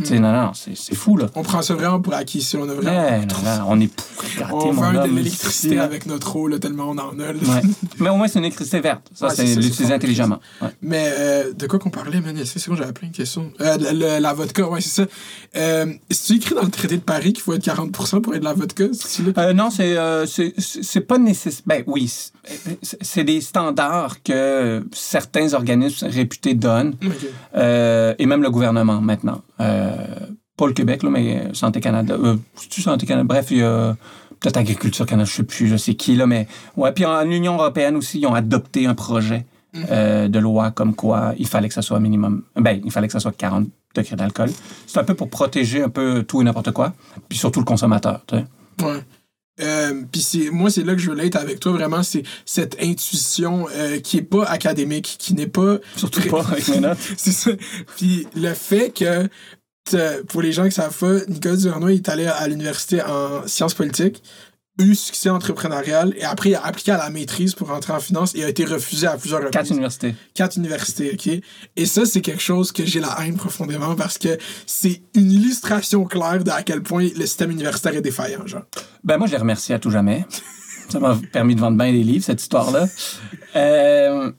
[0.03, 1.27] Tu non, non, c'est c'est fou, là.
[1.35, 2.57] On prend ça vraiment pour acquis ici.
[2.57, 2.91] On a vraiment.
[3.21, 3.89] Non, non, on est
[4.37, 7.27] gâtés, on vend de l'électricité avec notre eau, là, tellement on en a.
[7.31, 7.33] là.
[7.33, 7.61] Ouais.
[7.99, 9.09] Mais au moins, c'est une électricité verte.
[9.13, 10.39] Ça, Ouais, c'est l'utiliser intelligemment.
[10.61, 10.67] Ouais.
[10.81, 12.35] Mais euh, de quoi qu'on parlait, man?
[12.43, 13.51] C'est bon, j'avais plein de questions.
[13.61, 15.07] Euh, la vodka, ouais, c'est ça.
[15.55, 18.45] Euh, Est-ce écrit dans le traité de Paris qu'il faut être 40% pour être de
[18.45, 18.85] la vodka?
[19.37, 21.63] Euh, non, c'est euh, c'est- pas nécessaire.
[21.65, 22.11] Ben oui,
[22.81, 26.95] c'est- des standards que certains organismes réputés donnent,
[27.55, 29.41] et même le gouvernement maintenant.
[29.61, 29.84] Euh,
[30.57, 32.15] pas le Québec, là, mais Santé Canada.
[32.15, 33.25] Euh, Santé Canada?
[33.27, 33.95] Bref, il y a
[34.39, 36.91] peut-être Agriculture Canada, je sais plus, je sais qui, là, mais ouais.
[36.91, 39.45] Puis en Union européenne aussi, ils ont adopté un projet
[39.91, 42.43] euh, de loi comme quoi il fallait que ça soit minimum.
[42.55, 44.49] Ben, il fallait que ça soit 40 degrés d'alcool.
[44.87, 46.93] C'est un peu pour protéger un peu tout et n'importe quoi,
[47.27, 48.45] puis surtout le consommateur, tu sais.
[48.85, 49.01] Ouais.
[49.61, 52.75] Euh, puis c'est moi c'est là que je veux l'être avec toi vraiment c'est cette
[52.83, 56.97] intuition euh, qui est pas académique qui n'est pas Surtout pas avec mes notes.
[57.17, 57.51] c'est ça
[57.95, 59.29] puis le fait que
[60.27, 63.73] pour les gens qui savent pas Nicolas Duvernois il est allé à l'université en sciences
[63.73, 64.23] politiques
[64.79, 68.35] eu succès entrepreneurial et après il a appliqué à la maîtrise pour rentrer en finance
[68.35, 70.15] et a été refusé à plusieurs Quatre reprises universités.
[70.33, 71.41] quatre universités, OK?
[71.75, 76.03] Et ça, c'est quelque chose que j'ai la haine profondément parce que c'est une illustration
[76.03, 78.63] claire de à quel point le système universitaire est défaillant, genre.
[79.03, 80.25] Ben moi, je les remercie à tout jamais.
[80.89, 82.87] Ça m'a permis de vendre bien des livres, cette histoire-là.
[83.55, 84.31] Euh,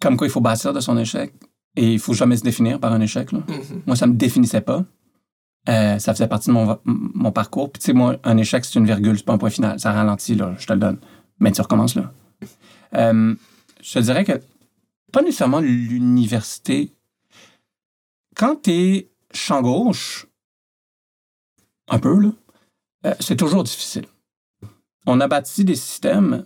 [0.00, 1.32] comme quoi, il faut bâtir de son échec.
[1.78, 3.30] Et il faut jamais se définir par un échec.
[3.30, 3.38] là.
[3.46, 3.82] Mhm.
[3.86, 4.84] Moi, ça me définissait pas.
[5.68, 7.70] Euh, ça faisait partie de mon, mon parcours.
[7.70, 9.78] Puis, tu sais, moi, un échec, c'est une virgule, c'est pas un point final.
[9.78, 10.98] Ça ralentit, là, je te le donne.
[11.38, 12.12] Mais tu recommences, là.
[12.94, 13.32] Euh,
[13.80, 14.40] je te dirais que,
[15.12, 16.92] pas nécessairement l'université.
[18.34, 20.26] Quand t'es champ gauche,
[21.86, 22.30] un peu, là,
[23.06, 24.06] euh, c'est toujours difficile.
[25.06, 26.44] On a bâti des systèmes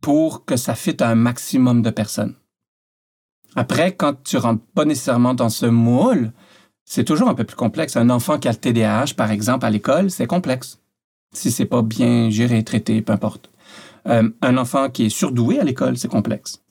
[0.00, 2.34] pour que ça fitte un maximum de personnes.
[3.58, 6.30] Après, quand tu rentres pas nécessairement dans ce moule,
[6.84, 7.96] c'est toujours un peu plus complexe.
[7.96, 10.78] Un enfant qui a le TDAH, par exemple, à l'école, c'est complexe.
[11.34, 13.50] Si c'est pas bien géré, traité, peu importe.
[14.06, 16.62] Euh, un enfant qui est surdoué à l'école, c'est complexe.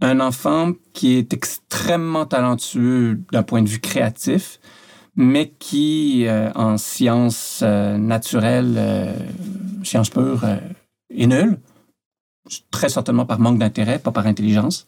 [0.00, 4.60] Un enfant qui est extrêmement talentueux d'un point de vue créatif,
[5.16, 9.14] mais qui, euh, en sciences euh, naturelles,
[9.82, 10.46] sciences pures,
[11.14, 11.58] est nul,
[12.70, 14.86] très certainement par manque d'intérêt, pas par intelligence.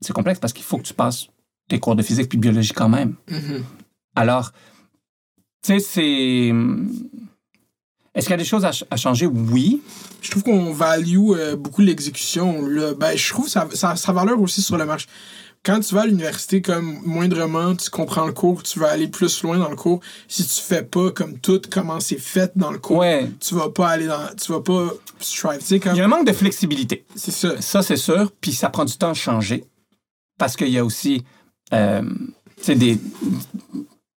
[0.00, 1.26] C'est complexe parce qu'il faut que tu passes
[1.68, 3.14] tes cours de physique puis de biologie quand même.
[3.30, 3.64] Mhm.
[4.16, 4.52] Alors,
[5.62, 6.52] tu sais, c'est...
[8.14, 9.26] Est-ce qu'il y a des choses à, ch- à changer?
[9.26, 9.80] Oui.
[10.22, 12.66] Je trouve qu'on value euh, beaucoup l'exécution.
[12.66, 12.94] là.
[12.94, 15.06] Ben, je trouve ça, ça, ça a valeur aussi sur le marché.
[15.64, 19.42] Quand tu vas à l'université, comme moindrement, tu comprends le cours, tu vas aller plus
[19.42, 20.00] loin dans le cours.
[20.26, 23.28] Si tu fais pas comme tout, comment c'est fait dans le cours, Ouais.
[23.40, 24.34] tu vas pas aller dans.
[24.40, 24.88] Tu vas pas
[25.20, 25.58] strive.
[25.58, 25.94] Tu sais, comme.
[25.94, 27.04] Il y a un manque de flexibilité.
[27.14, 27.60] C'est ça.
[27.60, 28.32] Ça, c'est sûr.
[28.40, 29.64] Puis ça prend du temps à changer.
[30.38, 31.24] Parce qu'il y a aussi
[31.72, 32.02] euh,
[32.66, 32.98] des,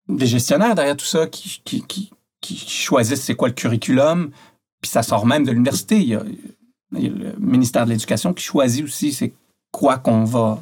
[0.08, 2.12] des gestionnaires derrière tout ça qui, qui, qui,
[2.42, 4.32] qui choisissent c'est quoi le curriculum.
[4.82, 5.98] Puis ça sort même de l'université.
[5.98, 6.24] Il y, a,
[6.94, 9.34] il y a le ministère de l'Éducation qui choisit aussi c'est
[9.72, 10.60] quoi qu'on va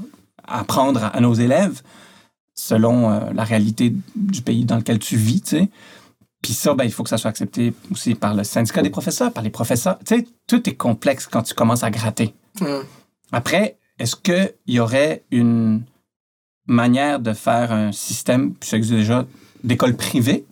[0.48, 1.82] apprendre à, à nos élèves
[2.56, 5.70] selon euh, la réalité du pays dans lequel tu vis, tu sais.
[6.42, 9.32] Puis ça, ben, il faut que ça soit accepté aussi par le syndicat des professeurs,
[9.32, 9.98] par les professeurs.
[10.00, 12.34] Tu sais, tout est complexe quand tu commences à gratter.
[12.62, 12.82] Ouais.
[13.32, 15.84] Après, est-ce qu'il y aurait une
[16.68, 19.26] manière de faire un système, puis ça existe déjà,
[19.64, 20.46] d'école privée,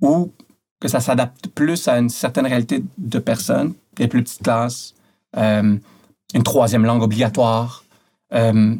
[0.00, 0.32] ou
[0.80, 4.94] que ça s'adapte plus à une certaine réalité de personnes, des plus petites classes,
[5.36, 5.76] euh,
[6.34, 7.84] une troisième langue obligatoire,
[8.34, 8.74] euh,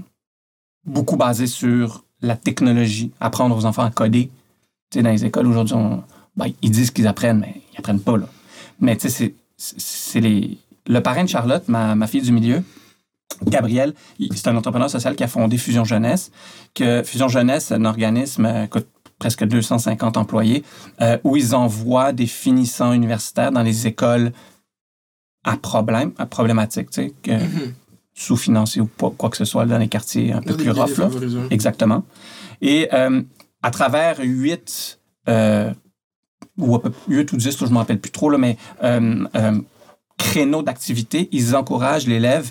[0.84, 4.30] beaucoup basé sur la technologie, apprendre aux enfants à coder?
[4.94, 5.76] Dans les écoles aujourd'hui,
[6.36, 8.16] ben, ils disent qu'ils apprennent, mais ils apprennent pas.
[8.16, 8.28] Là.
[8.80, 9.34] Mais c'est-
[10.14, 10.58] les...
[10.88, 12.62] Le parrain de Charlotte, ma fille du milieu,
[13.44, 13.94] Gabriel,
[14.34, 16.30] c'est un entrepreneur social qui a fondé Fusion Jeunesse.
[16.74, 18.86] Que Fusion Jeunesse, c'est un organisme, euh, écoute,
[19.18, 20.62] presque 250 employés,
[21.00, 24.32] euh, où ils envoient des finissants universitaires dans les écoles
[25.44, 27.74] à problème, à problématique, tu sais, que- Mhm.
[28.14, 30.96] sous-financés ou pas, quoi que ce soit, dans les quartiers un peu plus rough.
[30.98, 31.08] Là.
[31.50, 32.04] Exactement.
[32.62, 33.22] Et euh,
[33.62, 34.98] à travers huit,
[35.28, 35.72] euh,
[36.58, 39.24] ou à peu huit ou dix, je ne me rappelle plus trop, là, mais euh,
[39.34, 39.60] euh,
[40.18, 42.50] créneaux d'activité, ils encouragent l'élève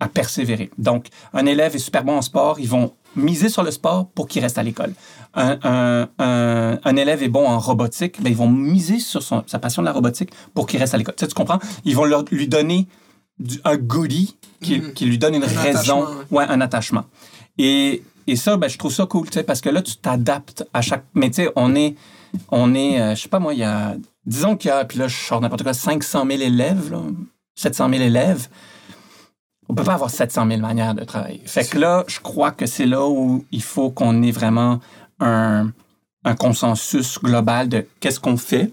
[0.00, 0.70] à persévérer.
[0.78, 4.28] Donc, un élève est super bon en sport, ils vont miser sur le sport pour
[4.28, 4.92] qu'il reste à l'école.
[5.34, 9.42] Un, un- un- un élève est bon en robotique, ben, ils vont miser sur son-
[9.46, 11.14] sa passion de la robotique pour qu'il reste à l'école.
[11.16, 11.58] Tu, sais, tu comprends?
[11.84, 12.86] Ils vont leur- lui donner
[13.40, 14.92] du- un goodie qui, Mhm.
[14.92, 17.04] qui lui donne une Un raison, attachement, ouais, un attachement.
[17.58, 20.64] Et, et ça, ben, je trouve ça cool, tu sais, parce que là, tu t'adaptes
[20.72, 21.04] à chaque.
[21.14, 21.96] Mais tu sais, on est,
[22.50, 23.96] on est, euh, je sais pas moi, il y a,
[24.26, 27.00] disons qu'il y a, puis là, je sors n'importe quoi, 500 000 élèves, là,
[27.56, 28.48] 700 000 élèves.
[29.68, 31.42] On peut pas avoir 700 000 manières de travailler.
[31.44, 34.80] Fait que là, je crois que c'est là où il faut qu'on ait vraiment
[35.20, 35.70] un,
[36.24, 38.70] un consensus global de qu'est-ce qu'on fait.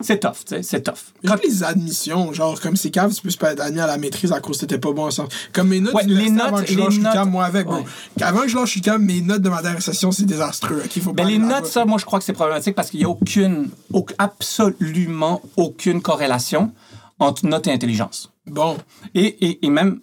[0.00, 1.12] C'est tough, c'est tough.
[1.26, 4.30] Quand les admissions, genre, comme c'est cave, tu peux pas être admis à la maîtrise
[4.32, 5.32] à cause que t'étais pas bon en sciences.
[5.54, 7.70] Comme mes notes, Ouais, les universitaires, avant notes- que je les lâche notes- moi avec.
[7.70, 7.84] Ouais.
[8.20, 10.82] Avant que je lâche cam, mes notes de ma dernière session, c'est désastreux.
[10.84, 11.60] OK, faut pas Ben, les aller là-bas.
[11.62, 15.40] notes, ça, moi, je crois que c'est problématique parce qu'il n'y a aucune, au- absolument
[15.56, 16.72] aucune corrélation
[17.18, 18.30] entre notes et intelligence.
[18.46, 18.76] Bon.
[19.14, 20.00] Et, et, et même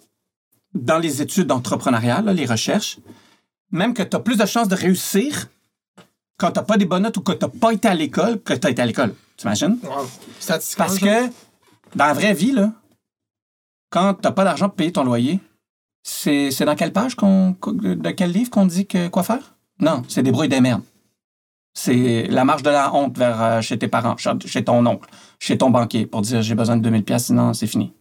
[0.74, 2.98] dans les études d'entrepreneuriat, là, les recherches,
[3.70, 5.48] même que tu as plus de chances de réussir
[6.36, 8.40] quand tu n'as pas des bonnes notes ou que tu n'as pas été à l'école
[8.40, 9.14] que tu as été à l'école.
[9.36, 9.78] T'imagines?
[9.82, 10.06] Wow.
[10.38, 11.26] Statistiquement, Parce que
[11.94, 12.72] dans la vraie vie, là,
[13.90, 15.40] quand tu n'as pas d'argent pour payer ton loyer,
[16.02, 19.54] c'est dans quelle page, qu'on, de quel livre qu'on dit que, quoi faire?
[19.80, 20.82] Non, c'est débrouille des merdes.
[21.72, 25.08] C'est la marche de la honte vers euh, chez tes parents, chez chez ton oncle,
[25.40, 27.92] chez ton banquier pour dire j'ai besoin de 2000 pièces sinon c'est fini.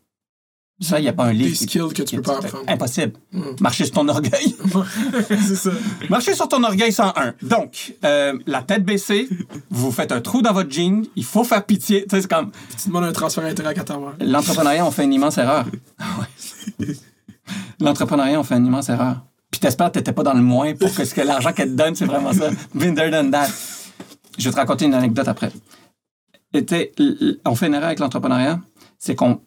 [0.83, 1.49] Ça, il n'y a pas un livre.
[1.51, 2.63] Des qui- skills que tu peux pas apprendre.
[2.67, 3.13] Impossible.
[3.31, 3.41] Mm.
[3.61, 4.55] Marcher sur ton orgueil.
[5.29, 5.71] c'est ça.
[6.09, 7.33] Marcher sur ton orgueil 101.
[7.41, 9.27] Donc, euh, la tête baissée,
[9.69, 12.03] vous faites un trou dans votre jean, il faut faire pitié.
[12.03, 14.13] Tu sais, c'est comme Tu demandes un transfert à mère.
[14.19, 15.65] l'entrepreneuriat, on fait une immense erreur.
[15.99, 16.05] Ah.
[17.79, 19.17] L'entrepreneuriat, on fait une immense erreur.
[19.51, 21.75] Puis t'espères que t'étais pas dans le moins pour que ce que l'argent qu'elle te
[21.75, 22.49] donne, c'est vraiment ça.
[22.77, 23.47] There, done that.
[24.37, 25.51] Je vais te raconter une anecdote après.
[26.53, 28.59] L- on fait une erreur avec l'entrepreneuriat,
[28.99, 29.41] c'est qu'on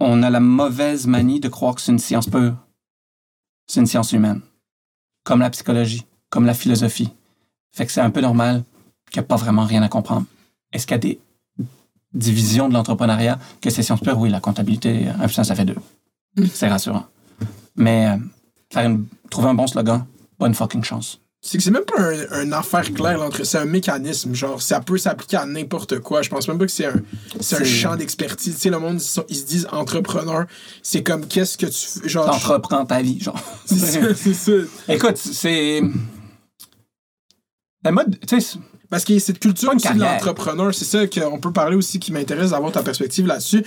[0.00, 2.54] on a la mauvaise manie de croire que c'est une science pure.
[3.66, 4.40] C'est une science humaine.
[5.24, 7.10] Comme la psychologie, comme la philosophie.
[7.72, 8.64] Fait que c'est un peu normal
[9.10, 10.26] qu'il n'y a pas vraiment rien à comprendre.
[10.72, 11.20] Est-ce qu'il y a des
[12.12, 14.18] divisions de l'entrepreneuriat que c'est science pure?
[14.18, 15.74] Oui, la comptabilité, 1 plus 1, ça fait 2.
[16.52, 17.06] C'est rassurant.
[17.76, 18.16] Mais euh,
[18.72, 20.06] faire une- trouver un bon slogan,
[20.38, 21.20] bonne fucking chance.
[21.40, 24.34] C'est que c'est même pas un, un affaire claire, l'entre- c'est un mécanisme.
[24.34, 26.20] Genre, ça peut s'appliquer à n'importe quoi.
[26.22, 27.00] Je pense même pas que c'est un,
[27.40, 28.56] c'est un champ d'expertise.
[28.56, 30.46] Tu sais, le monde, ils, se disent entrepreneur.
[30.82, 32.08] C'est comme, qu'est-ce que tu fais?
[32.08, 33.38] Genre, T'entreprends ta vie, genre.
[33.66, 34.52] c'est ça, c'est ça.
[34.88, 35.80] Écoute, c'est.
[37.84, 38.58] La mode, tu sais,
[38.90, 40.74] Parce qu'il y a cette culture aussi de l'entrepreneur.
[40.74, 43.64] C'est ça qu'on peut parler aussi qui m'intéresse d'avoir ta perspective là-dessus.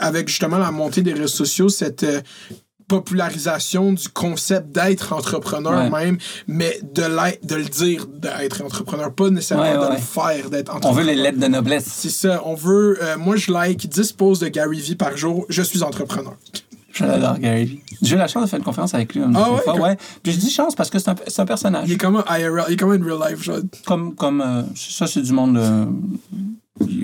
[0.00, 2.20] Avec justement la montée des réseaux sociaux, cette euh,
[2.88, 6.04] popularisation du concept d'être entrepreneur Ouais.
[6.06, 7.02] même, mais de,
[7.46, 11.04] de le dire d'être entrepreneur, pas nécessairement Ouais, de le faire d'être on entrepreneur.
[11.06, 11.84] veut les lettres de noblesse.
[11.86, 12.98] C'est ça, on veut.
[13.02, 15.46] euh, moi, je like 10 posts de Gary Vee par jour.
[15.48, 16.34] Je suis entrepreneur.
[16.92, 17.82] Je l'adore, Gary Vee.
[18.02, 19.96] J'ai eu la chance de faire une conférence avec lui une Ah ouais, fois, ouais.
[20.22, 21.84] Puis je dis chance parce que c'est un, un personnage.
[21.88, 23.42] Il est comme un IRL, il est comme un real life.
[23.42, 23.58] Genre.
[23.86, 25.56] Comme, comme euh, ça, c'est du monde.
[25.58, 25.84] euh,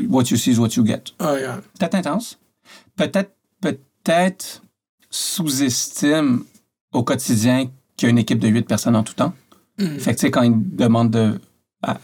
[0.08, 1.02] what you see is what you get.
[1.18, 1.60] Ah, yeah.
[1.78, 2.38] Peut-être intense.
[2.96, 4.62] Peut-être, peut-être
[5.14, 6.44] sous-estime
[6.92, 9.32] au quotidien qu'il y a une équipe de 8 personnes en tout temps.
[9.78, 9.98] Mm.
[9.98, 11.38] Fait que, tu sais, quand il demande de,
[11.82, 11.98] à,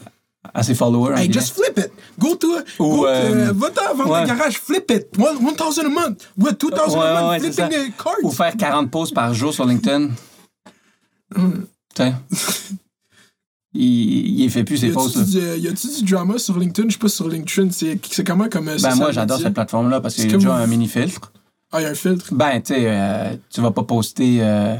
[0.53, 1.15] à ses followers.
[1.19, 1.91] Hey, just flip it.
[2.19, 2.47] Go to.
[2.79, 4.21] Ou, go, euh, euh, Va-t'en vendre ouais.
[4.21, 5.07] le garage, flip it.
[5.17, 6.27] One- 1000 a month.
[6.37, 7.31] What, 2000 Ouais, a month.
[7.31, 8.15] ouais, flipping the cards.
[8.23, 10.09] Ou faire 40 posts par jour sur LinkedIn.
[11.35, 11.51] Mm.
[11.95, 12.13] Tu sais.
[13.73, 15.15] Il, il fait plus ses posts.
[15.33, 16.89] y a-tu du drama sur LinkedIn?
[16.89, 17.69] Je sais pas sur LinkedIn.
[17.71, 18.67] C'est comment comme.
[18.67, 21.31] euh, Ben, moi, j'adore cette plateforme-là parce qu'il y a déjà vous- un mini-filtre.
[21.71, 22.33] Ah, il y a un filtre?
[22.33, 24.75] Ben, tu sais, euh, tu vas pas poster euh,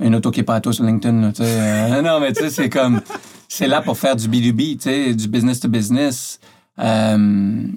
[0.00, 1.32] une auto qui est pas à toi sur LinkedIn.
[1.38, 3.00] euh, non, mais tu sais, c'est comme.
[3.48, 6.40] C'est là pour faire du B2B, tu sais, du business to business.
[6.80, 7.68] Euh,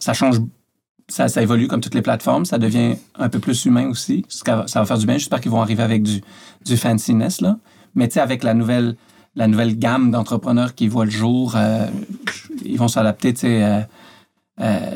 [0.00, 0.40] ça change.
[1.08, 2.44] Ça, ça évolue comme toutes les plateformes.
[2.46, 4.24] Ça devient un peu plus humain aussi.
[4.28, 5.18] Ça va faire du bien.
[5.18, 6.20] J'espère qu'ils vont arriver avec du,
[6.64, 7.58] du fanciness, là.
[7.94, 8.96] Mais tu sais, avec la nouvelle,
[9.36, 11.56] la nouvelle gamme d'entrepreneurs qui voient le jour,
[12.64, 13.86] ils vont s'adapter, tu sais.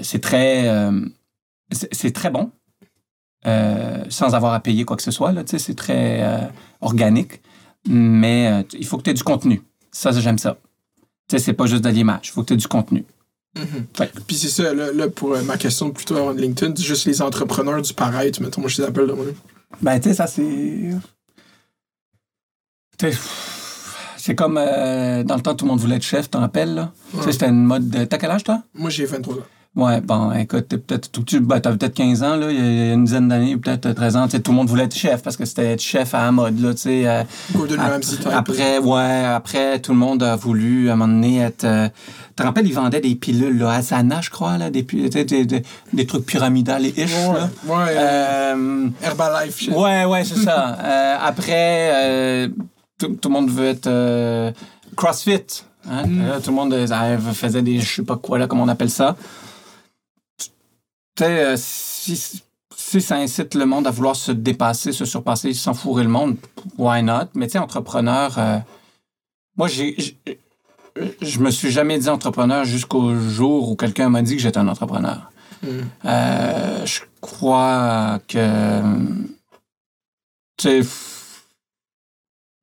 [0.02, 0.90] c'est très.
[1.70, 2.50] c'est très bon.
[3.46, 5.32] Euh, sans avoir à payer quoi que ce soit.
[5.44, 6.38] Tu c'est très euh,
[6.80, 7.40] organique.
[7.88, 9.62] Mais euh, il faut que tu aies du contenu.
[9.92, 10.58] Ça, j'aime ça.
[11.28, 12.20] Tu c'est pas juste de l'image.
[12.24, 13.04] Il faut que tu aies du contenu.
[13.56, 13.86] Mhm.
[14.00, 14.10] Ouais.
[14.26, 17.22] Puis c'est ça, là, là, pour ma question plutôt avant de LinkedIn, c'est juste les
[17.22, 19.24] entrepreneurs du paraître, mettons, moi je les appelle de moi.
[19.80, 20.90] Ben, tu sais, ça, c'est.
[22.98, 23.12] Tu
[24.16, 26.92] C'est comme euh, dans le temps, tout le monde voulait être chef, t'en rappelles, là?
[27.12, 28.04] Tu sais, c'était une mode de...
[28.04, 28.62] T'as quel âge, toi?
[28.74, 29.38] Moi, j'ai 23 ans.
[29.78, 32.90] Ouais, bon, écoute, t'es peut-être tout petit, ben, t'avais peut-être 15 ans, là, il y
[32.90, 35.36] a- une dizaine d'années, peut-être 13 ans, tu tout le monde voulait être chef parce
[35.36, 37.06] que c'était être chef à la mode, là, tu sais.
[37.06, 37.22] euh,
[38.34, 41.62] après, ouais, après, tout le monde a voulu, à un moment donné, être...
[41.62, 45.08] euh, tu te rappelles, ils vendaient des pilules, là, Asana, je crois, là, des, tu
[45.08, 47.48] des, des, des trucs pyramidales et ish, Ouais, là.
[47.66, 47.84] ouais.
[47.96, 49.70] euh, Euh, Herbalife, shit.
[49.76, 50.76] Ouais, ouais, c'est ça.
[51.24, 52.50] Après,
[52.98, 54.52] tout, tout le monde veut être
[54.96, 55.62] CrossFit.
[55.88, 56.02] hein.
[56.26, 56.74] Là, tout le monde
[57.32, 59.14] faisait des, je sais pas quoi, là, comment on appelle ça.
[61.20, 62.42] Euh, si,
[62.76, 66.36] si ça incite le monde à vouloir se dépasser, se surpasser, s'enfourrer le monde,
[66.78, 67.26] why not?
[67.34, 68.58] Mais tu sais, entrepreneur, euh,
[69.56, 69.96] moi, j'ai-
[71.20, 74.68] je me suis jamais dit entrepreneur jusqu'au jour où quelqu'un m'a dit que j'étais un
[74.68, 75.30] entrepreneur.
[75.62, 75.68] Mm.
[76.04, 78.80] Euh, je crois que.
[80.56, 80.88] Tu sais.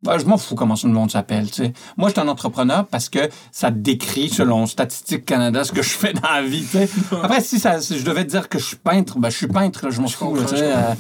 [0.06, 1.48] Ben, je m'en fous comment tout le monde s'appelle.
[1.52, 1.74] tu sais.
[1.98, 3.20] Moi, je suis un entrepreneur parce que
[3.52, 6.62] ça décrit, selon Statistique Canada, ce que je fais dans la vie.
[6.62, 6.90] tu sais.
[7.24, 9.48] Après, si, ça, si je devais te dire que je suis peintre, ben, je suis
[9.48, 10.38] peintre, là, je m'en fous.
[10.42, 10.94] tu sais, euh,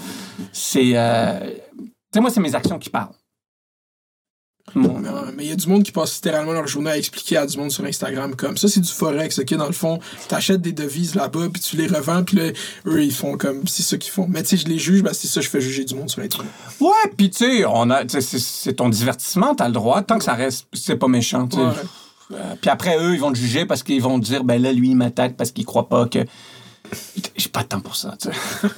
[0.51, 0.91] C'est.
[0.95, 1.39] euh,
[1.79, 3.13] tu sais, moi, c'est mes actions qui parlent.
[5.37, 7.57] Mais il y a du monde qui passe littéralement leur journée à expliquer à du
[7.57, 9.53] monde sur Instagram comme ça, c'est du forex, ok?
[9.55, 12.51] Dans le fond, t'achètes des devises là-bas, puis tu les revends, puis là,
[12.87, 14.27] eux, ils font comme, c'est ça qu'ils font.
[14.29, 16.21] Mais tu sais, je les juge, ben c'est ça, je fais juger du monde sur
[16.23, 16.51] Internet.
[16.81, 20.23] Ouais, puis tu sais, on a, c'est- c'est ton divertissement, t'as le droit, tant que
[20.23, 21.47] ça reste, c'est pas méchant.
[21.47, 21.63] tu sais.
[21.63, 21.71] Ouais.
[22.33, 24.73] Euh, puis après, eux, ils vont te juger parce qu'ils vont te dire, ben là,
[24.73, 26.25] lui, il m'attaque parce qu'il croit pas que.
[27.37, 28.69] J'ai pas de temps pour ça, tu sais.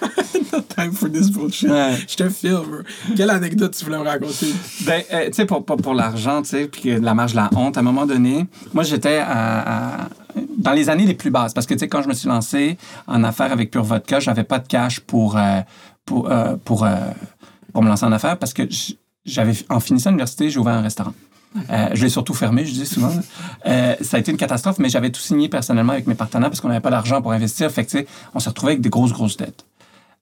[0.76, 1.70] Time for this bullshit.
[1.70, 1.96] Ouais.
[2.08, 2.78] Je te bro.
[3.16, 4.48] Quelle anecdote tu voulais me raconter?
[4.86, 7.50] Ben, euh, tu sais, pour, pour, pour l'argent, tu sais, puis la marge de la
[7.56, 10.10] honte, à un moment donné, moi, j'étais à- à-
[10.58, 11.54] dans les années les plus basses.
[11.54, 12.78] Parce que, tu sais, quand je me suis lancé
[13.08, 15.62] en affaires avec Pure Vodka, j'avais pas de cash pour, euh,
[16.06, 16.96] pour, euh, pour, euh,
[17.74, 18.64] pour me lancer en affaires parce que
[19.26, 21.14] j'avais, en finissant l'université, j'ai ouvert un restaurant.
[21.70, 23.12] Euh, je l'ai surtout fermé, je dis souvent.
[23.66, 26.62] Euh, ça a été une catastrophe, mais j'avais tout signé personnellement avec mes partenaires parce
[26.62, 27.72] qu'on n'avait pas d'argent pour investir.
[27.72, 29.66] Fait que, tu sais, on s'est retrouvé avec des grosses, grosses dettes.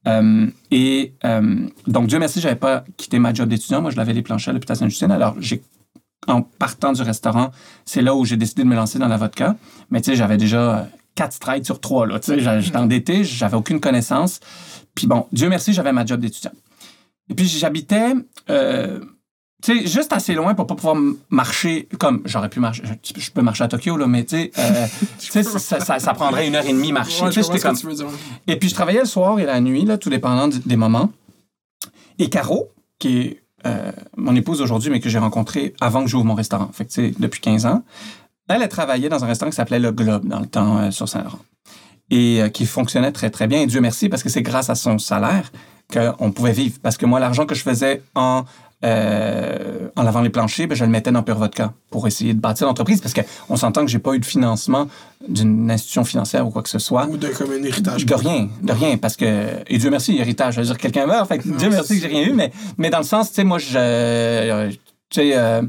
[0.07, 1.13] Euh, et
[1.87, 3.81] donc, Dieu merci, j'avais pas quitté ma job d'étudiant.
[3.81, 5.11] Moi, je l'avais les planchers à l'hôpital Sainte-Justine.
[5.11, 5.63] Alors, j'ai,
[6.27, 7.51] en partant du restaurant,
[7.85, 9.55] c'est là où j'ai décidé de me lancer dans la vodka.
[9.89, 12.05] Mais tu sais, j'avais déjà quatre strikes sur trois.
[12.05, 14.39] Là, tu sais, j'étais endetté, j'avais aucune connaissance.
[14.93, 16.53] Puis bon, Dieu merci, j'avais ma job d'étudiant.
[17.29, 18.13] Et puis, j'habitais,
[19.65, 20.95] tu sais, juste assez loin pour pas pouvoir
[21.31, 22.83] marcher comme j'aurais pu marcher.
[23.03, 24.85] Je, je peux marcher à Tokyo, là, mais tu sais, euh,
[25.43, 27.25] ça, ça, ça prendrait une heure et demie marcher.
[27.25, 27.75] Ouais, je comme-
[28.45, 31.11] et puis, je travaillais le soir et la nuit, là, tout dépendant des moments.
[32.19, 32.69] Et Caro,
[32.99, 36.69] qui est euh, mon épouse aujourd'hui, mais que j'ai rencontrée avant que j'ouvre mon restaurant,
[36.71, 37.83] fait que, depuis 15 ans,
[38.47, 41.09] elle, elle travaillait dans un restaurant qui s'appelait Le Globe, dans le temps, euh, sur
[41.09, 41.39] Saint-Laurent.
[42.11, 43.61] Et qui fonctionnait très, très bien.
[43.61, 45.51] Et Dieu merci, parce que c'est grâce à son salaire
[45.91, 46.77] qu'on pouvait vivre.
[46.83, 48.43] Parce que moi, l'argent que je faisais en,
[48.83, 52.39] euh, en lavant les planchers, ben, je le mettais dans Pure Vodka pour essayer de
[52.39, 53.01] bâtir l'entreprise.
[53.01, 54.87] Parce qu'on s'entend que j'ai pas eu de financement
[55.27, 57.07] d'une institution financière ou quoi que ce soit.
[57.07, 58.05] Ou de comme un héritage.
[58.05, 61.27] De rien, de rien, parce que, et Dieu merci, héritage, je veux dire, quelqu'un meurt,
[61.27, 63.43] fait que Dieu merci que j'ai rien eu, mais, mais dans le sens, tu sais,
[63.43, 64.69] moi, je, euh,
[65.09, 65.61] tu sais, euh,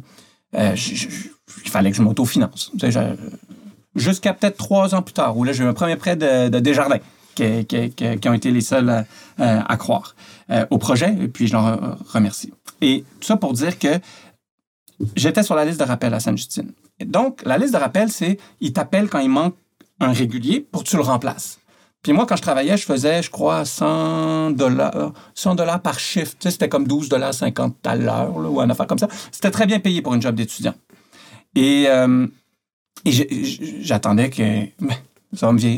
[1.65, 2.73] il fallait que je m'autofinance.
[3.95, 6.59] Jusqu'à peut-être trois ans plus tard, où là, j'ai eu un premier prêt de, de
[6.59, 6.99] Desjardins,
[7.35, 8.89] qui, qui- ont été les seuls
[9.39, 10.15] à, à croire
[10.51, 12.53] euh, au projet, et puis je leur remercie.
[12.81, 14.01] Et tout ça pour dire que
[15.15, 16.73] j'étais sur la liste de rappel à Sainte-Justine.
[17.05, 19.55] Donc, la liste de rappel, c'est, ils t'appellent quand il manque
[20.01, 21.59] un régulier pour que tu le remplaces.
[22.03, 26.33] Puis moi, quand je travaillais, je faisais, je crois, 100 dollars, 100 dollars par chiffre.
[26.33, 29.09] Tu sais, c'était comme 12 dollars 50 à l'heure, ou une affaire comme ça.
[29.33, 30.75] C'était très bien payé pour une job d'étudiant.
[31.55, 32.27] Et, euh,
[33.81, 34.43] j'attendais que...
[34.81, 34.93] me.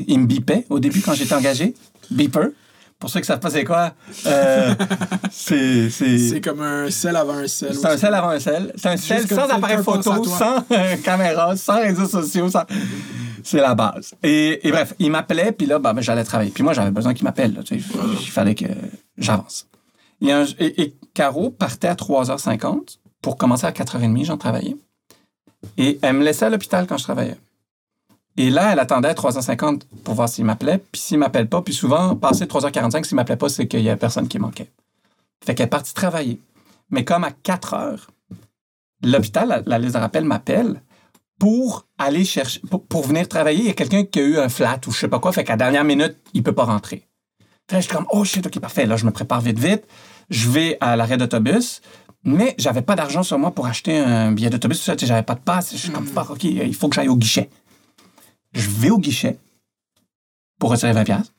[0.06, 1.74] Il me bipait au début quand j'étais engagé.
[2.10, 2.50] Beeper.
[2.98, 3.92] Pour ceux qui savent pas c'est quoi,
[4.26, 4.74] euh,
[5.30, 5.88] c'est...
[5.90, 7.72] C'est comme un sel avant un sel.
[7.74, 8.72] C'est un sel avant un sel.
[8.76, 12.50] C'est un sel sans appareil photo, sans euh, caméra, sans réseaux sociaux.
[12.50, 12.64] sans-
[13.44, 14.14] C'est la base.
[14.22, 16.50] Et, et bref, il m'appelait, puis là, bah, ben, j'allais travailler.
[16.50, 17.54] Puis moi, j'avais besoin qu'il m'appelle.
[17.54, 17.86] là, tu sais.
[18.20, 18.66] Il fallait que
[19.16, 19.68] j'avance.
[20.20, 24.76] Et, un- et- et Caro partait à 3h50 pour commencer à 4h30, j'en travaillais.
[25.76, 27.36] Et elle me laissait à l'hôpital quand je travaillais.
[28.38, 30.78] Et là, elle attendait à 3h50 pour voir s'il m'appelait.
[30.78, 33.96] Puis s'il m'appelle pas, puis souvent, passé 3h45, s'il m'appelait pas, c'est qu'il y a
[33.96, 34.70] personne qui manquait.
[35.44, 36.40] Fait qu'elle est partie travailler.
[36.90, 38.10] Mais comme à 4 heures,
[39.02, 40.80] l'hôpital, la, la liste de rappel m'appelle
[41.40, 43.58] pour aller chercher, pour, pour venir travailler.
[43.58, 45.42] Il y a quelqu'un qui a eu un flat ou je sais pas quoi, fait
[45.42, 47.08] qu'à la dernière minute, il peut pas rentrer.
[47.68, 48.86] Fait que je suis comme, oh shit, ok, parfait.
[48.86, 49.82] Là, je me prépare vite, vite.
[50.30, 51.80] Je vais à l'arrêt d'autobus,
[52.22, 54.78] mais j'avais pas d'argent sur moi pour acheter un billet d'autobus.
[54.78, 55.72] tout ça, J'avais pas de passe.
[55.72, 57.50] Je suis comme, fuck, ok, il faut que j'aille au guichet.
[58.52, 59.38] Je vais au guichet
[60.58, 61.32] pour retirer 20 pièces.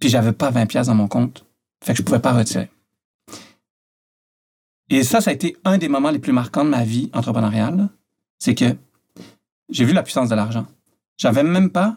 [0.00, 1.46] Puis j'avais pas 20 pièces dans mon compte.
[1.84, 2.70] Fait que je pouvais pas retirer.
[4.90, 7.88] Et ça, ça a été un des moments les plus marquants de ma vie entrepreneuriale.
[8.38, 8.76] C'est que
[9.70, 10.66] j'ai vu la puissance de l'argent.
[11.16, 11.96] J'avais même pas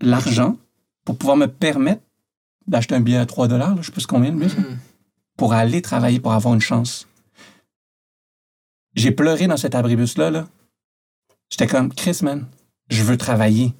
[0.00, 0.56] l'argent
[1.04, 2.02] pour pouvoir me permettre
[2.66, 4.78] d'acheter un billet à 3 dollars, je sais ce combien bus, Mhm.
[5.36, 7.06] pour aller travailler, pour avoir une chance.
[8.94, 10.30] J'ai pleuré dans cet abribus-là.
[10.30, 10.48] Là.
[11.50, 12.46] J'étais comme, Chris, man,
[12.88, 13.74] je veux travailler.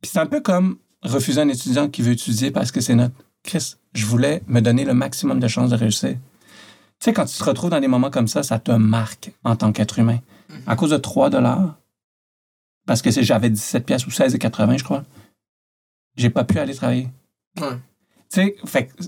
[0.00, 3.14] Puis c'est un peu comme refuser un étudiant qui veut étudier parce que c'est notre.
[3.42, 6.12] Chris, je voulais me donner le maximum de chances de réussir.
[6.12, 6.18] Tu
[7.00, 9.72] sais, quand tu te retrouves dans des moments comme ça, ça te marque en tant
[9.72, 10.20] qu'être humain.
[10.66, 11.76] À cause de 3 dollars,
[12.86, 15.04] parce que j'avais 17 pièces ou 16,80, je crois,
[16.16, 17.08] j'ai pas pu aller travailler.
[17.60, 17.76] Ouais.
[18.30, 19.02] Tu sais, fait que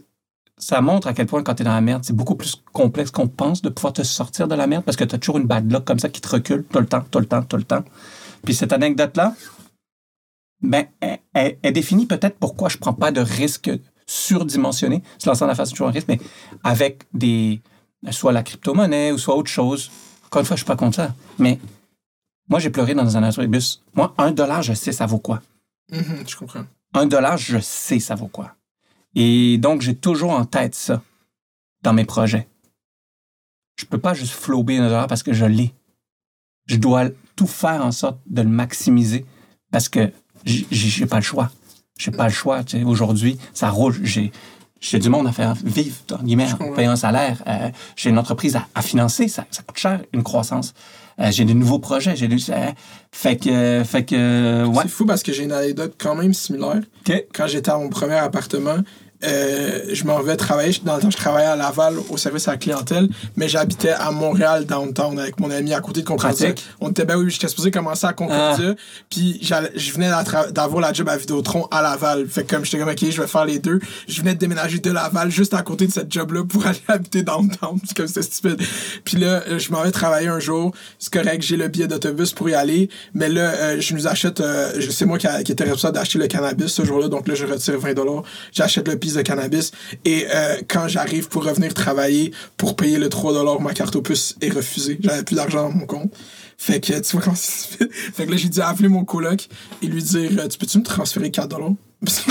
[0.59, 3.11] ça montre à quel point quand tu es dans la merde, c'est beaucoup plus complexe
[3.11, 5.47] qu'on pense de pouvoir te sortir de la merde parce que tu as toujours une
[5.47, 7.65] bad luck comme ça qui te recule tout le temps, tout le temps, tout le
[7.65, 7.85] temps.
[8.45, 9.35] Puis cette anecdote-là,
[10.63, 13.71] ben, elle, elle- elle définit peut-être pourquoi je prends pas de risques
[14.07, 15.03] surdimensionnés.
[15.19, 16.21] Se lancer dans la face, toujours un risque, mais
[16.63, 17.61] avec des.
[18.11, 19.91] soit la crypto-monnaie ou soit autre chose.
[20.27, 21.15] Encore une fois, je suis pas contre ça.
[21.39, 21.59] Mais
[22.49, 23.83] moi, j'ai pleuré dans un abribus.
[23.95, 25.41] Moi, un dollar, je sais ça vaut quoi?
[25.91, 26.65] Mhm, je comprends.
[26.95, 28.55] Un dollar, je sais ça vaut quoi?
[29.15, 31.03] Et donc, j'ai toujours en tête ça
[31.83, 32.49] dans mes projets.
[33.77, 35.73] Je peux pas juste flober un dollar parce que je l'ai.
[36.67, 39.25] Je dois tout faire en sorte de le maximiser
[39.71, 40.11] parce que
[40.45, 41.51] j'ai- pas le choix.
[41.99, 42.65] J'ai pas le choix.
[42.65, 42.85] tu sais.
[42.85, 43.95] Aujourd'hui, ça roule.
[44.05, 44.33] J'ai
[44.81, 47.43] j'ai du monde à faire vivre, guillemets, en payant un salaire.
[47.47, 49.29] Euh, j'ai une entreprise à, à financer.
[49.29, 50.75] Ça, ça coûte cher, une croissance.
[51.21, 52.17] Euh, j'ai des nouveaux projets.
[52.17, 52.71] J'ai des- euh,
[53.11, 54.83] fait que, fait que, ouais.
[54.83, 56.83] C'est fou parce que j'ai une anecdote quand même similaire.
[57.33, 58.77] Quand j'étais à mon premier appartement,
[59.27, 60.79] euh, je m'en vais travailler.
[60.85, 64.11] Dans le temps, je travaillais à Laval au service à la clientèle, mais j'habitais à
[64.11, 66.49] Montréal, downtown, avec mon ami à côté de Concordia.
[66.49, 66.67] Pratique.
[66.81, 68.75] On était, ben oui, j'étais supposé commencer à Concordia,
[69.11, 70.11] puis j'allais- je venais
[70.53, 72.27] d'avoir la job à Vidéotron à Laval.
[72.29, 73.81] Fait que comme j'étais comme, OK, je vais faire les deux.
[74.09, 77.23] Je venais de déménager de Laval juste à côté de cette job-là pour aller habiter
[77.23, 77.79] downtown.
[77.87, 78.61] C'est comme c'était stupide.
[79.05, 80.73] Puis là, euh, je m'en vais travailler un jour.
[80.99, 82.89] C'est correct, j'ai le billet d'autobus pour y aller.
[83.15, 86.19] Mais là, euh, je nous achète, euh, c'est moi qui, a- qui était responsable d'acheter
[86.19, 87.09] le cannabis ce jour-là.
[87.09, 87.95] Donc là, je retire 20
[88.53, 89.73] J'achète le piece de cannabis.
[90.05, 94.51] Et euh, quand j'arrive pour revenir travailler, pour payer le 3 ma carte puce est
[94.51, 94.99] refusée.
[95.01, 96.13] J'avais plus d'argent dans mon compte.
[96.57, 97.93] Fait que, tu vois comment c'est stupide.
[97.93, 99.49] Fait que là, j'ai dit appeler mon coloc
[99.83, 101.49] et lui dire, euh, tu peux-tu me transférer 4
[102.05, 102.31] Parce que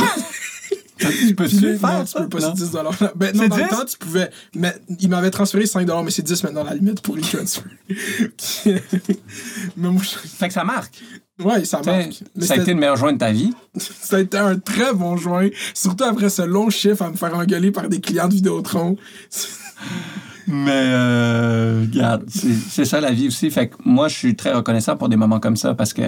[1.11, 2.53] Tu peux le faire, non, tu peux pas, Non.
[2.55, 2.93] c'est 10 dollars.
[3.15, 3.69] Ben, non, dans le 10?
[3.69, 4.30] temps, tu pouvais.
[4.55, 7.63] Mais il m'avait transféré 5 dollars, mais c'est 10 maintenant la limite pour les transfers.
[8.65, 11.01] mais moi, je- Fait que ça marque.
[11.43, 12.23] ouais, ça marque.
[12.35, 13.53] Mais ça a été le meilleur joint de ta vie.
[13.77, 15.49] ça a été un très bon joint.
[15.73, 18.95] Surtout après ce long chiffre à me faire engueuler par des clients de Vidéotron.
[20.47, 23.49] Mais, euh, regarde, c'est ça la vie aussi.
[23.49, 26.01] Fait que moi, je suis très reconnaissant pour des moments comme ça parce que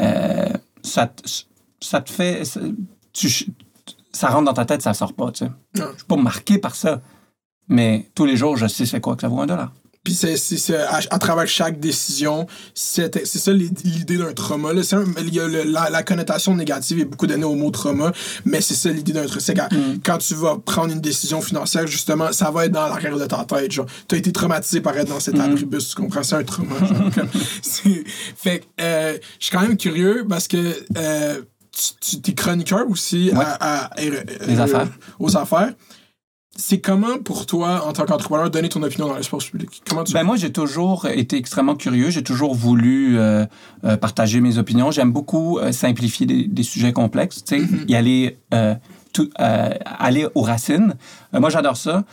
[0.00, 0.48] euh,
[0.82, 1.22] ça, te,
[1.80, 2.44] ça te fait.
[2.44, 2.60] ça-
[3.12, 3.28] Tu,
[4.12, 5.50] ça rentre dans ta tête, ça sort pas, tu sais.
[5.78, 5.86] Non.
[5.92, 7.00] Je suis pas marqué par ça.
[7.68, 9.72] Mais tous les jours, je sais c'est quoi que ça vaut un dollar.
[10.04, 14.32] Puis c'est, c'est, c'est à, à travers chaque décision, c'est, c'est ça l'id- l'idée d'un
[14.32, 14.72] trauma.
[14.72, 14.82] Là.
[14.82, 17.70] C'est un- il y a le- la, la connotation négative est beaucoup donnée au mot
[17.70, 18.10] trauma,
[18.44, 19.38] mais c'est ça l'idée d'un trauma.
[19.40, 19.68] C'est quand,
[20.04, 23.44] quand tu vas prendre une décision financière, justement, ça va être dans l'arrière de ta
[23.44, 23.70] tête.
[23.70, 26.24] Genre, tu as été traumatisé par être dans cet abribus, tu comprends?
[26.24, 26.74] C'est un trauma.
[26.80, 27.28] genre, comme-
[27.62, 28.02] c'est-
[28.36, 30.56] fait que euh, je suis quand même curieux parce que
[30.98, 31.42] euh,
[32.00, 33.44] tu, tu es chroniqueur aussi Ouais.
[33.44, 34.88] à, à- euh, Les affaires.
[35.18, 35.72] aux affaires.
[36.54, 39.82] C'est comment pour toi, en tant qu'entrepreneur, donner ton opinion dans l'espace public?
[39.88, 42.10] Comment tu Ben moi, j'ai toujours été extrêmement curieux.
[42.10, 43.46] J'ai toujours voulu euh,
[43.84, 44.90] euh, partager mes opinions.
[44.90, 48.36] J'aime beaucoup euh, simplifier des, des sujets complexes, tu sais, y aller,
[49.14, 50.94] tout, aller aux racines.
[51.32, 52.04] Moi, j'adore ça.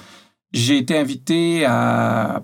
[0.54, 2.44] J'ai été invité à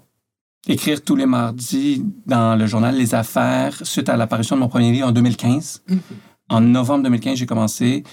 [0.68, 4.92] écrire tous les mardis dans le journal Les Affaires suite à l'apparition de mon premier
[4.92, 5.82] livre en 2015.
[6.50, 8.04] En novembre 2015, j'ai commencé.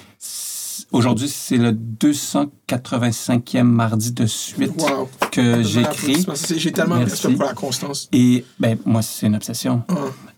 [0.91, 5.09] Aujourd'hui, c'est le 285e mardi de suite Wow.
[5.31, 6.25] que j'écris.
[6.57, 8.09] J'ai tellement de respect pour la constance.
[8.13, 9.83] Et ben, moi, c'est une obsession.
[9.89, 9.95] Ah.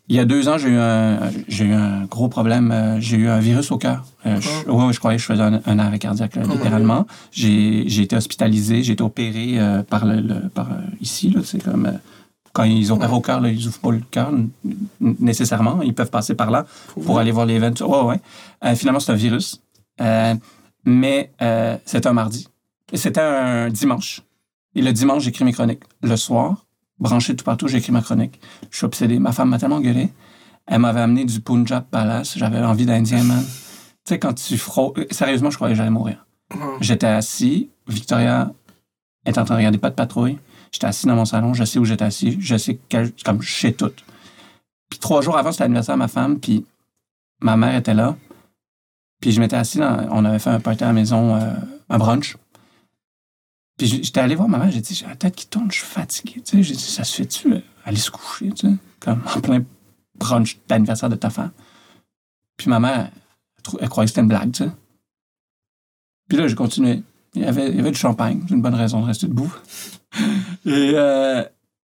[0.09, 1.19] Il y a deux ans, j'ai eu un,
[1.49, 2.71] j'ai eu un gros problème.
[2.73, 4.05] Euh, J'ai eu un virus au cœur.
[4.27, 4.71] Euh, je, Ah.
[4.73, 7.07] ouais, ouais, je croyais que je faisais un, un arrêt cardiaque, là, Oh littéralement.
[7.33, 11.31] J'ai été hospitalisé, j'ai été opéré euh, par, le, le- par euh, ici.
[11.31, 11.91] là, C'est comme
[12.55, 14.31] quand ils opèrent au cœur, là, ils ouvrent pas le cœur
[15.01, 15.82] nécessairement.
[15.82, 16.64] Ils peuvent passer par là
[17.05, 17.74] pour aller voir les veines.
[17.81, 18.20] Ouais, ouais.
[18.64, 19.60] Euh, finalement, c'est un virus.
[20.01, 20.35] Euh,
[20.85, 22.48] mais euh, c'était un mardi.
[22.93, 24.22] C'était un dimanche.
[24.76, 25.82] Et le dimanche, j'écris mes chroniques.
[26.02, 26.64] Le soir,
[27.01, 28.40] branché tout partout, j'écris ma chronique.
[28.70, 29.18] Je suis obsédé.
[29.18, 30.12] Ma femme m'a tellement gueulé.
[30.66, 32.39] Elle m'avait amené du Punjab Palace.
[32.39, 33.43] J'avais envie d'Indien, man.
[33.43, 35.06] Tu sais, quand tu fraudes...
[35.10, 36.24] Sérieusement, je croyais que j'allais mourir.
[36.81, 37.70] J'étais assis.
[37.89, 38.52] Victoria
[39.24, 40.39] est en train de regarder pas de patrouille.
[40.75, 41.55] J'étais assis dans mon salon.
[41.55, 42.37] Je sais où j'étais assis.
[42.41, 42.81] Je sais
[43.25, 43.93] comme je sais tout.
[44.91, 46.41] Puis trois jours avant, c'était l'anniversaire de ma femme.
[46.41, 46.67] Puis
[47.41, 48.17] ma mère était là.
[49.21, 50.09] Puis je m'étais assis dans...
[50.11, 51.53] On avait fait un party à la maison, euh,
[51.89, 52.37] un brunch.
[53.79, 55.87] Puis j'étais allé voir ma mère, j'ai dit, j'ai la tête qui tourne, je suis
[55.87, 56.43] fatigué.
[56.45, 57.61] Tu sais, j'ai dit, ça se fait-tu, là?
[57.85, 59.65] aller se coucher, tu sais, comme en plein
[60.17, 61.53] brunch d'anniversaire de ta femme?
[62.57, 63.11] Puis ma mère,
[63.65, 64.71] elle, elle croyait que c'était une blague, tu sais.
[66.29, 67.03] Puis là, j'ai continué.
[67.35, 69.53] Il y, avait, il y avait du champagne, c'est une bonne raison de rester debout.
[70.66, 71.43] Et euh,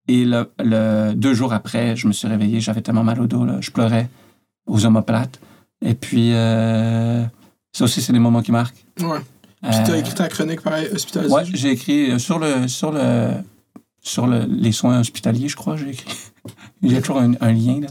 [0.08, 3.46] et le, le- deux jours après, je me suis réveillé, j'avais tellement mal au dos,
[3.46, 4.10] là, je pleurais
[4.68, 5.40] aux omoplates.
[5.82, 7.24] Et puis, euh,
[7.74, 8.84] ça aussi, c'est des moments qui marquent.
[9.00, 9.20] Ouais.
[9.62, 11.34] Puis t'as Euh, écrit ta chronique, pareil, hospitalisé.
[11.34, 13.30] Ouais, j'ai écrit euh, sur le sur le
[14.02, 16.14] sur le, les soins hospitaliers, je crois, j'ai écrit.
[16.82, 17.88] Il y a toujours un, un lien là.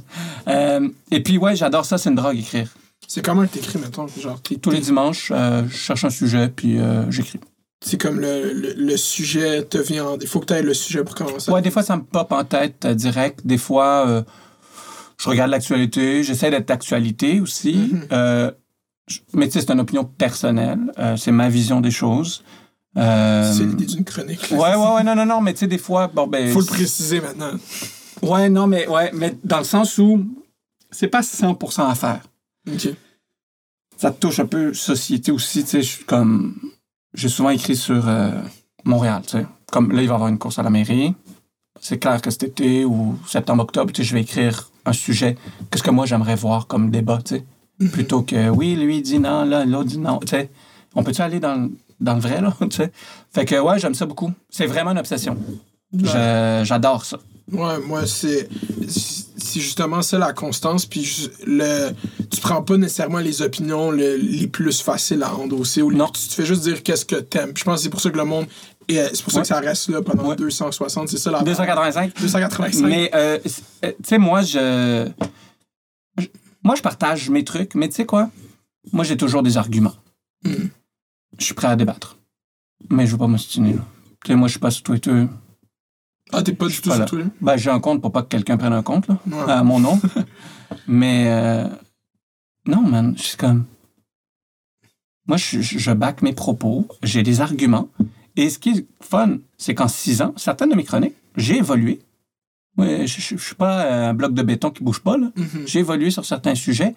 [0.49, 2.69] Euh, et puis ouais, j'adore ça, c'est une drogue écrire.
[3.09, 7.11] C'est comment t'écris, mettons, genre, Tous les dimanches, euh, je cherche un sujet puis euh,
[7.11, 7.41] j'écris.
[7.85, 10.19] C'est comme le, le, le sujet te vient en...
[10.19, 11.51] Il faut que t'aies le sujet pour commencer.
[11.51, 14.23] Ouais, des fois ça me pop en tête euh, direct, des fois euh,
[15.19, 17.75] je regarde l'actualité, j'essaie d'être d'actualité aussi.
[17.93, 18.07] Mhm.
[18.13, 18.51] Euh,
[19.09, 20.79] je- mais tu sais, c'est une opinion personnelle,
[21.17, 22.43] c'est ma vision des choses.
[22.95, 24.51] C'est l'idée d'une chronique.
[24.51, 24.57] là.
[24.57, 26.53] Ouais, ouais, ouais, non, non, non, mais tu sais, des fois, bon, ben.
[26.53, 27.53] Faut le préciser maintenant.
[28.23, 30.25] Ouais, non, mais, ouais, mais dans le sens où
[30.91, 32.21] c'est pas 100% à faire.
[32.71, 32.89] OK.
[33.97, 36.55] Ça touche un peu société aussi, tu sais, je suis comme...
[37.15, 38.31] J'ai souvent écrit sur euh,
[38.85, 39.47] Montréal, tu sais.
[39.71, 41.15] Comme là, il va y avoir une course à la mairie.
[41.81, 45.37] C'est clair que cet été ou septembre-octobre, je vais écrire un sujet.
[45.71, 47.45] Qu'est-ce que moi, j'aimerais voir comme débat, tu sais.
[47.91, 50.51] Plutôt que, oui, lui dit non, là, l'autre dit non, tu sais.
[50.95, 51.71] On peut-tu aller dans, le-
[52.01, 52.93] dans le vrai, là, tu sais?
[53.33, 54.31] Fait que, ouais, j'aime ça beaucoup.
[54.51, 55.37] C'est vraiment une obsession.
[55.93, 57.19] Je- J'adore ça.
[57.51, 58.49] Ouais, moi, c'est.
[59.43, 60.87] C'est justement ça la constance.
[60.87, 61.91] Puis le,
[62.31, 65.83] tu prends pas nécessairement les opinions le- les plus faciles à endosser.
[65.83, 66.09] Ou les- Non.
[66.09, 67.53] Tu te fais juste dire qu'est-ce que t'aimes.
[67.53, 68.47] Puis je pense que c'est pour ça que le monde.
[68.89, 69.43] est- C'est pour ça Ouais.
[69.43, 70.37] que ça reste là pendant Ouais.
[70.37, 71.09] 260.
[71.09, 71.43] C'est ça la.
[71.43, 72.13] 285.
[72.21, 72.85] 285.
[72.89, 73.39] Mais, euh,
[73.85, 75.09] euh, tu sais, moi, je,
[76.19, 76.27] je-
[76.65, 78.31] Moi, je partage mes trucs, mais tu sais quoi?
[78.93, 79.95] Moi, j'ai toujours des arguments.
[80.45, 80.51] Mm.
[81.39, 82.17] Je suis prêt à débattre.
[82.91, 83.85] Mais je veux pas m'ostiner, là.
[84.25, 85.27] Tu sais, moi, je suis pas sur Twitter.
[86.33, 87.05] Ah, t'es pas du tout sur.
[87.05, 87.29] Twitter?
[87.41, 89.53] Ben, j'ai un compte pour pas que quelqu'un prenne un compte, là, Ouais.
[89.53, 90.01] à mon nom.
[90.87, 91.69] mais, euh,
[92.67, 93.65] non, man, je suis comme.
[95.27, 97.89] Moi, je, je, back mes propos, j'ai des arguments.
[98.37, 102.01] Et ce qui est fun, c'est qu'en six ans, certaines de mes chroniques, j'ai évolué.
[102.79, 105.31] Ouais, je, je suis pas un bloc de béton qui bouge pas, là.
[105.37, 105.65] Mhm.
[105.67, 106.95] J'ai évolué sur certains sujets.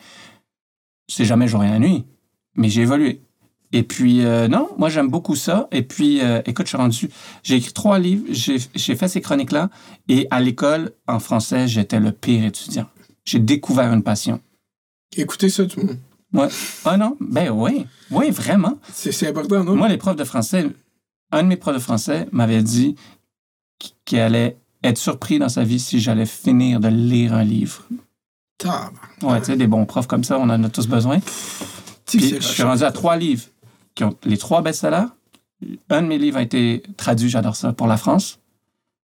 [1.08, 2.06] C'est jamais jour et la nuit,
[2.56, 3.22] mais j'ai évolué.
[3.72, 5.68] Et puis, euh, non, moi, j'aime beaucoup ça.
[5.72, 7.10] Et puis, euh, écoute, je suis rendu.
[7.44, 9.70] J'ai écrit trois livres, j'ai fait ces chroniques-là.
[10.08, 12.88] Et à l'école, en français, j'étais le pire étudiant.
[13.26, 14.40] J'ai découvert une passion.
[15.18, 16.00] Écoutez ça, tout le monde.
[16.34, 16.48] Ouais.
[16.84, 17.16] Ah non?
[17.20, 17.86] Ben oui.
[18.12, 18.78] Oui, vraiment.
[18.92, 19.76] C'est important, non?
[19.76, 20.68] Moi, les profs de français,
[21.32, 22.96] un de mes profs de français m'avait dit
[24.04, 27.84] qu'il allait être surpris dans sa vie si j'allais finir de lire un livre.
[28.58, 28.94] Tabarnak.
[29.24, 31.20] Ouais, tu sais, des bons profs comme ça, on en a tous besoin.
[31.20, 31.26] Tu
[32.06, 33.44] sais, Puis je suis rendu à trois livres
[33.96, 35.08] qui ont les trois best-sellers.
[35.90, 38.40] Un de mes livres a été traduit, j'adore ça, pour la France.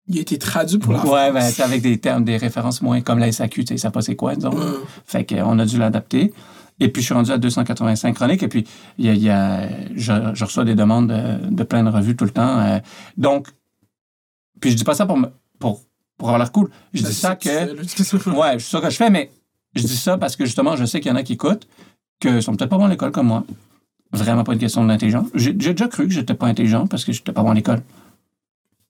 [0.08, 1.54] Il a été traduit pour la ouais, ben, France.
[1.54, 4.16] c'est avec des termes, des références moins comme la SAQ, tu sais, ça pas c'est
[4.18, 4.52] quoi, disons.
[4.54, 4.78] Ouais.
[5.06, 6.34] Fait qu'on a dû l'adapter.
[6.82, 8.44] Et puis, je suis rendu à 285 chroniques.
[8.44, 8.66] Et puis,
[8.98, 11.90] il y a, il y a- je, je reçois des demandes de, de plein de
[11.90, 12.60] revues tout le temps.
[12.60, 12.80] euh,
[13.16, 13.48] donc,
[14.60, 15.28] puis je dis pas ça pour, me,
[15.60, 15.82] pour,
[16.18, 16.70] pour avoir l'air cool.
[16.94, 17.50] Je dis ça que...
[17.50, 18.18] ça.
[18.32, 19.32] Ouais, c'est ça que je fais, mais
[19.76, 21.68] je dis ça parce que justement, je sais qu'il y en a qui écoutent,
[22.20, 23.46] que sont peut-être pas bons à l'école comme moi.
[24.14, 25.27] Vraiment pas une question d'intelligence.
[25.34, 27.81] J'ai déjà cru que j'étais pas intelligent parce que j'étais pas bon à l'école.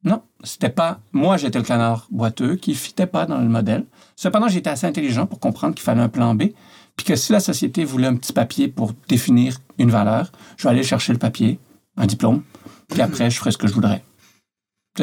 [0.04, 1.00] Non, c'était pas.
[1.14, 3.86] Moi, j'étais le canard boiteux qui fitait pas dans le modèle.
[4.18, 6.50] Cependant, j'étais assez intelligent pour comprendre qu'il fallait un plan B,
[6.98, 10.72] puis que si la société voulait un petit papier pour définir une valeur, je vais
[10.72, 11.58] aller chercher le papier,
[11.96, 12.44] un diplôme,
[12.90, 14.04] puis après, je ferai ce que je voudrais.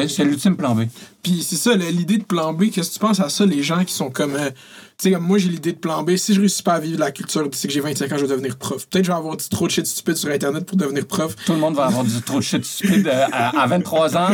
[0.07, 0.83] C'est l'ultime plan B.
[1.21, 3.83] Puis c'est ça, l'idée de plan B, qu'est-ce que tu penses à ça, les gens
[3.83, 4.35] qui sont comme.
[4.35, 4.49] euh,
[4.97, 6.15] tu sais, comme moi, j'ai l'idée de plan B.
[6.15, 8.21] Si je réussis pas à vivre la culture, tu sais que j'ai 25 ans, je
[8.25, 8.87] vais devenir prof.
[8.87, 11.35] Peut-être que je vais avoir dit trop de shit stupide sur Internet pour devenir prof.
[11.45, 14.29] Tout le monde va avoir du trop de shit stupide euh, à, à 23 ans.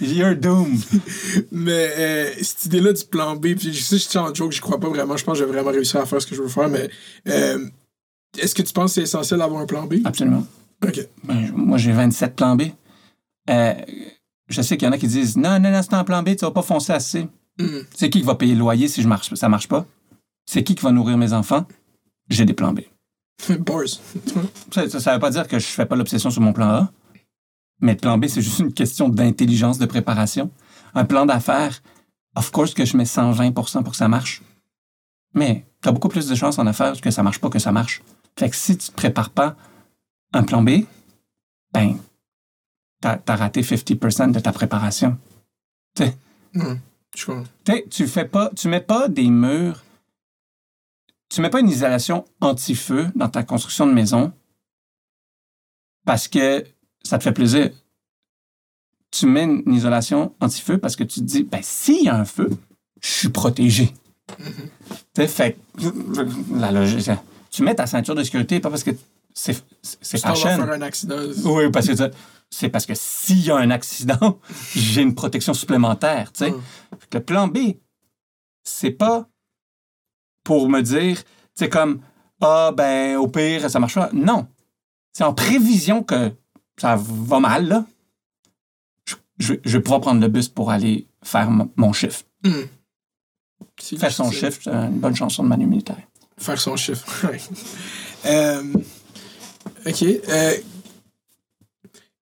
[0.00, 0.80] You're doomed.
[1.52, 4.60] Mais euh, cette idée-là du plan B, puis je sais, je suis en joke, j'y
[4.60, 5.16] crois pas vraiment.
[5.16, 6.90] Je pense que je vais vraiment réussir à faire ce que je veux faire, mais.
[7.28, 7.64] euh,
[8.38, 9.96] Est-ce que tu penses que c'est essentiel d'avoir un plan B?
[10.04, 10.44] Absolument.
[10.84, 11.00] Ok.
[11.24, 12.62] Ben, moi, j'ai 27 plans B.
[13.50, 13.74] Euh,
[14.48, 16.36] je sais qu'il y en a qui disent Non, non, non, c'est un plan B,
[16.36, 17.28] tu vas pas foncer assez.
[17.58, 17.80] Hmm.
[17.94, 19.86] C'est qui qui va payer le loyer si je marche, ça marche pas?
[20.44, 21.66] C'est qui qui va nourrir mes enfants?
[22.28, 22.80] J'ai des plans B.
[23.60, 23.84] Bars.
[24.72, 26.92] Ça, ça, ça veut pas dire que je fais pas l'obsession sur mon plan A.
[27.80, 30.50] Mais le plan B, c'est juste une question d'intelligence de préparation.
[30.94, 31.82] Un plan d'affaires,
[32.34, 33.52] of course que je mets 120%
[33.82, 34.42] pour que ça marche.
[35.34, 37.72] Mais tu as beaucoup plus de chances en affaires que ça marche pas que ça
[37.72, 38.02] marche.
[38.38, 39.56] Fait que si tu te prépares pas
[40.32, 40.84] un plan B,
[41.72, 41.96] ben,
[43.14, 45.18] t'as as raté 50 de ta préparation.
[46.54, 46.76] Hmm.
[47.64, 49.84] T'sais, tu fais pas, tu mets pas des murs,
[51.28, 54.32] tu mets pas une isolation anti-feu dans ta construction de maison
[56.04, 56.64] parce que
[57.02, 57.70] ça te fait plaisir.
[59.10, 62.26] tu mets une isolation anti-feu parce que tu te dis, ben, s'il y a un
[62.26, 62.50] feu,
[63.00, 63.94] je suis protégé.
[64.28, 64.44] Tu
[65.16, 65.58] sais, fait
[66.54, 67.10] la logique,
[67.50, 68.90] tu mets ta ceinture de sécurité, pas parce que
[69.32, 70.48] c'est c'est fashion.
[70.48, 71.18] faire un accident.
[71.44, 71.94] Oui, parce que
[72.50, 74.40] c'est parce que s'il y a un accident,
[74.74, 76.50] j'ai une protection supplémentaire, tu sais.
[76.50, 76.62] Mm.
[77.12, 77.58] Le plan B,
[78.62, 79.28] c'est pas
[80.44, 81.22] pour me dire,
[81.54, 82.00] sais, comme,
[82.40, 84.10] ah, ben, au pire, ça marchera.
[84.12, 84.46] Non.
[85.12, 86.32] C'est en prévision que
[86.76, 87.84] ça va mal, là.
[89.38, 92.22] Je, vais pouvoir prendre le bus pour aller faire mon, chiffre.
[93.78, 96.00] C'est Faire son chiffre, c'est une bonne chanson de Manu Militaire.
[96.38, 97.06] Faire son chiffre.
[97.26, 97.40] Ouais.
[98.24, 98.62] Euh,
[99.86, 100.02] ok.
[100.02, 100.54] euh,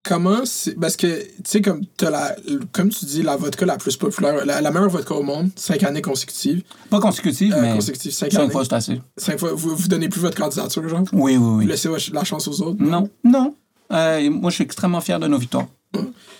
[0.04, 0.78] comment c'est.
[0.78, 2.36] Parce que, tu sais, comme, la,
[2.72, 5.82] comme tu dis, la vodka la plus populaire, la, la meilleure vodka au monde, cinq
[5.82, 6.62] années consécutives.
[6.90, 8.50] Pas consécutive, Euh, mais consécutives, cinq cinq années.
[8.52, 9.00] fois, c'est assez.
[9.16, 9.52] Cinq fois.
[9.54, 11.02] Vous, vous donnez plus votre candidature, genre?
[11.12, 11.66] Oui, oui, Vous oui.
[11.66, 12.82] laissez la chance aux autres?
[12.82, 13.54] Non, non?
[13.92, 15.66] Euh, moi, je suis extrêmement fier de nos victoires.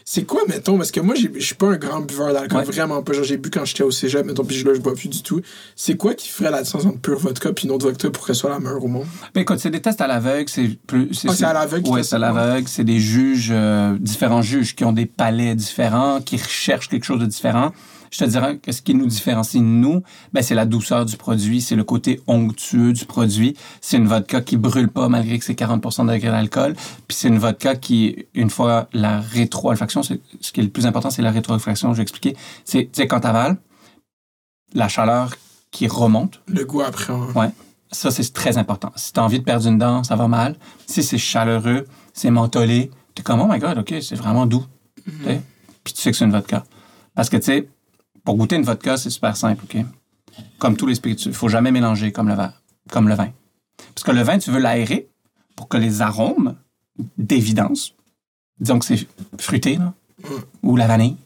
[0.06, 2.64] C'est quoi, mettons, parce que moi, je suis pas un grand buveur d'alcool, Ouais.
[2.64, 3.14] vraiment pas.
[3.14, 5.40] Genre, j'ai bu quand j'étais au cégep, mettons, puis là, je bois plus du tout.
[5.76, 8.36] C'est quoi qui ferait la différence entre pure vodka puis une autre vodka pour qu'elle
[8.36, 9.06] soit la meilleure au monde?
[9.34, 11.08] Ben, écoute, c'est des tests à l'aveugle, c'est plus.
[11.26, 12.68] Ah, c'est à l'aveugle Oui, c'est à l'aveugle.
[12.68, 17.20] C'est des juges, euh, différents juges qui ont des palais différents, qui recherchent quelque chose
[17.20, 17.72] de différent.
[18.14, 21.60] Je te dirais que ce qui nous différencie, nous, ben, c'est la douceur du produit,
[21.60, 23.56] c'est le côté onctueux du produit.
[23.80, 26.74] C'est une vodka qui brûle pas malgré que c'est 40 de degré d'alcool.
[27.08, 30.86] Puis c'est une vodka qui, une fois la rétroolfaction, c'est- ce qui est le plus
[30.86, 32.36] important, c'est la rétroolfaction, je vais expliquer.
[32.64, 33.56] C'est, tu sais, quand t'avales,
[34.74, 35.34] la chaleur
[35.72, 37.12] qui remonte, Le goût après.
[37.12, 37.26] hein.
[37.34, 37.50] Ouais.
[37.90, 38.92] Ça, c'est très important.
[38.94, 40.54] Si tu as envie de perdre une dent, ça va mal.
[40.86, 44.64] Si c'est chaleureux, c'est mentholé, tu es comme, oh my god, OK, c'est vraiment doux.
[45.24, 45.40] Sais?
[45.82, 46.62] Puis tu sais que c'est une vodka.
[47.16, 47.68] Parce que, tu sais,
[48.24, 49.84] pour goûter une vodka, c'est super simple, OK?
[50.58, 51.30] Comme tous les spiritueux.
[51.30, 52.52] Il faut jamais mélanger comme le, vin,
[52.90, 53.30] comme le vin.
[53.94, 55.08] Parce que le vin, tu veux l'aérer
[55.56, 56.56] pour que les arômes,
[57.18, 57.94] d'évidence,
[58.58, 59.06] disons que c'est
[59.38, 59.94] fruité, là,
[60.62, 61.16] ou la vanille,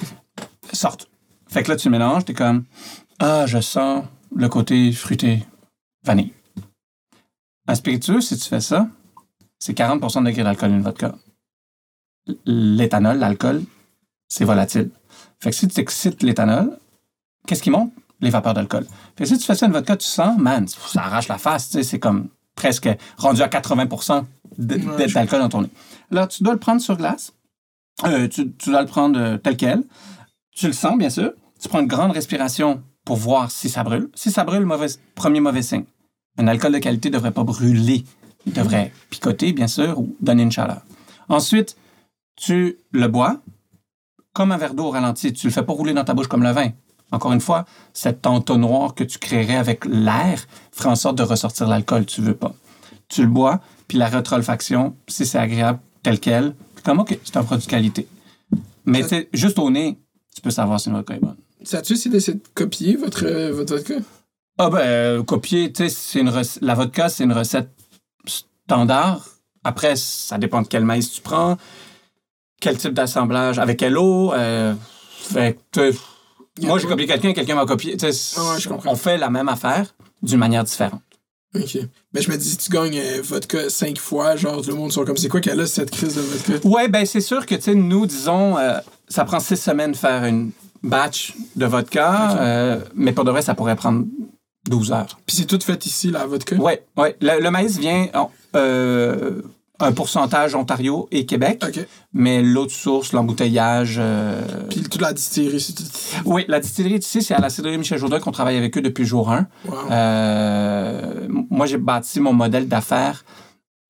[0.72, 1.08] sortent.
[1.48, 2.64] Fait que là, tu mélanges, tu es comme,
[3.18, 4.04] ah, je sens
[4.34, 5.44] le côté fruité,
[6.04, 6.32] vanille.
[7.66, 8.88] Un spiritueux, si tu fais ça,
[9.58, 11.14] c'est 40% de degré d'alcool une vodka.
[12.44, 13.62] L'éthanol, l'alcool,
[14.28, 14.90] c'est volatile.
[15.40, 16.78] Fait que si tu excites l'éthanol,
[17.46, 17.92] qu'est-ce qui monte?
[18.20, 18.86] Les vapeurs d'alcool.
[19.16, 21.66] Fait que si tu fais ça une vodka, tu sens, man, ça arrache la face,
[21.68, 22.88] tu sais, c'est comme presque
[23.18, 24.24] rendu à 80%
[24.58, 25.70] de- Ouais, je d'alcool dans ton nez.
[26.10, 27.32] Là, tu dois le prendre sur glace.
[28.04, 29.82] Euh, tu, tu dois le prendre euh, tel quel.
[30.54, 31.32] Tu le sens, bien sûr.
[31.60, 34.08] Tu prends une grande respiration pour voir si ça brûle.
[34.14, 35.84] Si ça brûle, mauvais, premier mauvais signe.
[36.38, 38.04] Un alcool de qualité ne devrait pas brûler.
[38.46, 40.80] Il devrait picoter, bien sûr, ou donner une chaleur.
[41.28, 41.76] Ensuite,
[42.36, 43.40] tu le bois
[44.36, 45.32] comme un verre d'eau au ralenti.
[45.32, 46.68] Tu le fais pas rouler dans ta bouche comme le vin.
[47.10, 47.64] Encore une fois,
[47.94, 52.04] cet entonnoir que tu créerais avec l'air ferait en sorte de ressortir l'alcool.
[52.04, 52.52] Tu veux pas.
[53.08, 57.36] Tu le bois, puis la rétroolfaction, si c'est agréable tel quel, puis comme, OK, c'est
[57.36, 58.06] un produit de qualité.
[58.84, 59.98] Mais sais, juste au nez,
[60.34, 61.36] tu peux savoir si une vodka est bonne.
[61.62, 63.94] Ça tu essayé d'essayer de copier votre, euh, votre vodka?
[64.58, 67.70] Ah ben, euh, copier, tu sais, rec- la vodka, c'est une recette
[68.26, 69.24] standard.
[69.64, 71.56] Après, ça dépend de quel maïs tu prends,
[72.60, 74.32] quel type d'assemblage, avec quelle eau.
[74.34, 74.74] euh,
[75.20, 75.98] fait que, tu sais,
[76.60, 77.96] Y a moi, j'ai copié quelqu'un, quelqu'un m'a copié.
[77.96, 78.90] tu sais, ouais, je comprends.
[78.92, 81.02] on fait la même affaire d'une manière différente.
[81.54, 81.78] Ok.
[82.12, 85.04] Mais je me dis, si tu gagnes euh, vodka cinq fois, genre, le monde sont
[85.04, 86.66] comme, c'est quoi qu'elle a, cette crise de vodka?
[86.68, 88.78] Ouais, ben c'est sûr que, tu sais, nous, disons, euh,
[89.08, 90.50] ça prend six semaines de faire une
[90.82, 94.04] batch de vodka, euh, mais pour de vrai, ça pourrait prendre
[94.68, 95.18] 12 heures.
[95.26, 96.56] Puis c'est tout fait ici, la vodka?
[96.56, 97.16] Ouais, ouais.
[97.20, 99.40] Le, le maïs vient en, euh,
[99.80, 101.86] un pourcentage Ontario et Québec, Ok.
[102.14, 103.96] mais l'autre source, l'embouteillage.
[103.98, 104.40] euh,
[104.70, 105.84] Puis toute la distillerie, c'est tout.
[106.24, 109.04] Oui, la distillerie ici, c'est à la cidrerie Michel Jourdain qu'on travaille avec eux depuis
[109.04, 109.46] jour 1.
[109.66, 109.74] Wow.
[109.90, 113.24] Euh, moi, j'ai bâti mon modèle d'affaires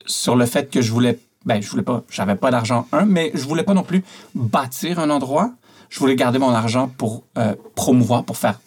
[0.07, 1.19] sur le fait que je voulais.
[1.45, 2.03] Ben, je voulais pas.
[2.11, 4.03] J'avais pas d'argent, un, mais je voulais pas non plus
[4.35, 5.53] bâtir un endroit.
[5.89, 8.59] Je voulais garder mon argent pour euh, promouvoir, pour faire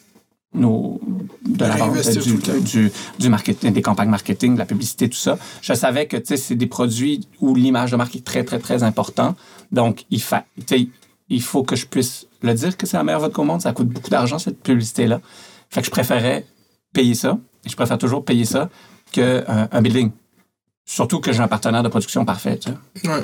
[0.52, 1.00] nos,
[1.46, 5.38] de la vente, du, du, du marketing, des campagnes marketing, de la publicité, tout ça.
[5.62, 8.58] Je savais que tu sais, c'est des produits où l'image de marque est très, très,
[8.58, 9.36] très important.
[9.70, 10.44] Donc, il, fa,
[11.28, 13.60] il faut que je puisse le dire que c'est la meilleure vodka au monde.
[13.60, 15.20] Ça coûte beaucoup d'argent, cette publicité-là.
[15.68, 16.44] Fait que je préférais
[16.92, 18.68] payer ça, et je préfère toujours payer ça,
[19.12, 20.10] qu'un un building.
[20.84, 22.58] Surtout que j'ai un partenaire de production parfait.
[23.04, 23.22] Ouais.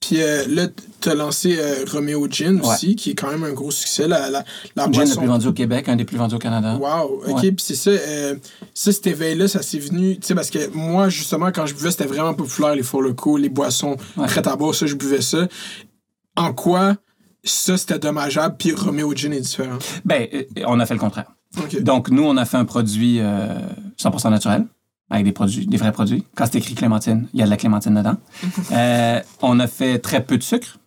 [0.00, 0.68] Puis euh, là,
[1.00, 4.06] t'as lancé euh, Romeo Gin aussi, qui est quand même un gros succès.
[4.06, 4.44] La, la,
[4.76, 6.76] la Gin le plus vendu au Québec, un des plus vendus au Canada.
[6.76, 7.52] Wow, ok, Ouais.
[7.52, 8.36] puis c'est ça, euh,
[8.74, 11.90] ça, cet éveil-là, ça s'est venu, tu sais, parce que moi, justement, quand je buvais,
[11.90, 14.26] c'était vraiment populaire, les four locaux, les boissons Ouais.
[14.26, 15.48] prêtes à boire, ça, je buvais ça.
[16.36, 16.94] En quoi
[17.42, 19.78] ça, c'était dommageable, puis Romeo Gin est différent?
[20.04, 20.26] Ben,
[20.66, 21.26] on a fait le contraire.
[21.58, 21.80] Ok.
[21.82, 23.48] Donc, nous, on a fait un produit euh,
[24.00, 24.64] 100% naturel,
[25.10, 26.24] avec des produits, des vrais produits.
[26.34, 28.16] Quand c'est écrit clémentine, il y a de la clémentine dedans.
[28.72, 30.78] Euh, on a fait très peu de sucre.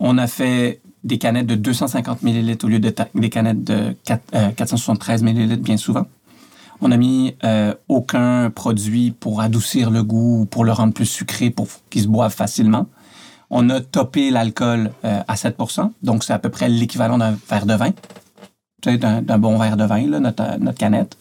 [0.00, 4.22] On a fait des canettes de 250 millilitres au lieu de des canettes de 4,
[4.34, 6.06] euh, 473 millilitres bien souvent.
[6.80, 11.06] On a mis euh, aucun produit pour adoucir le goût ou pour le rendre plus
[11.06, 12.86] sucré pour qu'il se boive facilement.
[13.50, 17.74] On a topé l'alcool à 7% donc c'est à peu près l'équivalent d'un verre de
[17.74, 17.90] vin.
[18.82, 21.16] Tu sais, d'un d'un bon verre de vin, là, notre, notre canette.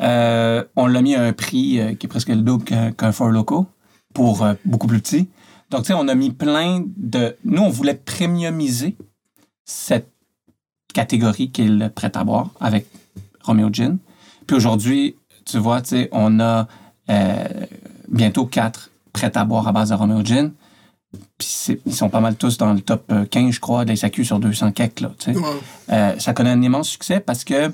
[0.00, 3.12] Euh, on l'a mis à un prix euh, qui est presque le double qu'un qu'un
[3.12, 3.66] Four Loco
[4.14, 5.28] pour euh, beaucoup plus petit.
[5.70, 7.36] Donc, tu sais, on a mis plein de...
[7.44, 8.96] Nous, on voulait premiumiser
[9.64, 10.10] cette
[10.92, 12.86] catégorie qui est le prêt à boire avec
[13.42, 13.98] Romeo Gin.
[14.46, 16.66] Puis aujourd'hui, tu vois, tu sais, on a
[18.08, 20.52] bientôt quatre prêts à boire à base de Romeo Gin.
[21.38, 24.24] Puis ils sont pas mal tous dans le top euh, 15, je crois, de SAQ
[24.24, 25.38] sur 200 cakes, là, tu sais.
[25.38, 26.18] Ouais.
[26.18, 27.72] Ça connaît un immense succès parce que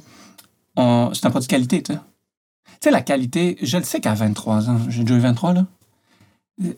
[0.77, 1.93] c'est un produit de qualité, tu
[2.77, 2.81] sais.
[2.81, 5.67] Tu sais, la qualité, je le sais qu'à 23 ans, j'ai déjà eu 23, là.
[6.65, 6.73] Euh,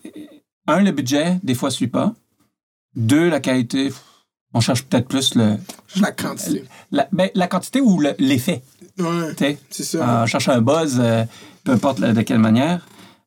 [0.66, 2.14] Un, le budget, des fois, suit pas.
[2.96, 3.92] Deux, la qualité,
[4.54, 5.56] on cherche peut-être plus le,
[6.00, 6.64] la quantité.
[6.90, 8.62] la, ben, la quantité ou le- l'effet,
[8.98, 9.58] Ouais, tu sais.
[9.70, 9.98] c'est ça.
[9.98, 11.24] Euh, on cherche un buzz, euh,
[11.64, 12.86] peu importe le- de quelle manière,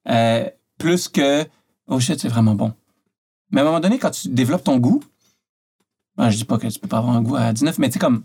[0.10, 1.45] euh, plus que
[1.88, 2.73] oh shit, c'est vraiment bon.
[3.52, 5.02] Mais à un moment donné, quand tu développes ton goût,
[6.18, 7.93] ben, je dis pas que tu peux pas avoir un goût à 19, mais tu
[7.93, 8.23] sais, comme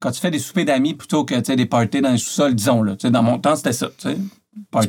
[0.00, 2.54] quand tu fais des soupers d'amis plutôt que tu sais, des parties dans les sous-sols,
[2.54, 3.88] disons, là, dans mon temps, c'était ça.
[3.98, 4.16] C'est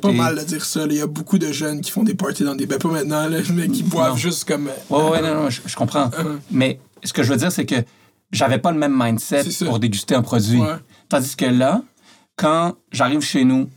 [0.02, 0.86] pas mal de dire ça.
[0.86, 2.66] Il y a beaucoup de jeunes qui font des parties dans des.
[2.66, 4.16] Ben, pas maintenant, là, mais qui boivent Non.
[4.16, 4.70] juste comme.
[4.90, 6.10] Ouais, ouais, non, non, je, je comprends.
[6.20, 7.76] Euh, Mais ce que je veux dire, c'est que
[8.32, 10.60] j'avais pas le même mindset pour déguster un produit.
[10.60, 10.76] ouais.
[11.10, 11.82] Tandis que là,
[12.38, 13.70] quand j'arrive chez nous,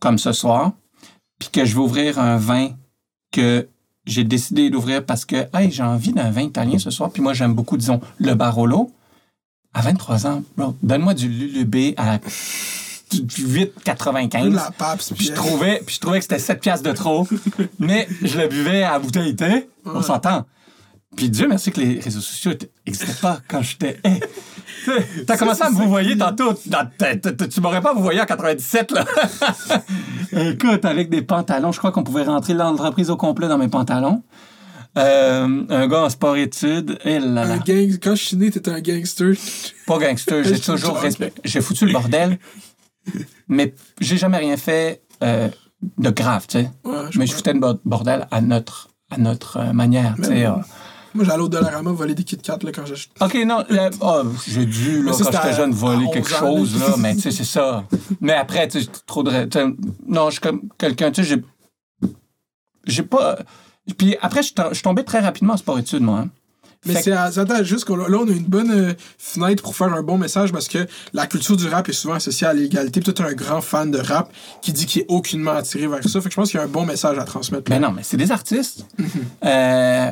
[0.00, 0.72] comme ce soir,
[1.38, 2.70] puis que je vais ouvrir un vin
[3.32, 3.68] que
[4.06, 7.34] j'ai décidé d'ouvrir parce que hey, j'ai envie d'un vin italien ce soir, puis moi
[7.34, 8.90] j'aime beaucoup, disons, le Barolo.
[9.74, 14.54] À 23 ans, bro, donne-moi du Lulubé à de 8,95.
[14.54, 17.26] la pape, Puis je trouvais, puis je trouvais que c'était 7 piastres de trop,
[17.78, 19.68] mais je le buvais à bouteille thé.
[19.84, 20.02] On Ouais.
[20.02, 20.46] s'entend.
[21.14, 22.52] Puis Dieu merci que les réseaux sociaux
[22.86, 24.00] n'existaient pas quand j'étais.
[24.02, 24.20] Hey,
[25.26, 26.54] T'as commencé à me vous voyer tantôt.
[26.54, 29.04] Tu m'aurais pas vous voyé en 97, là.
[30.32, 34.22] Écoute, avec des pantalons, je crois qu'on pouvait rentrer l'entreprise au complet dans mes pantalons.
[34.98, 36.98] Euh, un gars en sport-études.
[37.04, 37.54] Et là là.
[37.54, 37.98] Un gang...
[38.02, 39.34] Quand je suis né, t'étais un gangster.
[39.86, 41.32] Pas gangster, j'ai toujours respect.
[41.44, 42.38] J'ai foutu le bordel,
[43.48, 45.48] mais j'ai jamais rien fait euh,
[45.98, 46.70] de grave, tu sais.
[46.84, 50.46] Ouais, Mais je foutais le bo- bordel à notre, à notre euh, manière, tu sais.
[51.14, 53.22] Moi, j'allais au Dollarama voler des Kit Kat là, quand j'achetais.
[53.22, 56.80] OK, non, euh, oh, j'ai dû, là, quand j'étais jeune, voler quelque 11 ans, chose,
[56.80, 56.94] là.
[56.98, 57.84] mais tu sais, c'est ça.
[58.20, 59.30] Mais après, tu sais, trop de...
[60.06, 61.28] Non, je suis comme quelqu'un, tu sais,
[62.02, 62.08] j'ai...
[62.86, 63.38] J'ai pas...
[63.98, 66.20] Puis après, je suis tombé très rapidement en sport-études, moi.
[66.20, 66.30] hein.
[66.84, 69.92] Mais c'est à- attends, juste qu'on là, on a une bonne euh, fenêtre pour faire
[69.92, 73.00] un bon message parce que la culture du rap est souvent associée à l'égalité.
[73.00, 74.32] Puis toi, t'es un grand fan de rap
[74.62, 76.20] qui dit qu'il est aucunement attiré vers ça.
[76.20, 77.70] Fait que je pense qu'il y a un bon message à transmettre.
[77.70, 77.78] là.
[77.78, 78.84] Mais non, mais c'est des artistes.
[79.44, 80.10] Euh,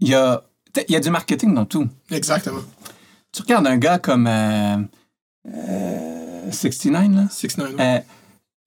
[0.00, 0.42] Il y a...
[0.88, 1.86] y a du marketing dans tout.
[2.10, 2.62] Exactement.
[3.32, 4.76] Tu regardes un gars comme euh,
[5.54, 7.24] euh, 69, là?
[7.30, 7.98] 6 9 Euh,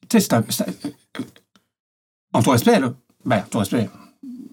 [0.07, 0.43] tu sais, c'est un.
[2.33, 2.93] En tout respect, là.
[3.25, 3.89] Ben, en tout respect,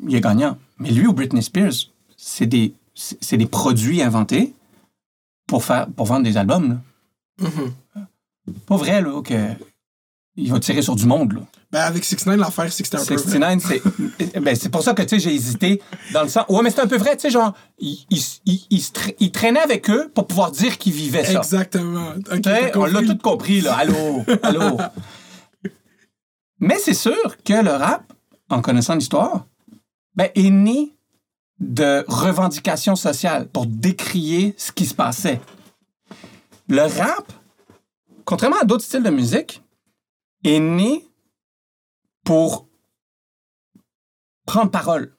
[0.07, 0.59] il est gagnant.
[0.79, 1.73] Mais lui ou Britney Spears,
[2.17, 4.55] c'est des, c'est des produits inventés
[5.47, 6.81] pour, faire, pour vendre des albums,
[7.41, 7.49] là.
[8.67, 9.35] Pas vrai, là, que.
[10.41, 11.41] Il va tirer sur du monde, là.
[11.73, 13.17] Ben, avec 6 9 l'affaire, c'est que c'était un peu.
[13.17, 13.59] vrai.
[13.59, 13.63] 69,
[14.21, 14.41] c'est.
[14.41, 16.45] ben, c'est pour ça que, tu sais, j'ai hésité dans le sens.
[16.49, 19.15] Ouais, mais c'est un peu vrai, tu sais, genre, il, il, il, il se tra-
[19.19, 21.39] il traînait avec eux pour pouvoir dire qu'il vivait ça.
[21.39, 22.13] Exactement.
[22.77, 23.75] On l'a tout compris, là.
[23.75, 24.79] Allô, allô?
[26.61, 28.13] Mais c'est sûr que le rap,
[28.49, 29.47] en connaissant l'histoire,
[30.19, 30.97] ben, est né
[31.61, 35.41] de revendications sociales pour décrier ce qui se passait.
[36.69, 37.33] Le rap,
[38.25, 39.63] contrairement à d'autres styles de musique,
[40.43, 41.07] est né
[42.25, 42.67] pour
[44.45, 45.15] prendre parole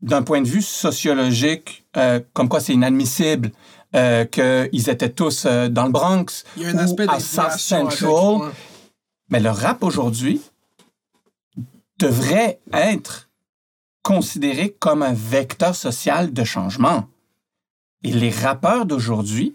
[0.00, 3.52] d'un point de vue sociologique, euh, comme quoi c'est inadmissible
[3.94, 7.20] euh, qu'ils étaient tous euh, dans le Bronx Il y a un ou aspect à
[7.20, 8.10] South avec, Central.
[8.10, 8.52] ouais.
[9.28, 10.40] Mais le rap aujourd'hui
[11.98, 13.29] devrait être
[14.02, 17.06] considéré comme un vecteur social de changement.
[18.02, 19.54] Et les rappeurs d'aujourd'hui,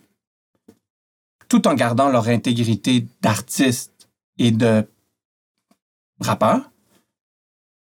[1.47, 4.88] tout en gardant leur intégrité d'artiste et de
[6.19, 6.72] rappeur,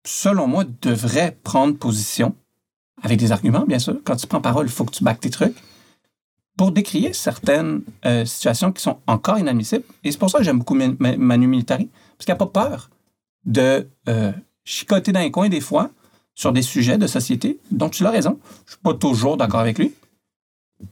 [0.06, 2.34] selon moi, devraient prendre position,
[3.02, 4.00] avec des arguments, bien sûr.
[4.04, 5.56] Quand tu prends parole, il faut que tu backes tes trucs,
[6.56, 9.84] pour décrier certaines euh, situations qui sont encore inadmissibles.
[10.04, 12.46] Et c'est pour ça que j'aime beaucoup Man- Man- Manu Militari, parce qu'il n'a pas
[12.46, 12.90] peur
[13.46, 14.32] de euh,
[14.64, 15.90] chicoter dans les coins des fois
[16.34, 18.38] sur des sujets de société dont tu as raison.
[18.66, 19.92] Je suis pas toujours d'accord avec lui.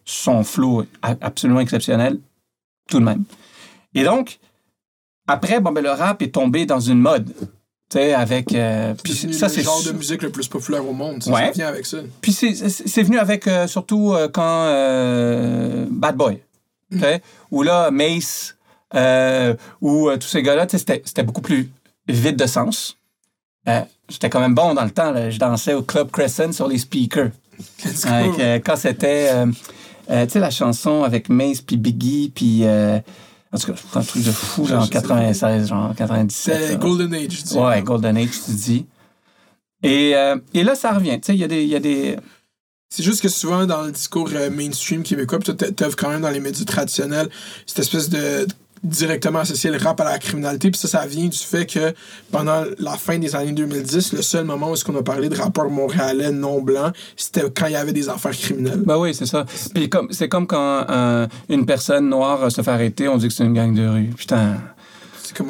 [0.05, 2.19] Son flow est a- absolument exceptionnel,
[2.89, 3.25] tout de même.
[3.95, 4.39] Et donc,
[5.27, 7.33] après, bon, ben, le rap est tombé dans une mode.
[7.91, 8.53] Tu sais, avec.
[8.53, 11.23] euh, puis ça, le c'est genre su- de musique le plus populaire au monde.
[11.23, 11.47] Ça, Ouais.
[11.47, 11.99] ça vient avec ça.
[12.21, 14.67] Puis c'est- venu avec euh, surtout euh, quand
[15.91, 16.43] Bad Boy,
[16.99, 18.57] sais, où là, Mace,
[19.81, 21.71] ou tous ces gars-là, c'était beaucoup plus
[22.09, 22.99] vide de sens.
[24.09, 25.11] J'étais quand même bon dans le temps.
[25.13, 25.31] là.
[25.31, 27.31] Je dansais au Club Crescent sur les speakers.
[28.05, 29.47] Avec, euh, quand c'était, euh,
[30.11, 32.65] euh, tu sais, la chanson avec Mace, puis Biggie, puis...
[32.65, 34.93] en tout cas, un truc de fou, genre en Je sais.
[34.93, 36.65] 96, genre en 97.
[36.69, 36.79] C'est.
[36.79, 37.59] Golden Age, je dis.
[37.59, 38.87] Ouais, Golden Age, tu dis.
[39.83, 40.15] Et,
[40.55, 41.21] et là, ça revient.
[41.21, 41.65] Tu sais, il y a des...
[41.65, 42.17] Y a des
[42.89, 46.31] C'est juste que souvent, dans le discours mainstream québécois, puis toi, t'œuvres quand même dans
[46.31, 47.29] les médias traditionnels,
[47.67, 48.47] cette espèce de
[48.83, 50.71] directement associer le rap à la criminalité.
[50.71, 51.95] Puis ça, ça vient du fait que
[52.31, 55.37] pendant la fin des années 2010, le seul moment où est-ce qu'on a parlé de
[55.37, 58.83] rappeurs montréalais non blancs, c'était quand il y avait des affaires criminelles.
[58.85, 59.45] Ben oui, c'est ça.
[59.75, 63.35] Puis comme, c'est comme quand euh, une personne noire se fait arrêter, on dit que
[63.35, 64.11] c'est une gang de rue.
[64.17, 64.57] Putain.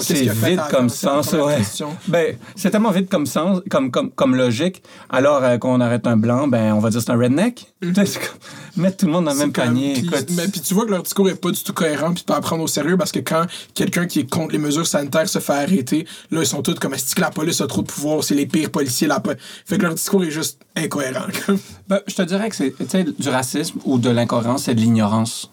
[0.00, 1.62] C'est fait vide avant, comme sens, ouais.
[2.06, 4.82] Ben, c'est tellement vite comme sens, comme, comme, comme logique.
[5.10, 7.72] Alors euh, qu'on arrête un blanc, ben on va dire c'est un redneck.
[7.82, 9.94] Comme mettre tout le monde dans le même panier.
[9.94, 10.26] puis- écoute.
[10.36, 12.40] mais puis tu vois que leur discours est pas du tout cohérent puis pas à
[12.40, 13.44] prendre au sérieux parce que quand
[13.74, 16.94] quelqu'un qui est contre les mesures sanitaires se fait arrêter, là ils sont tous comme
[16.94, 19.22] est-ce que la police a trop de pouvoir, c'est les pires policiers la
[19.64, 21.26] Fait que leur discours est juste incohérent.
[21.88, 22.74] Ben, je te dirais que c'est
[23.18, 25.50] du racisme ou de l'incohérence, c'est de l'ignorance.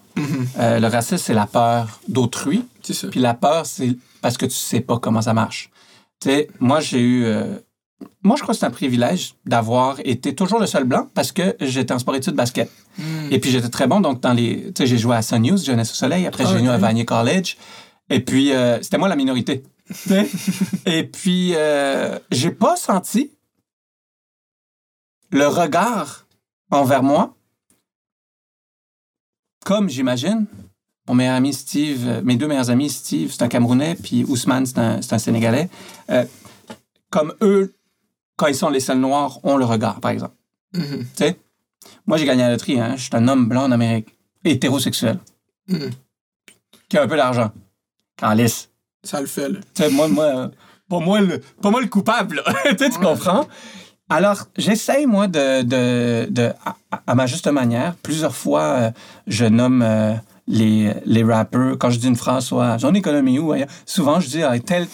[0.58, 2.64] Euh, le racisme, c'est la peur d'autrui.
[2.82, 3.08] c'est ça.
[3.08, 5.70] Puis la peur, c'est parce que tu sais pas comment ça marche.
[6.20, 7.24] Tu sais, moi, j'ai eu.
[7.24, 7.58] euh,
[8.22, 11.56] moi, je crois que c'est un privilège d'avoir été toujours le seul blanc parce que
[11.60, 12.70] j'étais en sport-études basket.
[13.30, 14.00] Et puis, j'étais très bon.
[14.00, 14.66] Donc, dans les.
[14.66, 16.26] Tu sais, j'ai joué à Sun News, Jeunesse au Soleil.
[16.26, 16.78] Après, Ah, j'ai joué à.
[16.78, 17.56] Vanier College.
[18.08, 19.62] Et puis, euh, c'était moi la minorité.
[20.86, 23.32] Et puis, euh, j'ai pas senti
[25.30, 26.26] le regard
[26.70, 27.35] envers moi
[29.66, 30.46] comme j'imagine
[31.08, 34.64] mon meilleur ami Steve, euh, mes deux meilleurs amis, Steve, c'est un Camerounais, puis Ousmane,
[34.66, 35.68] c'est un, Sénégalais.
[36.10, 36.24] Euh,
[37.10, 37.74] comme eux,
[38.36, 40.34] quand ils sont les seuls noirs, ont le regard, par exemple.
[40.72, 40.98] Mhm.
[40.98, 41.36] Tu sais?
[42.06, 42.94] Moi, j'ai gagné à la loterie, hein.
[42.96, 44.08] Je suis un homme blanc en Amérique,
[44.44, 45.18] hétérosexuel,
[45.68, 45.90] Mhm.
[46.88, 47.50] qui a un peu d'argent,
[48.22, 48.70] en lisse.
[49.04, 49.58] Ça le fait là.
[49.74, 50.48] Tu sais, moi, moi, euh,
[50.88, 52.74] pas moi le, pas moi le coupable, là.
[52.74, 53.46] tu comprends?
[54.08, 56.76] Alors, j'essaye, moi, de, de, de à,
[57.06, 58.90] à ma juste manière, plusieurs fois, euh,
[59.26, 60.14] je nomme euh,
[60.46, 64.28] les, les rappeurs, quand je dis une phrase, soit John Economy ou ailleurs, souvent, je
[64.28, 64.86] dis ah, tel,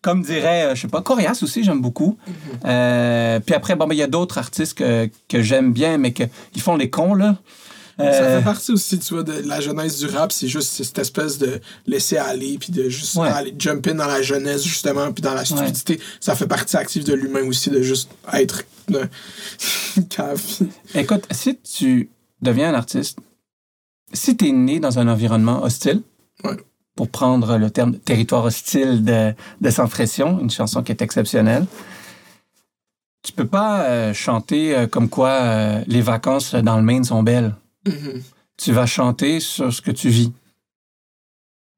[0.00, 2.16] comme dirait, euh, je sais pas, Corias aussi, j'aime beaucoup.
[2.64, 6.12] Euh, puis après, bon, ben, il y a d'autres artistes que, que j'aime bien, mais
[6.12, 6.28] qu'ils
[6.60, 7.36] font les cons, là.
[7.98, 10.32] Ça Euh, fait partie aussi, tu vois, de la jeunesse du rap.
[10.32, 13.28] C'est juste cette espèce de laisser aller, puis de juste Ouais.
[13.28, 16.00] aller jump in dans la jeunesse, justement, puis dans la stupidité.
[16.20, 18.62] Ça fait partie active de l'humain aussi, de juste être
[20.10, 20.42] cave.
[20.94, 22.10] Écoute, si tu
[22.40, 23.18] deviens un artiste,
[24.12, 26.02] si tu es né dans un environnement hostile,
[26.44, 26.56] Ouais.
[26.96, 31.00] pour prendre le terme de territoire hostile de, de Sans Pression, une chanson qui est
[31.02, 31.66] exceptionnelle,
[33.22, 37.22] tu peux pas euh, chanter euh, comme quoi euh, les vacances dans le Maine sont
[37.22, 37.54] belles.
[37.86, 38.22] Mhm.
[38.56, 40.32] Tu vas chanter sur ce que tu vis.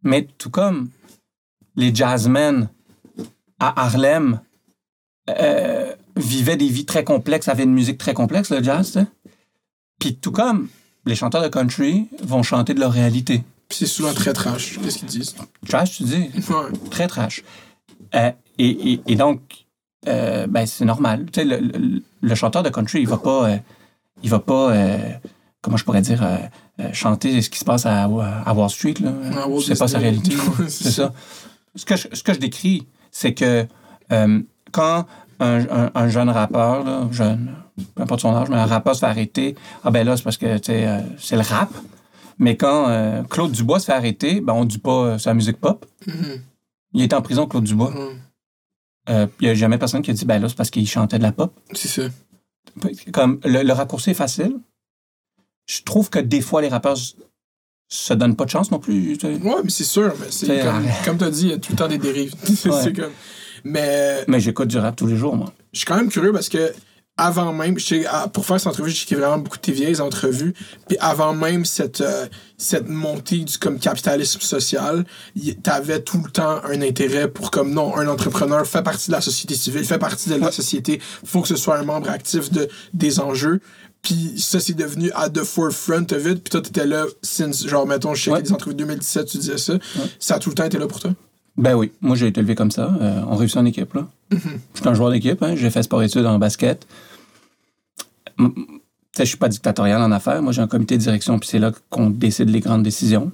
[0.02, 0.90] Mais tout comme
[1.76, 2.68] les jazzmen
[3.58, 4.40] à Harlem
[5.30, 9.04] euh, vivaient des vies très complexes, avaient une musique très complexe, le jazz.
[9.98, 10.68] Puis tout comme
[11.06, 13.42] les chanteurs de country vont chanter de leur réalité.
[13.70, 15.34] C'est souvent très trash, qu'est-ce qu'ils disent.
[15.68, 16.30] Trash, tu dis?
[16.50, 16.90] Ouais.
[16.90, 17.42] Très trash.
[18.14, 19.40] Euh, et, et- et donc,
[20.06, 21.26] euh, ben, c'est normal.
[21.32, 23.58] Tu sais, le, le- le chanteur de country, il va pas...
[24.22, 24.72] il va pas...
[25.64, 26.22] comment je pourrais dire...
[26.22, 26.36] euh,
[26.80, 29.10] euh, chanter ce qui se passe à, à Wall Street, là.
[29.10, 30.32] À c'est pas sa réalité.
[30.68, 31.12] C'est ça.
[31.76, 33.66] Ce que je, ce que je décris, c'est que
[34.12, 34.40] euh,
[34.72, 35.06] quand
[35.40, 37.54] un, un- un jeune rappeur, là, jeune,
[37.94, 39.54] peu importe son âge, mais un rappeur se fait arrêter,
[39.84, 41.70] ah ben là, c'est parce que c'est le rap.
[42.38, 45.86] Mais quand Claude Dubois se fait arrêter, ben on dit pas c'est la musique pop.
[46.06, 46.40] Mhm.
[46.94, 47.92] Il était en prison, Claude Dubois.
[49.08, 51.22] Il n'y a jamais personne qui a dit ben là, c'est parce qu'il chantait de
[51.22, 51.52] la pop.
[51.72, 52.02] C'est ça.
[53.12, 54.56] Comme le, le raccourci est facile.
[55.66, 56.96] Je trouve que des fois, les rappeurs
[57.88, 59.16] se donnent pas de chance non plus.
[59.22, 61.72] Ouais, mais c'est sûr, mais c'est comme, comme tu as dit, il y a tout
[61.72, 62.34] le temps des dérives.
[62.64, 62.92] Ouais.
[62.92, 63.12] comme...
[63.64, 65.52] Mais Mais j'écoute du rap tous les jours, moi.
[65.72, 66.72] je suis quand même curieux parce que
[67.16, 67.76] avant même,
[68.32, 70.52] pour faire cette entrevue, j'ai vraiment beaucoup de tes vieilles entrevues.
[70.88, 72.26] Puis avant même cette, euh,
[72.58, 75.04] cette montée du comme capitalisme social,
[75.36, 79.12] tu avais tout le temps un intérêt pour comme non, un entrepreneur fait partie de
[79.12, 82.50] la société civile, fait partie de la société, faut que ce soit un membre actif
[82.50, 83.60] de, des enjeux.
[84.04, 86.42] Puis ça, c'est devenu à the forefront of it.
[86.44, 88.42] Puis toi, t'étais là, since, genre, mettons, je sais Ouais.
[88.42, 89.74] des entrevues de 2017, tu disais ça.
[90.20, 91.12] Ça a tout le temps été là pour toi?
[91.56, 92.96] Ben oui, moi j'ai été élevé comme ça.
[93.00, 94.08] Euh, on réussit en équipe, là.
[94.30, 94.36] Je
[94.74, 95.54] suis un joueur d'équipe, hein.
[95.56, 96.86] j'ai fait sport-études en basket.
[98.36, 98.44] Tu
[99.16, 100.42] sais, je suis pas dictatorial en affaires.
[100.42, 103.30] Moi, j'ai un comité de direction, puis c'est là qu'on décide les grandes décisions.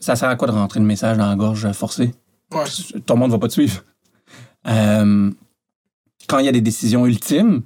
[0.00, 2.12] Ça sert à quoi de rentrer le message dans la gorge forcée?
[2.52, 2.64] Ouais.
[3.06, 3.84] Ton monde va pas te suivre.
[4.66, 5.30] Euh,
[6.28, 7.62] quand il y a des décisions ultimes,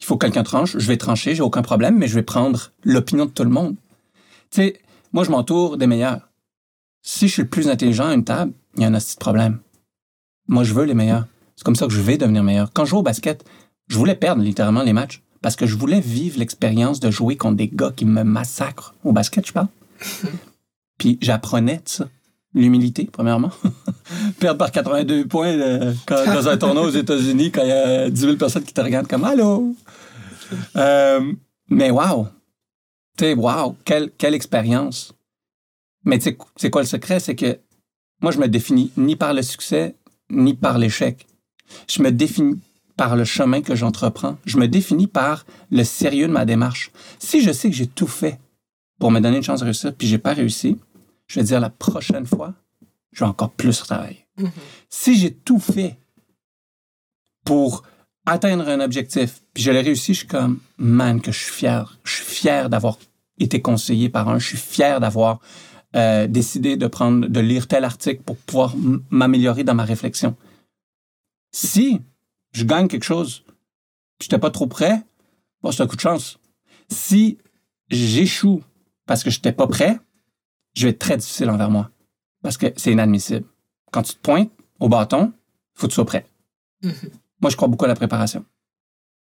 [0.00, 0.76] il faut que quelqu'un tranche.
[0.78, 3.76] Je vais trancher, j'ai aucun problème, mais je vais prendre l'opinion de tout le monde.
[4.50, 4.80] Tu sais,
[5.12, 6.28] moi, je m'entoure des meilleurs.
[7.02, 9.60] Si je suis le plus intelligent à une table, il y a un petit problème.
[10.48, 11.26] Moi, je veux les meilleurs.
[11.56, 12.72] C'est comme ça que je vais devenir meilleur.
[12.72, 13.44] Quand je joue au basket,
[13.88, 17.56] je voulais perdre littéralement les matchs parce que je voulais vivre l'expérience de jouer contre
[17.56, 18.94] des gars qui me massacrent.
[19.04, 19.68] Au basket, je parle.
[20.98, 22.08] Puis j'apprenais de ça.
[22.54, 23.50] L'humilité, premièrement.
[24.40, 28.10] Perdre par 82 points euh, quand- dans un tournoi aux États-Unis quand il y a
[28.10, 29.74] 10 000 personnes qui te regardent comme Allô?
[30.76, 31.32] Euh,
[31.68, 32.26] mais wow!
[33.16, 33.76] Tu sais, wow!
[33.84, 35.14] Quelle, quelle expérience!
[36.04, 37.20] Mais tu sais, c'est quoi le secret?
[37.20, 37.58] C'est que
[38.22, 39.94] moi, je me définis ni par le succès,
[40.30, 41.26] ni par l'échec.
[41.88, 42.58] Je me définis
[42.96, 44.36] par le chemin que j'entreprends.
[44.44, 46.90] Je me définis par le sérieux de ma démarche.
[47.18, 48.38] Si je sais que j'ai tout fait
[48.98, 50.76] pour me donner une chance de réussir, puis j'ai pas réussi,
[51.30, 52.54] je vais dire la prochaine fois,
[53.12, 54.26] je vais encore plus travailler.
[54.88, 55.96] Si j'ai tout fait
[57.44, 57.84] pour
[58.26, 62.00] atteindre un objectif, puis je l'ai réussi, je suis comme, man, que je suis fier.
[62.02, 62.98] Je suis fier d'avoir
[63.38, 64.40] été conseillé par un.
[64.40, 65.38] Je suis fier d'avoir
[65.94, 68.74] euh, décidé de prendre, de lire tel article pour pouvoir
[69.10, 70.36] m'améliorer dans ma réflexion.
[71.52, 72.00] Si
[72.50, 73.44] je gagne quelque chose,
[74.18, 75.00] puis j'étais pas trop prêt,
[75.62, 76.40] bon, c'est un coup de chance.
[76.88, 77.38] Si
[77.88, 78.64] j'échoue
[79.06, 80.00] parce que j'étais pas prêt,
[80.74, 81.90] je vais être très difficile envers moi.
[82.42, 83.46] Parce que c'est inadmissible.
[83.92, 86.26] Quand tu te pointes au bâton, il faut que tu sois prêt.
[86.82, 88.44] Moi, je crois beaucoup à la préparation.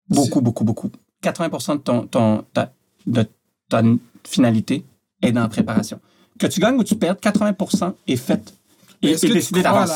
[0.09, 0.91] Beaucoup, beaucoup, beaucoup.
[1.23, 2.73] 80% de ton, ton, ta,
[3.05, 3.25] de
[3.69, 3.81] ta
[4.23, 4.85] finalité
[5.21, 5.99] est dans la préparation.
[6.37, 8.53] Que tu gagnes ou tu perdes, 80% est fait
[9.01, 9.91] tu décidé d'avance.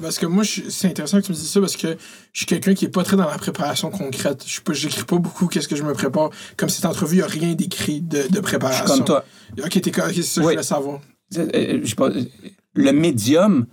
[0.00, 1.88] parce que moi, c'est intéressant que tu me dises ça parce que
[2.32, 4.42] je suis quelqu'un qui est pas très dans la préparation concrète.
[4.46, 6.30] Je suis pas- j'écris pas beaucoup qu'est-ce que je me prépare.
[6.56, 8.84] Comme cette entrevue, il n'y a rien d'écrit de, de Je suis préparation.
[8.86, 9.24] comme toi.
[9.58, 10.52] Ok, t'es co- ok, c'est ça que je Oui.
[10.54, 11.00] voulais savoir.
[11.36, 12.10] Euh, euh, je pas,
[12.74, 13.66] le médium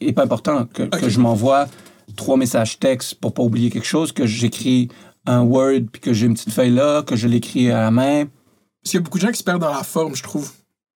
[0.00, 0.66] est pas important.
[0.66, 1.66] Que, que je m'envoie
[2.14, 4.88] trois messages textes pour pas oublier quelque chose, que j'écris
[5.26, 8.26] un Word puis que j'ai une petite feuille là, que je l'écris à la main.
[8.26, 10.52] Parce qu'il y a beaucoup de gens qui se perdent dans la forme, je trouve,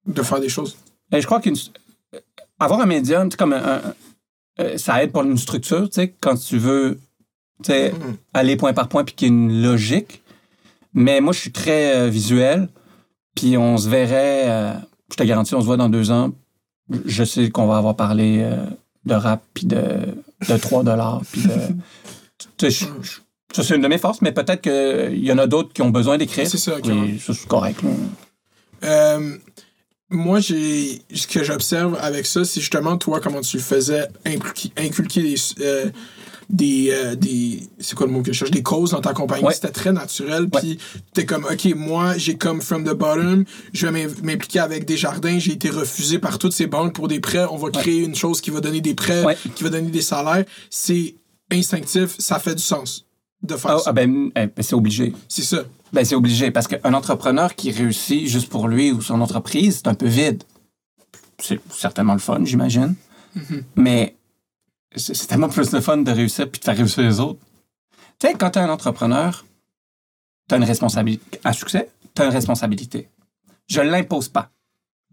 [0.07, 0.77] de faire des choses.
[1.13, 1.57] Et je crois qu'une
[2.61, 3.95] avoir un médium, comme un, un-
[4.61, 6.99] euh, ça aide pour une structure, tu sais, quand tu veux
[7.63, 8.17] tu sais, Mhm.
[8.33, 10.23] aller point par point puis qu'il y ait une logique.
[10.95, 12.69] Mais moi, je suis très euh, visuel,
[13.35, 14.73] puis on se verrait, euh,
[15.11, 16.33] je te garantis, on se voit dans deux ans.
[17.05, 18.45] Je sais qu'on va avoir parlé
[19.05, 19.83] de rap puis de,
[20.49, 21.49] de 3 dollars puis de...
[22.57, 23.21] tu sais, je- je-
[23.55, 25.91] ça, c'est une de mes forces, mais peut-être qu'il y en a d'autres qui ont
[25.91, 26.49] besoin d'écrire.
[26.49, 26.87] C'est ça, ok.
[26.87, 27.81] Oui, ça, c'est correct.
[28.85, 29.37] Euh,
[30.11, 34.73] moi, j'ai ce que j'observe avec ça, c'est justement toi, comment tu le faisais, inculquer,
[34.77, 35.37] inculquer des.
[35.61, 35.91] euh,
[36.53, 38.51] des, euh, des c'est quoi le mot que je cherche?
[38.51, 39.55] Des causes dans ta compagnie Ouais.
[39.55, 40.79] c'était très naturel puis
[41.15, 44.97] t'es comme ok moi j'ai comme from the bottom je vais m'im- m'impliquer avec des
[44.97, 48.17] jardins j'ai été refusé par toutes ces banques pour des prêts on va créer une
[48.17, 49.37] chose qui va donner des prêts Ouais.
[49.55, 51.15] qui va donner des salaires c'est
[51.53, 53.07] instinctif ça fait du sens
[53.45, 55.13] de faire Ah, ça ah, ben, eh, ben, c'est obligé.
[55.29, 55.63] c'est ça
[55.93, 59.89] Ben, c'est obligé parce qu'un entrepreneur qui réussit juste pour lui ou son entreprise, c'est
[59.89, 60.45] un peu vide.
[61.39, 62.95] C'est certainement le fun, j'imagine.
[63.75, 64.17] Mais
[64.95, 67.41] c'est c'est tellement plus le fun de réussir puis de faire réussir les autres.
[68.19, 69.45] Tu sais, quand tu es un entrepreneur,
[70.49, 71.41] tu as une responsabilité.
[71.45, 73.09] À succès, tu as une responsabilité.
[73.69, 74.51] Je ne l'impose pas.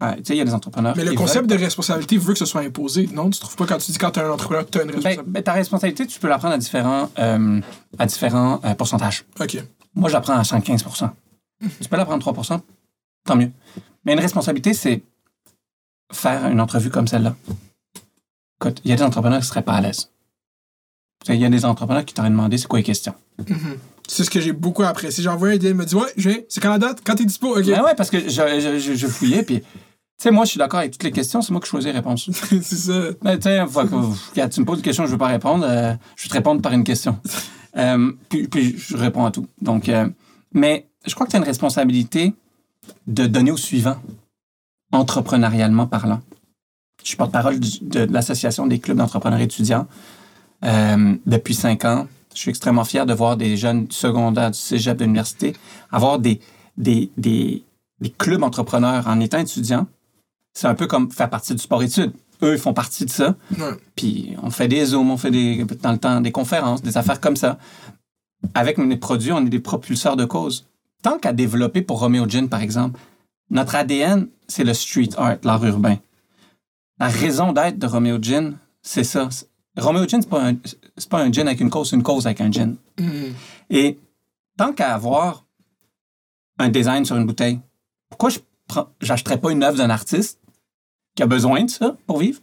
[0.00, 2.32] Ah, tu sais, il y a des entrepreneurs mais le concept veulent- de responsabilité veut
[2.32, 4.64] que ce soit imposé non tu trouves pas quand tu dis quand t'es un entrepreneur
[4.64, 7.60] t'as une Ben, responsabilité ben, ta responsabilité, tu peux la prendre à différents, euh,
[7.98, 9.24] à différents euh, pourcentages.
[9.40, 9.64] ok
[9.94, 11.10] Moi, j'apprends à 115%
[11.82, 12.60] Tu peux la prendre 3%
[13.24, 13.50] tant mieux.
[14.04, 15.02] Mais une responsabilité, c'est
[16.12, 17.34] faire une entrevue comme celle-là.
[18.60, 20.10] Écoute, il y a des entrepreneurs qui ne seraient pas à l'aise.
[21.26, 23.14] Tu Il y a des entrepreneurs qui t'auraient demandé c'est quoi les questions.
[24.06, 25.22] C'est ce que j'ai beaucoup apprécié.
[25.24, 26.14] J'ai envoyé un DM, il m'a dit Ouais,
[26.48, 27.00] c'est quand la date?
[27.04, 27.58] Quand t'es dispo?
[27.58, 27.66] Ok.
[27.66, 29.62] Ben ouais, parce que je, je, je- je fouillais, puis.
[30.18, 31.96] Tu sais, moi, je suis d'accord avec toutes les questions, c'est moi qui choisis les
[31.96, 32.28] réponses.
[32.32, 33.10] c'est ça.
[33.22, 33.60] Mais tu sais,
[34.32, 36.60] regarde, tu me poses une question, je veux pas répondre, euh, je vais te répondre
[36.60, 37.18] par une question.
[37.76, 39.46] Euh, puis, puis je réponds à tout.
[39.60, 40.08] Donc, euh,
[40.52, 42.34] mais je crois que tu as une responsabilité
[43.06, 43.98] de donner au suivant,
[44.90, 46.20] entrepreneurialement parlant.
[47.02, 49.86] Je suis porte-parole de l'Association des clubs d'entrepreneurs étudiants
[50.62, 52.08] depuis cinq ans.
[52.34, 55.54] Je suis extrêmement fier de voir des jeunes du secondaire, du cégep, de l'université,
[55.92, 56.40] avoir des,
[56.78, 57.64] des, des,
[58.00, 59.86] des clubs entrepreneurs en étant étudiant.
[60.58, 62.12] C'est un peu comme faire partie du sport-études.
[62.42, 63.36] Eux, ils font partie de ça.
[63.56, 63.76] Ouais.
[63.94, 67.20] Puis on fait des Zooms, on fait des, dans le temps des conférences, des affaires
[67.20, 67.58] comme ça.
[68.54, 70.66] Avec mes produits, on est des propulseurs de cause.
[71.00, 72.98] Tant qu'à développer pour Romeo Gin, par exemple,
[73.50, 75.98] notre ADN, c'est le street art, l'art urbain.
[76.98, 79.28] La raison d'être de Romeo Gin, c'est ça.
[79.76, 80.56] Romeo Gin, c'est pas, un,
[81.08, 82.74] pas un gin avec une cause, c'est une cause avec un gin.
[82.98, 83.32] Mhm.
[83.70, 83.96] Et
[84.56, 85.44] tant qu'à avoir
[86.58, 87.60] un design sur une bouteille,
[88.10, 88.40] pourquoi je
[89.00, 90.38] j'achèterais pas une œuvre d'un artiste
[91.18, 92.38] qui a besoin de ça pour vivre?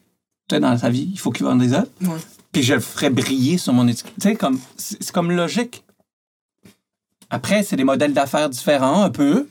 [0.49, 1.87] Tu sais, dans sa vie, il faut qu'il vende des œuvres.
[2.01, 2.19] Ouais.
[2.51, 4.13] puis je le ferais briller sur mon étiquette.
[4.19, 5.85] Tu sais, comme, c'est comme logique.
[7.29, 9.47] Après, c'est des modèles d'affaires différents, un peu.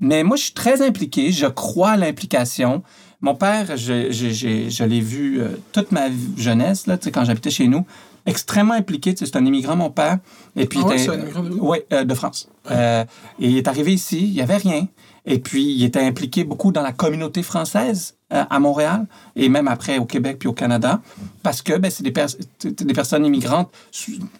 [0.00, 1.30] Mais moi, je suis très impliqué.
[1.32, 2.82] Je crois à l'implication.
[3.20, 7.10] Mon père, je, je, je- je l'ai vu euh, toute ma jeunesse, là, tu sais,
[7.12, 7.86] quand j'habitais chez nous,
[8.26, 9.14] extrêmement impliqué.
[9.16, 10.18] C'est un immigrant, mon père.
[10.56, 11.68] Et puis, Ah ouais, c'est un immigrant de où?
[11.68, 12.48] Ouais, euh, de France.
[12.72, 13.04] Euh,
[13.40, 14.88] et il est arrivé ici, il n'y avait rien.
[15.28, 19.66] Et puis, il était impliqué beaucoup dans la communauté française euh, à Montréal et même
[19.68, 21.00] après au Québec puis au Canada
[21.42, 22.28] parce que ben, c'est des, pers-
[22.62, 23.70] des personnes immigrantes.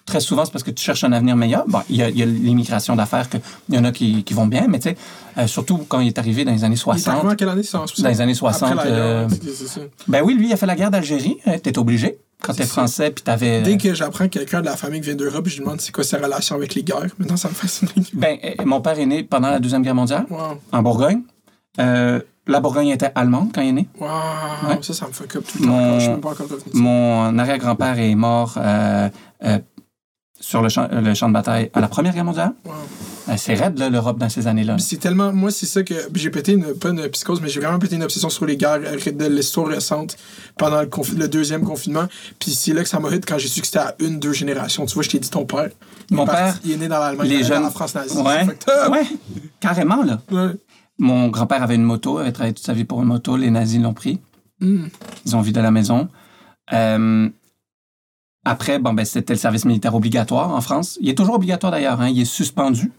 [0.06, 1.64] Très souvent, c'est parce que tu cherches un avenir meilleur.
[1.68, 3.28] Bon, il y a, il l'immigration d'affaires,
[3.68, 4.96] il y en a qui, qui vont bien, mais tu sais,
[5.38, 7.32] euh, surtout quand il est arrivé dans les années Il est arrivé 60.
[7.32, 7.62] en quelle année?
[7.62, 8.02] C'est en 60?
[8.04, 9.28] Dans les années 60, Après la guerre, euh.
[10.08, 11.36] Ben oui, lui, il a fait la guerre d'Algérie.
[11.46, 12.18] Hein, T'es obligé.
[12.46, 13.62] Quand t'es français, puis t'avais...
[13.62, 15.92] Dès que j'apprends que quelqu'un de la famille qui vient d'Europe, je lui demande c'est
[15.92, 17.06] quoi sa relation avec les guerres.
[17.18, 17.88] Maintenant, ça me fascine.
[18.12, 20.60] Ben, euh, mon père est né pendant la Deuxième Guerre mondiale, Wow.
[20.72, 21.22] en Bourgogne.
[21.80, 23.88] Euh, la Bourgogne était allemande quand il est né.
[24.00, 24.06] Wow.
[24.68, 24.78] Ouais.
[24.82, 25.72] Ça, ça me fuck up tout le temps.
[25.72, 26.70] Mon- Je suis même pas encore revenu.
[26.74, 29.08] Mon arrière-grand-père est mort euh,
[29.44, 29.58] euh,
[30.48, 32.52] sur le champ, le champ de bataille à la Première Guerre mondiale?
[32.64, 32.72] Wow.
[33.28, 34.78] Euh, c'est raide, l'Europe, dans ces années-là.
[34.78, 35.32] C'est tellement.
[35.32, 35.94] Moi, c'est ça que.
[36.14, 36.72] J'ai pété une.
[36.74, 39.66] Pas une psychose, mais j'ai vraiment pété une obsession sur les guerres euh, de l'histoire
[39.66, 40.16] récente
[40.56, 42.06] pendant le, confi- le deuxième confinement.
[42.38, 44.32] Puis c'est là que ça m'a hit quand j'ai su que c'était à une, deux
[44.32, 44.86] générations.
[44.86, 45.70] Tu vois, je t'ai dit ton père.
[46.10, 47.64] Il Mon parti- père, Il est né dans l'Allemagne, les il est né jeunes- dans
[47.64, 48.16] la France nazie.
[48.18, 48.92] Ouais, up.
[48.92, 49.06] ouais,
[49.58, 50.20] carrément, là.
[50.30, 50.52] Ouais.
[51.00, 53.36] Mon grand-père avait une moto, avait travaillé toute sa vie pour une moto.
[53.36, 54.20] Les nazis l'ont pris.
[54.60, 54.86] Mm.
[55.26, 56.08] Ils ont vidé la maison.
[56.72, 57.28] Euh,
[58.46, 60.98] après, bon, ben, c'était le service militaire obligatoire en France.
[61.00, 62.00] Il est toujours obligatoire d'ailleurs.
[62.00, 62.92] Hein, il est suspendu.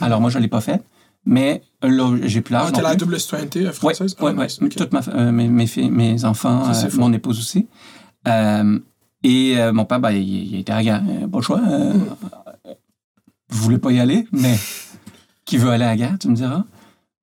[0.00, 0.82] Alors moi, je ne l'ai pas fait.
[1.24, 2.70] Mais là, j'ai plus l'âge.
[2.76, 4.16] Ah, la double citoyenneté euh, Oui, française?
[4.20, 4.88] ouais, Ah, ouais.
[4.92, 7.66] ma, fa- euh, mes, mes, filles- mes enfants, Ça, euh, mon épouse aussi.
[8.28, 8.78] Euh,
[9.24, 11.02] et mon père, ben, il, il était à la guerre.
[11.32, 11.60] Pas choix.
[11.60, 12.04] Mm.
[13.50, 14.56] Vous voulez pas y aller, mais
[15.44, 16.64] qui veut aller à la guerre, tu me diras?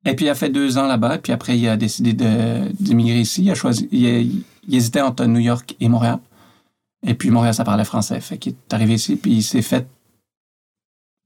[0.06, 1.18] Et puis, il a fait deux ans là-bas.
[1.20, 3.44] Puis après, il a décidé de- d'immigrer ici.
[3.44, 3.88] Il a choisi...
[3.91, 4.44] Il
[4.76, 6.20] hésitait entre New York et Montréal.
[7.06, 8.20] Et puis, Montréal, ça parlait français.
[8.22, 9.88] Fait qu'il est arrivé ici, puis il s'est fait...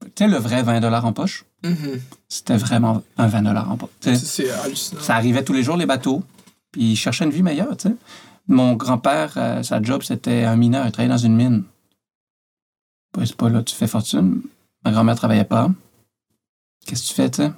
[0.02, 2.00] Tu sais, le vrai 20 en poche, Mhm.
[2.28, 3.90] c'était vraiment un 20 en poche.
[4.00, 5.00] C'est hallucinant.
[5.00, 6.22] ça arrivait tous les jours, les bateaux.
[6.70, 7.94] Puis il cherchait une vie meilleure, tu sais.
[8.46, 10.86] Mon grand-père, euh, sa job, c'était un mineur.
[10.86, 11.64] Il travaillait dans une mine.
[13.12, 14.42] Bah, c'est pas là, tu fais fortune.
[14.84, 15.70] Ma grand-mère travaillait pas.
[16.86, 17.50] Qu'est-ce que tu fais, tu sais?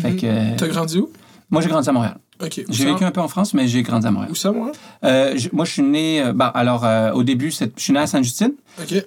[0.00, 0.20] Fait Mhm.
[0.20, 0.56] que.
[0.58, 1.10] T'as grandi où?
[1.50, 2.18] moi, j'ai grandi à Montréal.
[2.70, 4.30] J'ai vécu un peu en France, mais j'ai grandi à Montréal.
[4.32, 4.72] Où ça, moi?
[5.04, 6.22] Euh, moi, je suis né.
[6.22, 8.52] euh, bah, alors, euh, au début, je suis né à Sainte-Justine.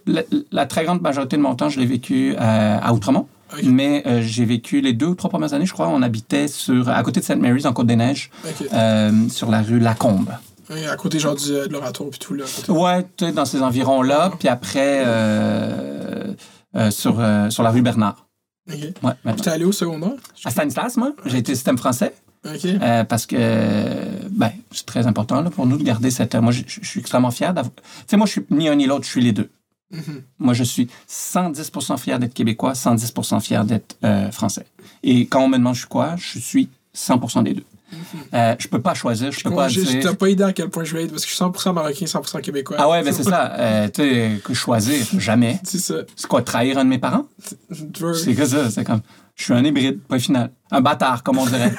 [0.06, 3.28] La, la très grande majorité de mon temps, je l'ai vécu euh, à Outremont.
[3.64, 6.90] Mais euh, j'ai vécu les deux ou trois premières années, je crois, on habitait sur,
[6.90, 8.32] à côté de Sainte Mary's, en Côte-des-Neiges.
[8.74, 10.30] Euh, sur la rue Lacombe.
[10.72, 12.46] Ouais, À côté, genre, du, de l'oratoire puis tout, là.
[12.70, 14.32] Ouais, tu dans ces environs-là.
[14.40, 16.34] Puis après, euh,
[16.90, 18.26] sur, sur la rue Bernard.
[18.72, 18.76] Ok.
[18.80, 19.44] Ouais, Puis maintenant.
[19.44, 20.14] t'es allé au secondaire?
[20.46, 22.14] À Stanislas, moi, j'ai été système français
[22.46, 23.38] Euh, parce que
[24.30, 26.36] ben, c'est très important là, pour nous de garder cette.
[26.36, 27.74] Moi, je, je suis extrêmement fier d'avoir.
[27.76, 29.50] Tu sais, moi, je suis ni un ni l'autre, je suis les deux.
[29.92, 30.24] Mhm.
[30.40, 34.66] Moi, je suis 110 fier d'être québécois, 110 fier d'être euh, français.
[35.04, 37.64] Et quand on me demande je suis quoi, je suis 100 des deux.
[38.34, 40.02] Euh, je peux pas choisir, je peux Moi, pas dire.
[40.02, 42.06] T'as pas idée à quel point je vais être parce que je suis 100% marocain,
[42.06, 42.78] 100% québécois.
[42.80, 43.54] Ah ouais, ben c'est ça.
[43.64, 45.60] Euh, tu sais, que choisir, jamais.
[45.64, 45.96] C'est ça.
[46.16, 47.28] C'est quoi, trahir un de mes parents?
[47.70, 49.02] C'est que ça, c'est comme.
[49.44, 50.52] Je suis un hybride, point final.
[50.72, 51.74] Un bâtard, comme on dirait.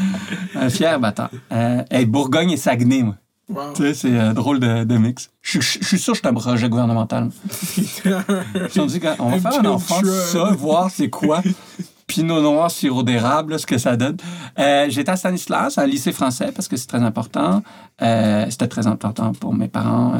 [0.54, 1.28] un fier bâtard.
[1.52, 3.16] Euh, hey, Bourgogne et Saguenay, moi.
[3.50, 3.74] Wow.
[3.74, 5.28] Tu sais, c'est euh, drôle de, de mix.
[5.42, 7.28] Je, je- je suis sûr que je suis un projet gouvernemental.
[7.50, 8.00] Si
[8.80, 11.42] on dit qu'on va faire un enfant ça, voir c'est quoi.
[12.06, 14.16] Pinot noir, sirop d'érable, ce que ça donne.
[14.58, 17.62] Euh, J'étais à Stanislas, un lycée français, parce que c'est très important.
[18.00, 20.14] Euh, C'était très important pour mes parents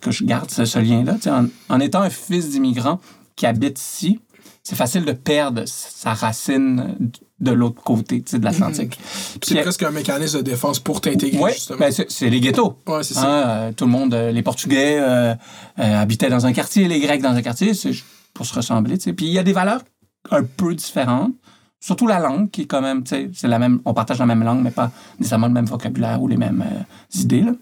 [0.00, 1.16] que je garde ce, ce lien-là.
[1.32, 3.00] En, en étant un fils d'immigrant
[3.34, 4.20] qui habite ici,
[4.68, 8.98] c'est facile de perdre sa racine de l'autre côté de l'Atlantique.
[9.40, 11.78] C'est Puis- presque un mécanisme de défense pour t'intégrer, Ouais, justement.
[11.78, 12.76] ben, c'est les ghettos.
[12.86, 13.48] ouais, c'est Hein, ça.
[13.50, 15.34] euh, tout le monde, euh, les Portugais euh,
[15.78, 17.92] euh, habitaient dans un quartier, les Grecs dans un quartier, c'est
[18.34, 18.98] pour se ressembler.
[18.98, 19.80] Puis il y a des valeurs
[20.30, 21.32] un peu différentes,
[21.80, 24.60] surtout la langue qui est quand même, c'est la même, on partage la même langue,
[24.62, 27.40] mais pas nécessairement le même vocabulaire ou les mêmes euh, idées.
[27.42, 27.52] là.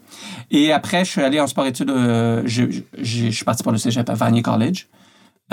[0.51, 4.13] Et après, je suis allé en sport-études, euh, je suis parti pour le cégep à
[4.15, 4.87] Vanier College,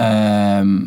[0.01, 0.81] euh,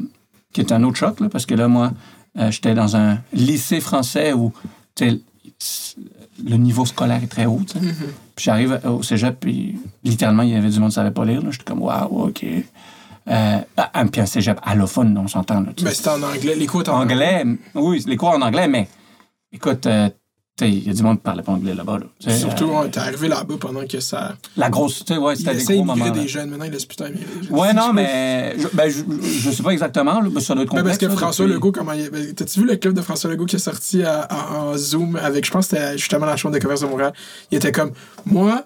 [0.57, 1.91] qui est un autre choc, là, parce que là, moi,
[2.39, 4.51] euh, j'étais dans un lycée français où,
[4.99, 7.61] le niveau scolaire est très haut.
[7.75, 7.93] Mhm.
[8.35, 11.25] Puis j'arrive au cégep, puis littéralement, il y avait du monde qui ne savait pas
[11.25, 11.43] lire.
[11.43, 11.49] là.
[11.51, 12.43] J'étais comme, waouh, OK.
[12.43, 15.61] Euh, ah, puis un cégep allophone, on s'entend.
[15.61, 16.55] là, tu Ben, c'était en anglais.
[16.55, 17.43] Les cours en anglais,
[17.75, 18.87] oui, les cours en anglais, mais
[19.51, 20.09] écoute, euh,
[20.65, 21.99] il y a du monde qui parlait pas anglais là-bas.
[21.99, 22.33] là.
[22.33, 24.35] Surtout, euh, ouais, t'es arrivé là-bas pendant que ça.
[24.55, 26.05] la grosse, tu sais, ouais, Il c'était des gros moments.
[26.05, 26.11] là.
[26.11, 26.49] des jeunes.
[26.49, 27.05] Maintenant, il laisse plus tant.
[27.51, 30.69] Ouais, non, mais je, ben, je, je sais pas exactement, là, mais ça doit être
[30.71, 30.97] Ben, complexe.
[30.97, 32.09] parce que là, François depuis- Legault, comment il...
[32.09, 35.51] ben, T'as-tu vu le clip de François Legault qui est sorti en Zoom avec, je
[35.51, 37.13] pense c'était justement la chambre de commerce de Montréal?
[37.51, 37.91] Il était comme,
[38.25, 38.63] moi,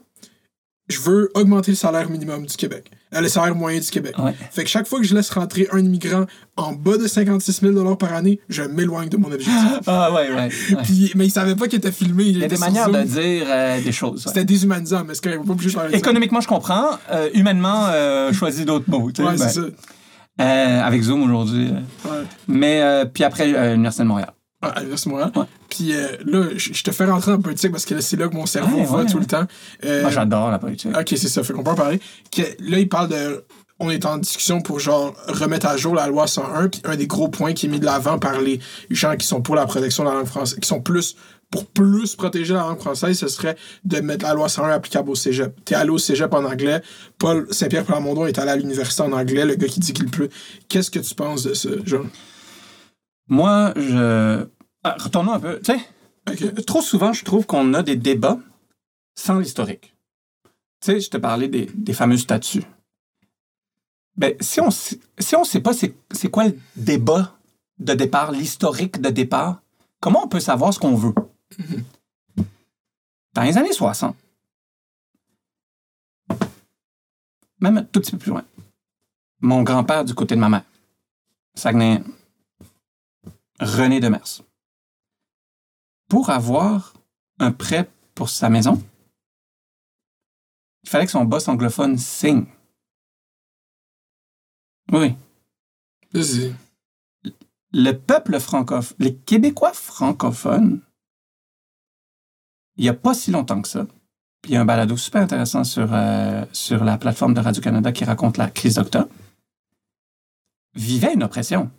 [0.92, 4.14] je veux augmenter le salaire minimum du Québec, euh, le salaire moyen du Québec.
[4.20, 4.34] Ouais.
[4.52, 6.26] Fait que chaque fois que je laisse rentrer un immigrant
[6.58, 9.56] en bas de 56 000 par année, je m'éloigne de mon objectif.
[9.88, 10.36] Ah, ouais, ouais.
[10.36, 10.50] ouais.
[10.84, 12.26] Puis, mais il savait pas qu'il était filmé.
[12.26, 14.26] Il y a des manières de dire euh, des choses.
[14.28, 15.90] C'était déshumanisant, mais c'est quand même pas ça.
[15.98, 16.92] Économiquement, je comprends.
[17.12, 17.88] Euh, humainement,
[18.34, 19.06] choisis d'autres mots.
[19.08, 19.62] Ouais, ben, c'est ça.
[20.42, 21.72] euh, avec Zoom aujourd'hui.
[22.06, 22.12] Ouais.
[22.48, 24.34] Mais, puis après, l'Université de Montréal.
[24.62, 25.32] À Montréal.
[25.36, 25.44] Ouais.
[25.70, 28.36] Puis euh, là, je te fais rentrer en politique parce que là, c'est là que
[28.36, 29.48] mon cerveau Ouais, va ouais, tout le temps.
[29.86, 30.96] Euh, Moi, j'adore la politique.
[30.96, 31.44] Ok, c'est ça.
[31.44, 32.00] Fait qu'on peut en parler.
[32.32, 33.44] Que, là, il parle de.
[33.80, 36.68] On est en discussion pour genre remettre à jour la loi 101.
[36.70, 38.60] Puis un des gros points qui est mis de l'avant par les
[38.92, 41.16] gens qui sont pour la protection de la langue française, qui sont plus
[41.50, 45.16] pour plus protéger la langue française, ce serait de mettre la loi 101 applicable au
[45.16, 45.54] cégep.
[45.66, 46.82] T'es allé au cégep en anglais.
[47.18, 50.30] Paul Saint-Pierre Plamondon est allé à l'université en anglais, le gars qui dit qu'il pleut.
[50.70, 52.04] Qu'est-ce que tu penses de ça, Jean?
[53.28, 54.48] Moi, je.
[54.84, 55.62] Ah, retournons un peu.
[55.62, 58.40] Tu sais, trop souvent, je trouve qu'on a des débats
[59.16, 59.96] sans l'historique.
[60.82, 62.64] Tu sais, je te parlais des, des fameux statuts.
[64.18, 67.38] Ben, si on si on sait pas c'est c'est quoi le débat
[67.80, 69.62] de départ, l'historique de départ,
[70.00, 71.14] comment on peut savoir ce qu'on veut?
[73.34, 74.16] Dans les années 60,
[77.62, 78.44] même un tout petit peu plus loin,
[79.40, 80.66] mon grand-père du côté de ma mère,
[81.56, 82.04] Saguenay,
[83.62, 84.42] René Demers,
[86.10, 86.94] pour avoir
[87.40, 88.84] un prêt pour sa maison,
[90.84, 92.46] il fallait que son boss anglophone signe.
[94.92, 95.16] Oui.
[96.12, 96.56] Vas-y.
[97.72, 100.82] Le peuple francophone, les Québécois francophones,
[102.78, 103.86] il n'y a pas si longtemps que ça,
[104.42, 107.92] puis il y a un balado super intéressant sur, euh, sur la plateforme de Radio-Canada
[107.92, 109.10] qui raconte la crise d'octobre,
[110.74, 111.72] vivaient une oppression.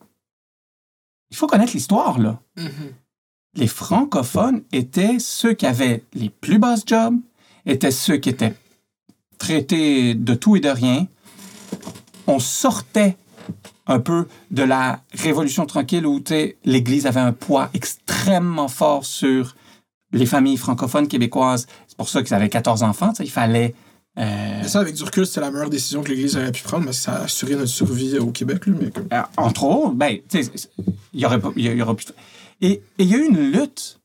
[1.33, 2.39] Il faut connaître l'histoire, là.
[2.57, 2.93] Mhm.
[3.55, 7.17] les francophones étaient ceux qui avaient les plus basses jobs,
[7.67, 8.55] étaient ceux qui étaient
[9.37, 11.07] traités de tout et de rien.
[12.27, 13.17] On sortait
[13.87, 16.23] un peu de la Révolution tranquille où
[16.65, 19.55] l'Église avait un poids extrêmement fort sur
[20.13, 21.67] les familles francophones québécoises.
[21.89, 23.13] C'est pour ça qu'ils avaient 14 enfants.
[23.21, 23.75] Il fallait...
[24.19, 26.93] euh, ça, avec du recul, c'était la meilleure décision que l'Église aurait pu prendre, mais
[26.93, 28.67] ça a assuré notre survie au Québec.
[28.67, 29.09] Là, mais comme...
[29.13, 32.13] Euh, entre autres, ben, il y aurait pas, y, y aurait plus.
[32.61, 34.01] Et il y a eu une lutte.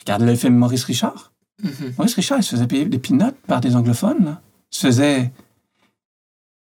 [0.00, 1.32] Regarde le film Maurice Richard.
[1.62, 1.94] Mhm.
[1.98, 4.24] Maurice Richard, il se faisait payer des peanuts par des anglophones.
[4.24, 4.40] Là.
[4.72, 5.32] Il se faisait.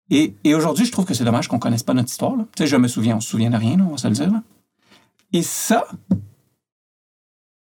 [0.09, 2.35] Et, et aujourd'hui, je trouve que c'est dommage qu'on connaisse pas notre histoire.
[2.35, 2.45] là.
[2.55, 4.13] Tu sais, je me souviens, on se souvient de rien, là, on va se le
[4.13, 4.29] dire.
[4.31, 4.43] là.
[5.31, 5.87] Et ça,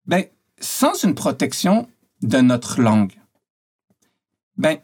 [0.06, 0.26] ben,
[0.60, 1.88] sans une protection
[2.22, 3.14] de notre langue,
[4.58, 4.78] ben,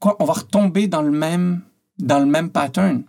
[0.00, 1.62] quoi, on va retomber dans le même,
[1.98, 3.04] dans le même pattern.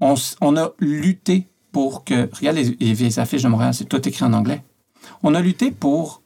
[0.00, 2.28] On, a lutté pour que.
[2.34, 4.64] Regarde les, affiches de Montréal, c'est tout écrit en anglais.
[5.22, 6.22] On a lutté pour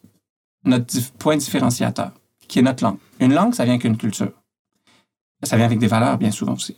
[0.64, 2.12] notre point différenciateur,
[2.48, 2.98] qui est notre langue.
[3.20, 4.32] Une langue, ça vient avec une culture.
[5.42, 6.76] Ça vient avec des valeurs, bien souvent aussi.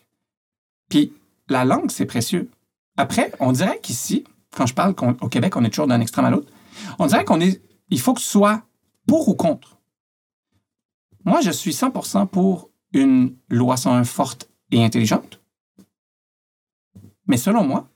[0.91, 1.13] Puis,
[1.49, 2.51] la langue, c'est précieux.
[2.97, 4.25] Après, on dirait qu'ici,
[4.57, 6.51] quand je parle qu'on- au Québec, on est toujours d'un extrême à l'autre,
[6.99, 7.63] on dirait qu'on est.
[7.91, 8.63] Il faut que ce soit
[9.07, 9.78] pour ou contre.
[11.29, 15.43] Moi, je suis 100% pour une loi 101 forte et intelligente.
[17.27, 17.91] Mais selon moi,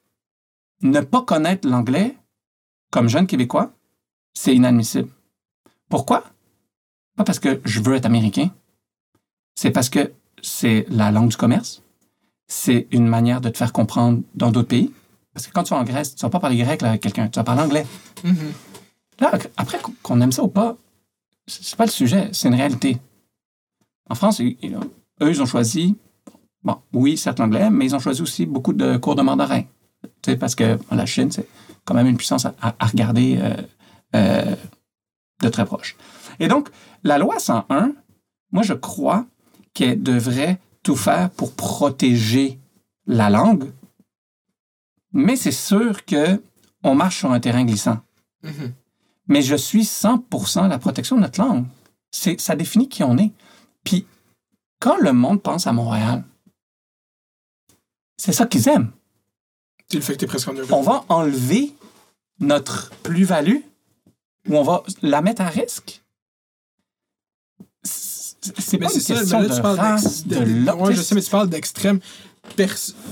[0.83, 2.15] ne pas connaître l'anglais
[2.91, 3.73] comme jeune Québécois,
[4.35, 5.09] c'est inadmissible.
[5.89, 6.25] Pourquoi?
[7.17, 8.51] Pas parce que je veux être américain.
[9.55, 11.83] C'est parce que c'est la langue du commerce.
[12.49, 14.93] C'est une manière de te faire comprendre dans d'autres pays.
[15.33, 17.29] Parce que quand tu vas en Grèce, tu vas pas parler grec là, avec quelqu'un,
[17.29, 17.87] tu vas parler anglais.
[18.25, 18.53] Mhm.
[19.21, 20.77] Là, après qu'on aime ça ou pas,
[21.47, 23.01] c'est pas le sujet, c'est une réalité.
[24.11, 24.57] En France, ils-
[25.21, 25.97] eux, ils ont choisi,
[26.63, 29.63] bon, oui, certes l'anglais, mais ils ont choisi aussi beaucoup de cours de mandarin.
[30.23, 31.49] Tu sais, parce que la Chine, c'est
[31.85, 33.57] quand même une puissance à, regarder euh,
[34.17, 34.57] euh,
[35.43, 35.97] de très proche.
[36.41, 36.69] Et donc,
[37.05, 37.93] la loi 101,
[38.51, 39.27] moi, je crois
[39.75, 42.59] qu'elle devrait tout faire pour protéger
[43.07, 43.71] la langue,
[45.13, 46.43] mais c'est sûr que
[46.85, 47.99] on marche sur un terrain glissant
[48.43, 48.73] Mhm.
[49.29, 51.65] mais je suis 100% à la protection de notre langue.
[52.11, 53.31] Ça définit qui on est.
[53.85, 54.07] Puis,
[54.81, 56.25] quand le monde pense à Montréal,
[58.17, 58.91] c'est ça qu'ils aiment.
[59.89, 60.55] Tu le fait que t'es presque en.
[60.71, 61.75] On va enlever
[62.41, 63.59] notre plus-value
[64.49, 66.03] ou on va la mettre à risque?
[67.85, 70.81] C'est pas une ça, question là, de tu parles race, de, de- langue.
[70.81, 72.01] Ouais, je sais, mais tu parles d'extrême.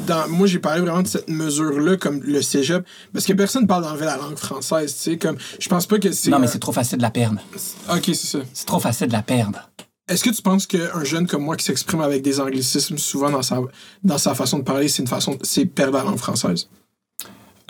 [0.08, 3.84] Dans, moi, j'ai parlé vraiment de cette mesure-là, comme le cégep, parce que personne parle
[3.84, 6.30] d'enlever la langue française, tu sais, comme, je pense pas que c'est...
[6.30, 7.40] Non, mais euh, c'est trop facile de la perdre.
[7.88, 8.38] Ok, c'est ça.
[8.52, 9.69] C'est trop facile de la perdre.
[10.10, 13.42] Est-ce que tu penses qu'un jeune comme moi qui s'exprime avec des anglicismes souvent dans
[13.42, 13.60] sa,
[14.02, 16.68] dans sa façon de parler, c'est une façon, c'est perdre la langue française?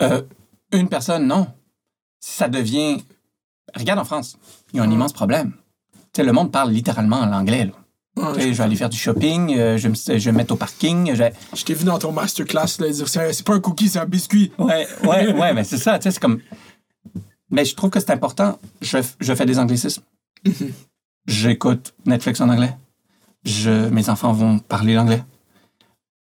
[0.01, 0.23] Euh,
[0.73, 1.47] une personne, non.
[2.19, 2.97] Ça devient.
[3.75, 4.37] Regarde en France,
[4.73, 4.91] il y a un Mm.
[4.93, 5.53] immense problème.
[5.93, 7.65] Tu sais, le monde parle littéralement en anglais.
[7.65, 7.73] là.
[8.17, 10.31] Ouais, Tu sais, je vais aller faire du shopping, euh, je, vais me, je vais
[10.33, 11.13] me mettre au parking.
[11.15, 11.23] je
[11.55, 14.05] Je t'ai vu dans ton masterclass là, dire c'est c'est pas un cookie, c'est un
[14.05, 14.51] biscuit.
[14.57, 16.41] Ouais, ouais, ouais, mais c'est ça, tu sais, c'est comme.
[17.51, 18.59] Mais je trouve que c'est important.
[18.81, 20.01] Je, je fais des anglicismes.
[21.27, 22.75] J'écoute Netflix en anglais.
[23.43, 25.23] Je, mes enfants vont parler l'anglais.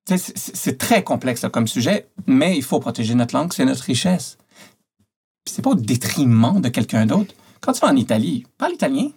[0.08, 4.38] C'est- très complexe comme sujet, mais il faut protéger notre langue, c'est notre richesse.
[5.48, 7.34] C'est pas au détriment de quelqu'un d'autre.
[7.62, 9.10] Quand tu vas en Italie, parle italien.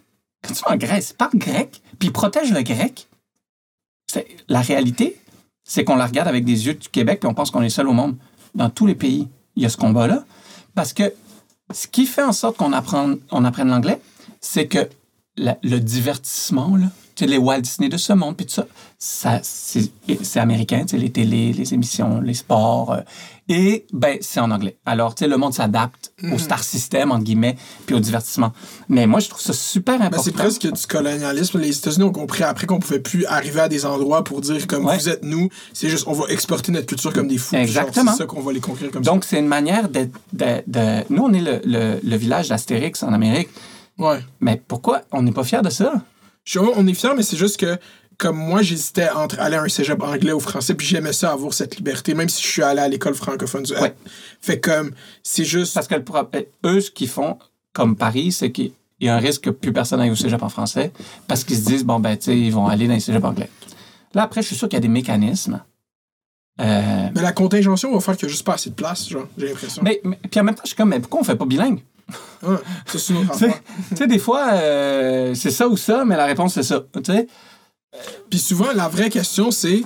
[0.42, 3.08] Quand tu vas en Grèce, parle grec, puis protège le grec.
[4.48, 5.20] La réalité,
[5.64, 7.88] c'est qu'on la regarde avec des yeux du Québec, puis on pense qu'on est seul
[7.88, 8.16] au monde.
[8.54, 10.24] Dans tous les pays, il y a ce combat-là.
[10.74, 11.12] Parce que
[11.70, 14.00] ce qui fait en sorte qu'on apprenne, on apprenne l'anglais,
[14.40, 14.88] c'est que
[15.38, 16.86] la- le divertissement, là,
[17.20, 18.66] les Walt Disney de ce monde, puis tout ça,
[18.98, 22.92] ça c'est américain, les télés, les émissions, les sports.
[22.92, 23.00] euh,
[23.48, 24.76] et, ben, c'est en anglais.
[24.84, 27.56] Alors, tu sais, le monde s'adapte au star system, entre guillemets,
[27.86, 28.52] puis au divertissement.
[28.90, 30.16] Mais moi, je trouve ça super important.
[30.18, 31.58] Ben, c'est presque du colonialisme.
[31.58, 34.84] Les États-Unis ont compris après qu'on pouvait plus arriver à des endroits pour dire comme
[34.84, 34.98] Ouais.
[34.98, 35.48] vous êtes nous.
[35.72, 37.56] C'est juste on va exporter notre culture comme des fous.
[37.56, 38.12] Exactement.
[38.12, 41.22] C'est ça qu'on va les conquérir comme Donc, c'est une manière de, de- de- Nous,
[41.22, 43.48] on est le, le- le village d'Astérix en Amérique.
[43.98, 44.20] Ouais.
[44.40, 45.02] Mais pourquoi?
[45.12, 45.92] On n'est pas fiers de ça?
[46.44, 47.76] Je on est fiers, mais c'est juste que
[48.16, 51.54] comme moi, j'hésitais entre aller à un cégep anglais ou français, puis j'aimais ça avoir
[51.54, 53.94] cette liberté, même si je suis allé à l'école francophone du Ouais.
[54.40, 54.90] Fait comme,
[55.22, 55.72] c'est juste.
[55.74, 56.04] Parce que le
[56.34, 57.38] euh, eux, ce qu'ils font,
[57.72, 60.48] comme Paris, c'est qu'il y a un risque que plus personne aille au cégep en
[60.48, 60.90] français
[61.28, 63.50] parce qu'ils se disent, bon, ben, tu sais, ils vont aller dans les cégeps anglais.
[64.14, 65.62] Là, après, je suis sûr qu'il y a des mécanismes.
[66.60, 69.28] Euh, Mais la contingention va faire qu'il n'y a juste pas assez de place, genre,
[69.38, 69.80] j'ai l'impression.
[69.84, 71.82] mais, mais- puis en même temps, je suis comme, mais pourquoi on fait pas bilingue?
[72.42, 72.56] Ouais,
[72.86, 76.54] c'est une autre tu sais, des fois, euh, c'est ça ou ça, mais la réponse,
[76.54, 76.84] c'est ça.
[76.94, 77.26] Tu sais?
[78.30, 79.82] Puis souvent, la vraie question, c'est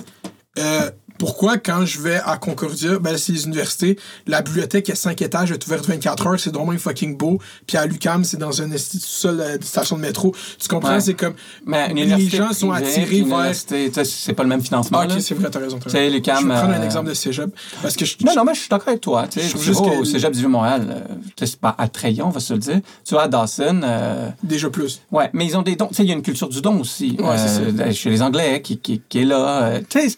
[0.59, 0.91] euh,
[1.23, 3.97] pourquoi, quand je vais à Concordia, ben, c'est les universités,
[4.27, 7.39] la bibliothèque est 5 étages, elle est ouverte 24 heures, c'est vraiment fucking beau.
[7.65, 10.35] Puis à l'UCAM, c'est dans un euh, de station de métro.
[10.59, 10.95] Tu comprends?
[10.95, 10.99] Ouais.
[10.99, 11.33] C'est comme.
[11.65, 14.97] Mais une Les gens sont attirés une vers- c'est pas le même financement.
[15.01, 15.79] Ah, ok, c'est vrai, t'as raison.
[15.79, 17.49] Tu sais, l'UQAM, Je vais prendre un euh, exemple de cégep.
[17.81, 18.15] Parce que je.
[18.25, 19.25] Non, non, mais je suis d'accord avec toi.
[19.29, 20.87] Tu sais, Je juste au que- Cégep du Vieux-Montréal.
[21.09, 22.81] euh, c'est pas attrayant, on va se le dire.
[23.05, 25.01] Tu vois, à Dawson, euh, Déjà plus.
[25.13, 25.87] ouais, mais ils ont des dons.
[25.87, 27.15] Tu sais, il y a une culture du don aussi.
[27.17, 29.79] Ouais, euh, Chez les Anglais, qui, qui, qui est là.
[29.89, 30.17] tu sais.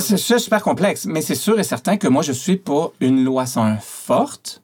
[0.00, 3.46] C'est super complexe, mais c'est sûr et certain que moi, je suis pour une loi
[3.46, 4.62] 101 forte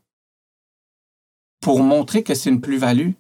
[1.61, 3.11] pour montrer que c'est une plus-value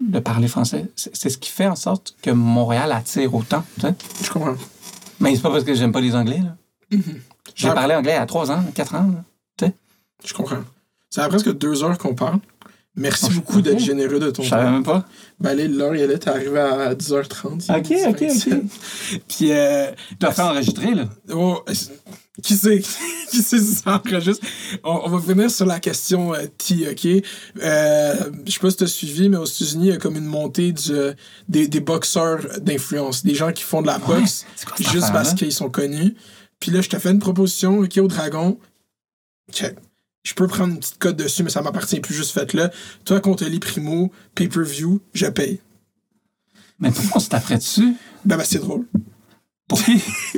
[0.00, 0.90] de parler français.
[0.96, 3.64] C'est ce qui fait en sorte que Montréal attire autant.
[3.78, 4.56] Je comprends.
[5.20, 6.40] Mais c'est pas parce que j'aime pas les Anglais.
[6.42, 6.98] là.
[7.54, 7.74] J'ai Ah.
[7.74, 9.08] parlé anglais à 3 ans, 4 ans.
[9.60, 9.68] là.
[10.24, 10.62] Je comprends.
[11.10, 12.38] Ça fait presque deux heures qu'on parle.
[12.94, 14.70] Merci Oh, beaucoup d'être généreux de ton Je savais temps.
[14.72, 15.06] même pas.
[15.40, 17.74] Ben, l'heure, elle est, t'es arrivé à 10h30.
[17.78, 19.20] Ok, ok, ok.
[19.28, 19.90] Puis, euh,
[20.20, 21.08] Tu as fait enregistrer, là.
[21.32, 21.64] Oh,
[22.42, 22.80] qui sait,
[23.30, 24.46] qui sait si ça enregistre?
[24.84, 27.24] On, on va finir sur la question euh, T, OK?
[27.62, 28.14] Euh,
[28.46, 30.26] je sais pas si tu as suivi, mais aux États-Unis, il y a comme une
[30.26, 30.92] montée du,
[31.48, 35.52] des, des boxeurs d'influence, des gens qui font de la boxe quoi juste parce qu'ils
[35.52, 36.14] sont connus.
[36.60, 38.58] Puis là, je te fais une proposition, OK, au dragon.
[39.50, 39.76] Check.
[40.22, 42.70] Je peux prendre une petite cote dessus, mais ça m'appartient plus, juste faites-le.
[43.04, 45.60] Toi, contre les primo, pay-per-view, je paye.
[46.78, 47.94] Mais pourquoi on se taperait dessus?
[48.24, 48.86] Ben, ben c'est drôle.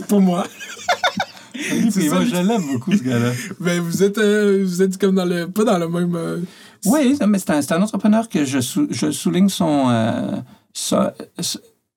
[0.08, 0.46] Pour moi.
[1.54, 2.00] Ça.
[2.24, 3.32] je l'aime beaucoup, ce gars-là.
[3.60, 5.48] Ben, vous êtes, euh, vous êtes comme dans le.
[5.48, 6.14] Pas dans le même.
[6.16, 6.40] euh,
[6.86, 10.36] Oui, mais c'est un, un entrepreneur que je, sou- je souligne son, euh,
[10.72, 11.10] son,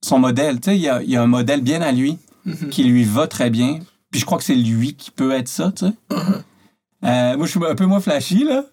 [0.04, 0.60] son modèle.
[0.60, 2.70] Tu sais, il y a, il y a un modèle bien à lui Mhm.
[2.70, 3.80] qui lui va très bien.
[4.10, 5.92] Puis je crois que c'est lui qui peut être ça, tu sais.
[6.12, 6.42] Uh-huh.
[7.04, 8.64] Euh, moi, je suis un peu moins flashy, là.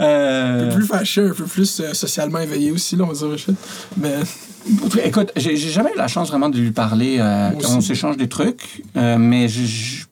[0.00, 3.14] Euh, Un peu plus fâché, un peu plus euh, socialement éveillé aussi, là, on va
[3.14, 3.30] dire.
[3.30, 3.54] Richard.
[3.96, 4.14] Mais
[5.04, 7.16] Écoute, j'ai jamais eu la chance vraiment de lui parler.
[7.18, 10.04] euh, quand on s'échange des trucs, mais je, je-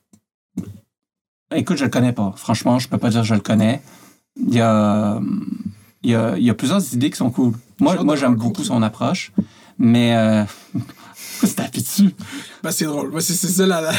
[1.55, 2.33] écoute, je le connais pas.
[2.37, 3.83] Franchement, je peux pas dire que je le connais.
[4.37, 5.21] Il y a,
[6.03, 7.53] il y a, il y a plusieurs idées qui sont cool.
[7.81, 9.33] Moi, moi j'aime beaucoup son approche,
[9.79, 10.15] mais
[11.47, 12.11] c'est tapé dessus.
[12.63, 13.11] ben, c'est drôle.
[13.11, 13.93] Ben, c'est ça, la, la-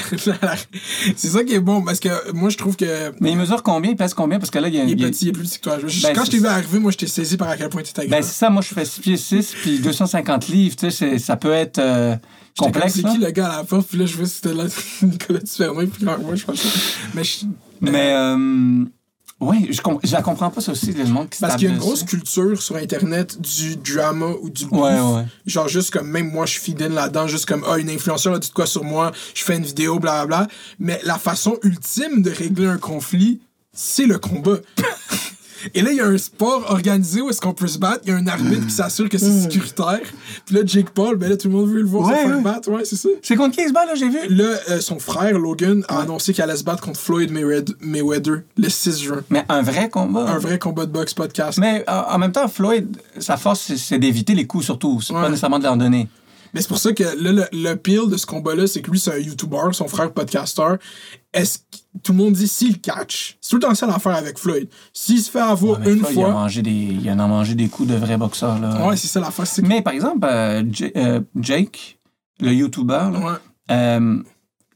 [1.15, 3.11] c'est ça qui est bon, parce que moi, je trouve que.
[3.19, 4.40] Mais il mesure combien, il pèse combien?
[4.40, 5.78] Parce que là, il y a, Il est petit, il est plus petit que toi.
[5.86, 7.82] Je- Ben, quand je t'ai vu arriver, moi, je t'ai saisi par à quel point
[7.84, 8.22] tu étais Ben, grand.
[8.28, 10.76] c'est ça, moi, je fais 6 pieds 6 puis 250 livres.
[10.76, 12.15] Tu sais, ça peut être euh,
[12.57, 12.94] complexe.
[12.95, 13.88] C'est qui le gars à la porte?
[13.88, 14.64] Puis là, je vois que c'était là,
[15.02, 16.64] Nicolas Duvernet, puis là, moi, je pense
[17.14, 17.45] Mais je-
[17.82, 18.84] Mais, euh,
[19.39, 21.68] oui, je, com- je la comprends pas, ça aussi, le monde qui se Parce qu'il
[21.68, 24.73] y a une grosse culture sur Internet du drama ou du beef.
[24.73, 25.26] Ouais, ouais.
[25.45, 28.39] Genre, juste comme, même moi, je suis fidèle là-dedans, juste comme, ah, une influenceur a
[28.39, 30.47] dit quoi sur moi, je fais une vidéo, blablabla.
[30.80, 33.39] Mais la façon ultime de régler un conflit,
[33.73, 34.57] c'est le combat.
[35.73, 38.01] Et là, il y a un sport organisé où est-ce qu'on peut se battre.
[38.05, 39.99] Il y a un arbitre qui s'assure que c'est sécuritaire.
[40.45, 42.38] Puis là, Jake Paul, ben là, tout le monde veut le voir Ouais, se faire
[42.38, 42.43] ouais.
[42.43, 42.69] battre.
[42.71, 43.09] Ouais, c'est ça.
[43.21, 44.19] C'est contre qui il se bat, là, j'ai vu?
[44.29, 47.31] Là, euh, son frère, Logan, a annoncé qu'il allait se battre contre Floyd
[47.81, 49.21] Mayweather le 6 juin.
[49.29, 50.21] Mais un vrai combat.
[50.29, 51.57] Un vrai combat de boxe podcast.
[51.59, 55.01] Mais euh, en même temps, Floyd, sa force, c'est- d'éviter les coups surtout.
[55.01, 56.07] C'est pas nécessairement de leur donner.
[56.53, 58.99] Mais c'est pour ça que là, le, le pile de ce combat-là, c'est que lui,
[58.99, 60.76] c'est un YouTuber, son frère podcaster.
[61.34, 61.64] Est-ce que
[62.03, 63.38] tout le monde dit s'il catch?
[63.41, 64.69] C'est tout le temps ça l'affaire avec Floyd.
[64.94, 66.30] S'il se fait avoir Ouais, une Floyd, Il a, fois.
[66.32, 68.60] mangé des, il en a mangé des coups de vrai boxeur.
[68.60, 68.86] Là.
[68.88, 69.45] Ouais, c'est ça l'affaire.
[69.64, 71.99] Mais par exemple, euh, J- euh, Jake,
[72.40, 73.38] le YouTuber, là, Ouais.
[73.72, 74.24] euh,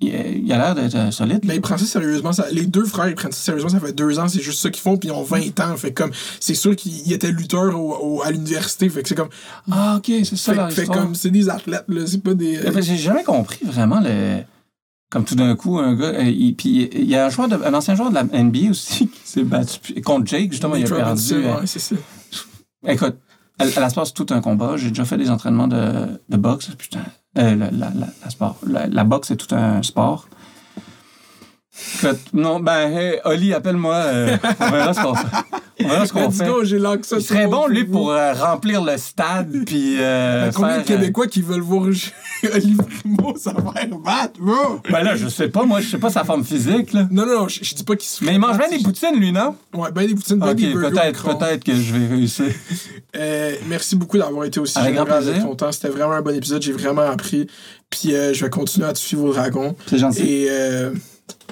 [0.02, 1.42] il, il a l'air d'être euh, solide.
[1.46, 2.34] Mais ils prennent ça sérieusement.
[2.34, 3.70] ça- les deux frères, ils prennent ça sérieusement.
[3.70, 5.78] Ça fait deux ans, c'est juste ça qu'ils font, puis ils ont 20 ans.
[5.78, 8.90] Fait comme, c'est sûr qu'ils étaient lutteurs au- au- à l'université.
[8.90, 9.30] Fait que c'est comme,
[9.72, 12.02] Ah, ok, c'est ça fait, leur fait comme, c'est des athlètes, là.
[12.08, 12.58] C'est pas des.
[12.58, 14.40] Euh, J'ai jamais compris vraiment le.
[15.10, 16.06] Comme tout d'un coup, un gars.
[16.20, 18.70] euh, il- puis il y a un, joueur de, un ancien joueur de la NBA
[18.70, 21.34] aussi qui s'est battu contre Jake, justement, il a perdu.
[21.34, 21.96] Euh, ouais, c'est ça.
[22.88, 23.16] Écoute,
[23.60, 24.78] à, à la c'est tout un combat.
[24.78, 26.70] J'ai déjà fait des entraînements de, de boxe.
[26.78, 27.02] Putain.
[27.38, 28.58] Euh, la, la, la, la sport.
[28.68, 30.28] La, la boxe, c'est tout un sport.
[32.34, 33.96] Non, ben, Oli, appelle-moi.
[33.96, 35.28] euh, on verra ce qu'on fait.
[35.84, 36.46] On verra ce qu'on fait.
[37.18, 41.28] Il serait bon, lui, pour euh, remplir le stade, puis euh, Ben, Combien de Québécois
[41.28, 41.84] qui veulent voir
[42.54, 44.80] Olivier Primo ça va faire battre, bro?
[44.90, 47.08] Ben là, je sais pas, moi, je sais pas sa forme physique, là.
[47.12, 49.32] Non, non, non, je, dis pas qu'il se Mais il mange bien des poutines, lui,
[49.32, 49.56] non?
[49.74, 52.46] Ouais, ben des poutines, Ok, des peut-être, peut-être que je vais réussir.
[53.14, 55.44] Euh, merci beaucoup d'avoir été aussi généreux plaisir.
[55.44, 55.72] ton temps.
[55.74, 56.62] C'était vraiment un bon épisode.
[56.62, 57.48] J'ai vraiment appris.
[57.90, 59.76] Puis euh, je vais continuer à te suivre au dragon.
[59.88, 60.22] C'est gentil.
[60.22, 60.92] Et euh,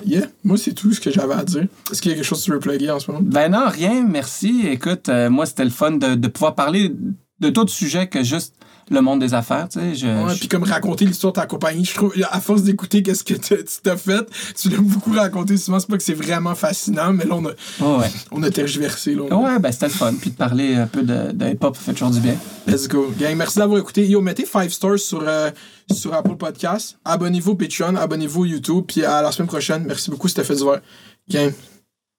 [0.06, 1.68] yeah, moi, c'est tout ce que j'avais à dire.
[1.92, 3.24] Est-ce qu'il y a quelque chose que tu veux plugger en ce moment?
[3.24, 4.68] Ben non, rien, merci.
[4.68, 6.92] Écoute, euh, moi, c'était le fun de, de pouvoir parler
[7.40, 8.56] de d'autres sujets que juste
[8.90, 9.96] le monde des affaires, tu sais.
[9.96, 13.04] Je, Ouais, je- puis comme raconter l'histoire de ta compagnie, je trouve, à force d'écouter
[13.04, 14.26] qu'est-ce que tu t'as fait,
[14.60, 15.80] tu l'as beaucoup raconté souvent.
[15.80, 18.12] C'est pas que c'est vraiment fascinant, mais là, on a, Ouais, ouais.
[18.32, 19.16] on a tergiversé.
[19.16, 19.24] Là.
[19.36, 20.14] Ouais, ben c'était le fun.
[20.20, 22.36] Puis de parler un peu de, de hip-hop fait toujours du bien.
[22.68, 23.12] Let's go.
[23.20, 24.08] Gang, merci d'avoir écouté.
[24.08, 25.50] Yo, mettez 5 stars sur, euh,
[25.92, 26.98] sur Apple Podcast.
[27.06, 28.86] Abonnez-vous au Patreon, abonnez-vous au YouTube.
[28.88, 29.84] Puis à la semaine prochaine.
[29.88, 30.82] Merci beaucoup, c'était fait du verre.
[31.30, 31.52] Gang,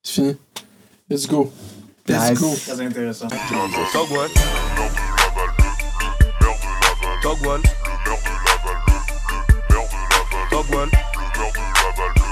[0.03, 0.35] c'est fini.
[1.09, 1.51] Let's go.
[2.07, 2.39] Let's Nice.
[2.39, 2.55] go.
[2.67, 3.27] Très intéressant.
[7.21, 7.61] Talk one.
[10.49, 10.89] Talk one.
[10.89, 12.30] Talk one.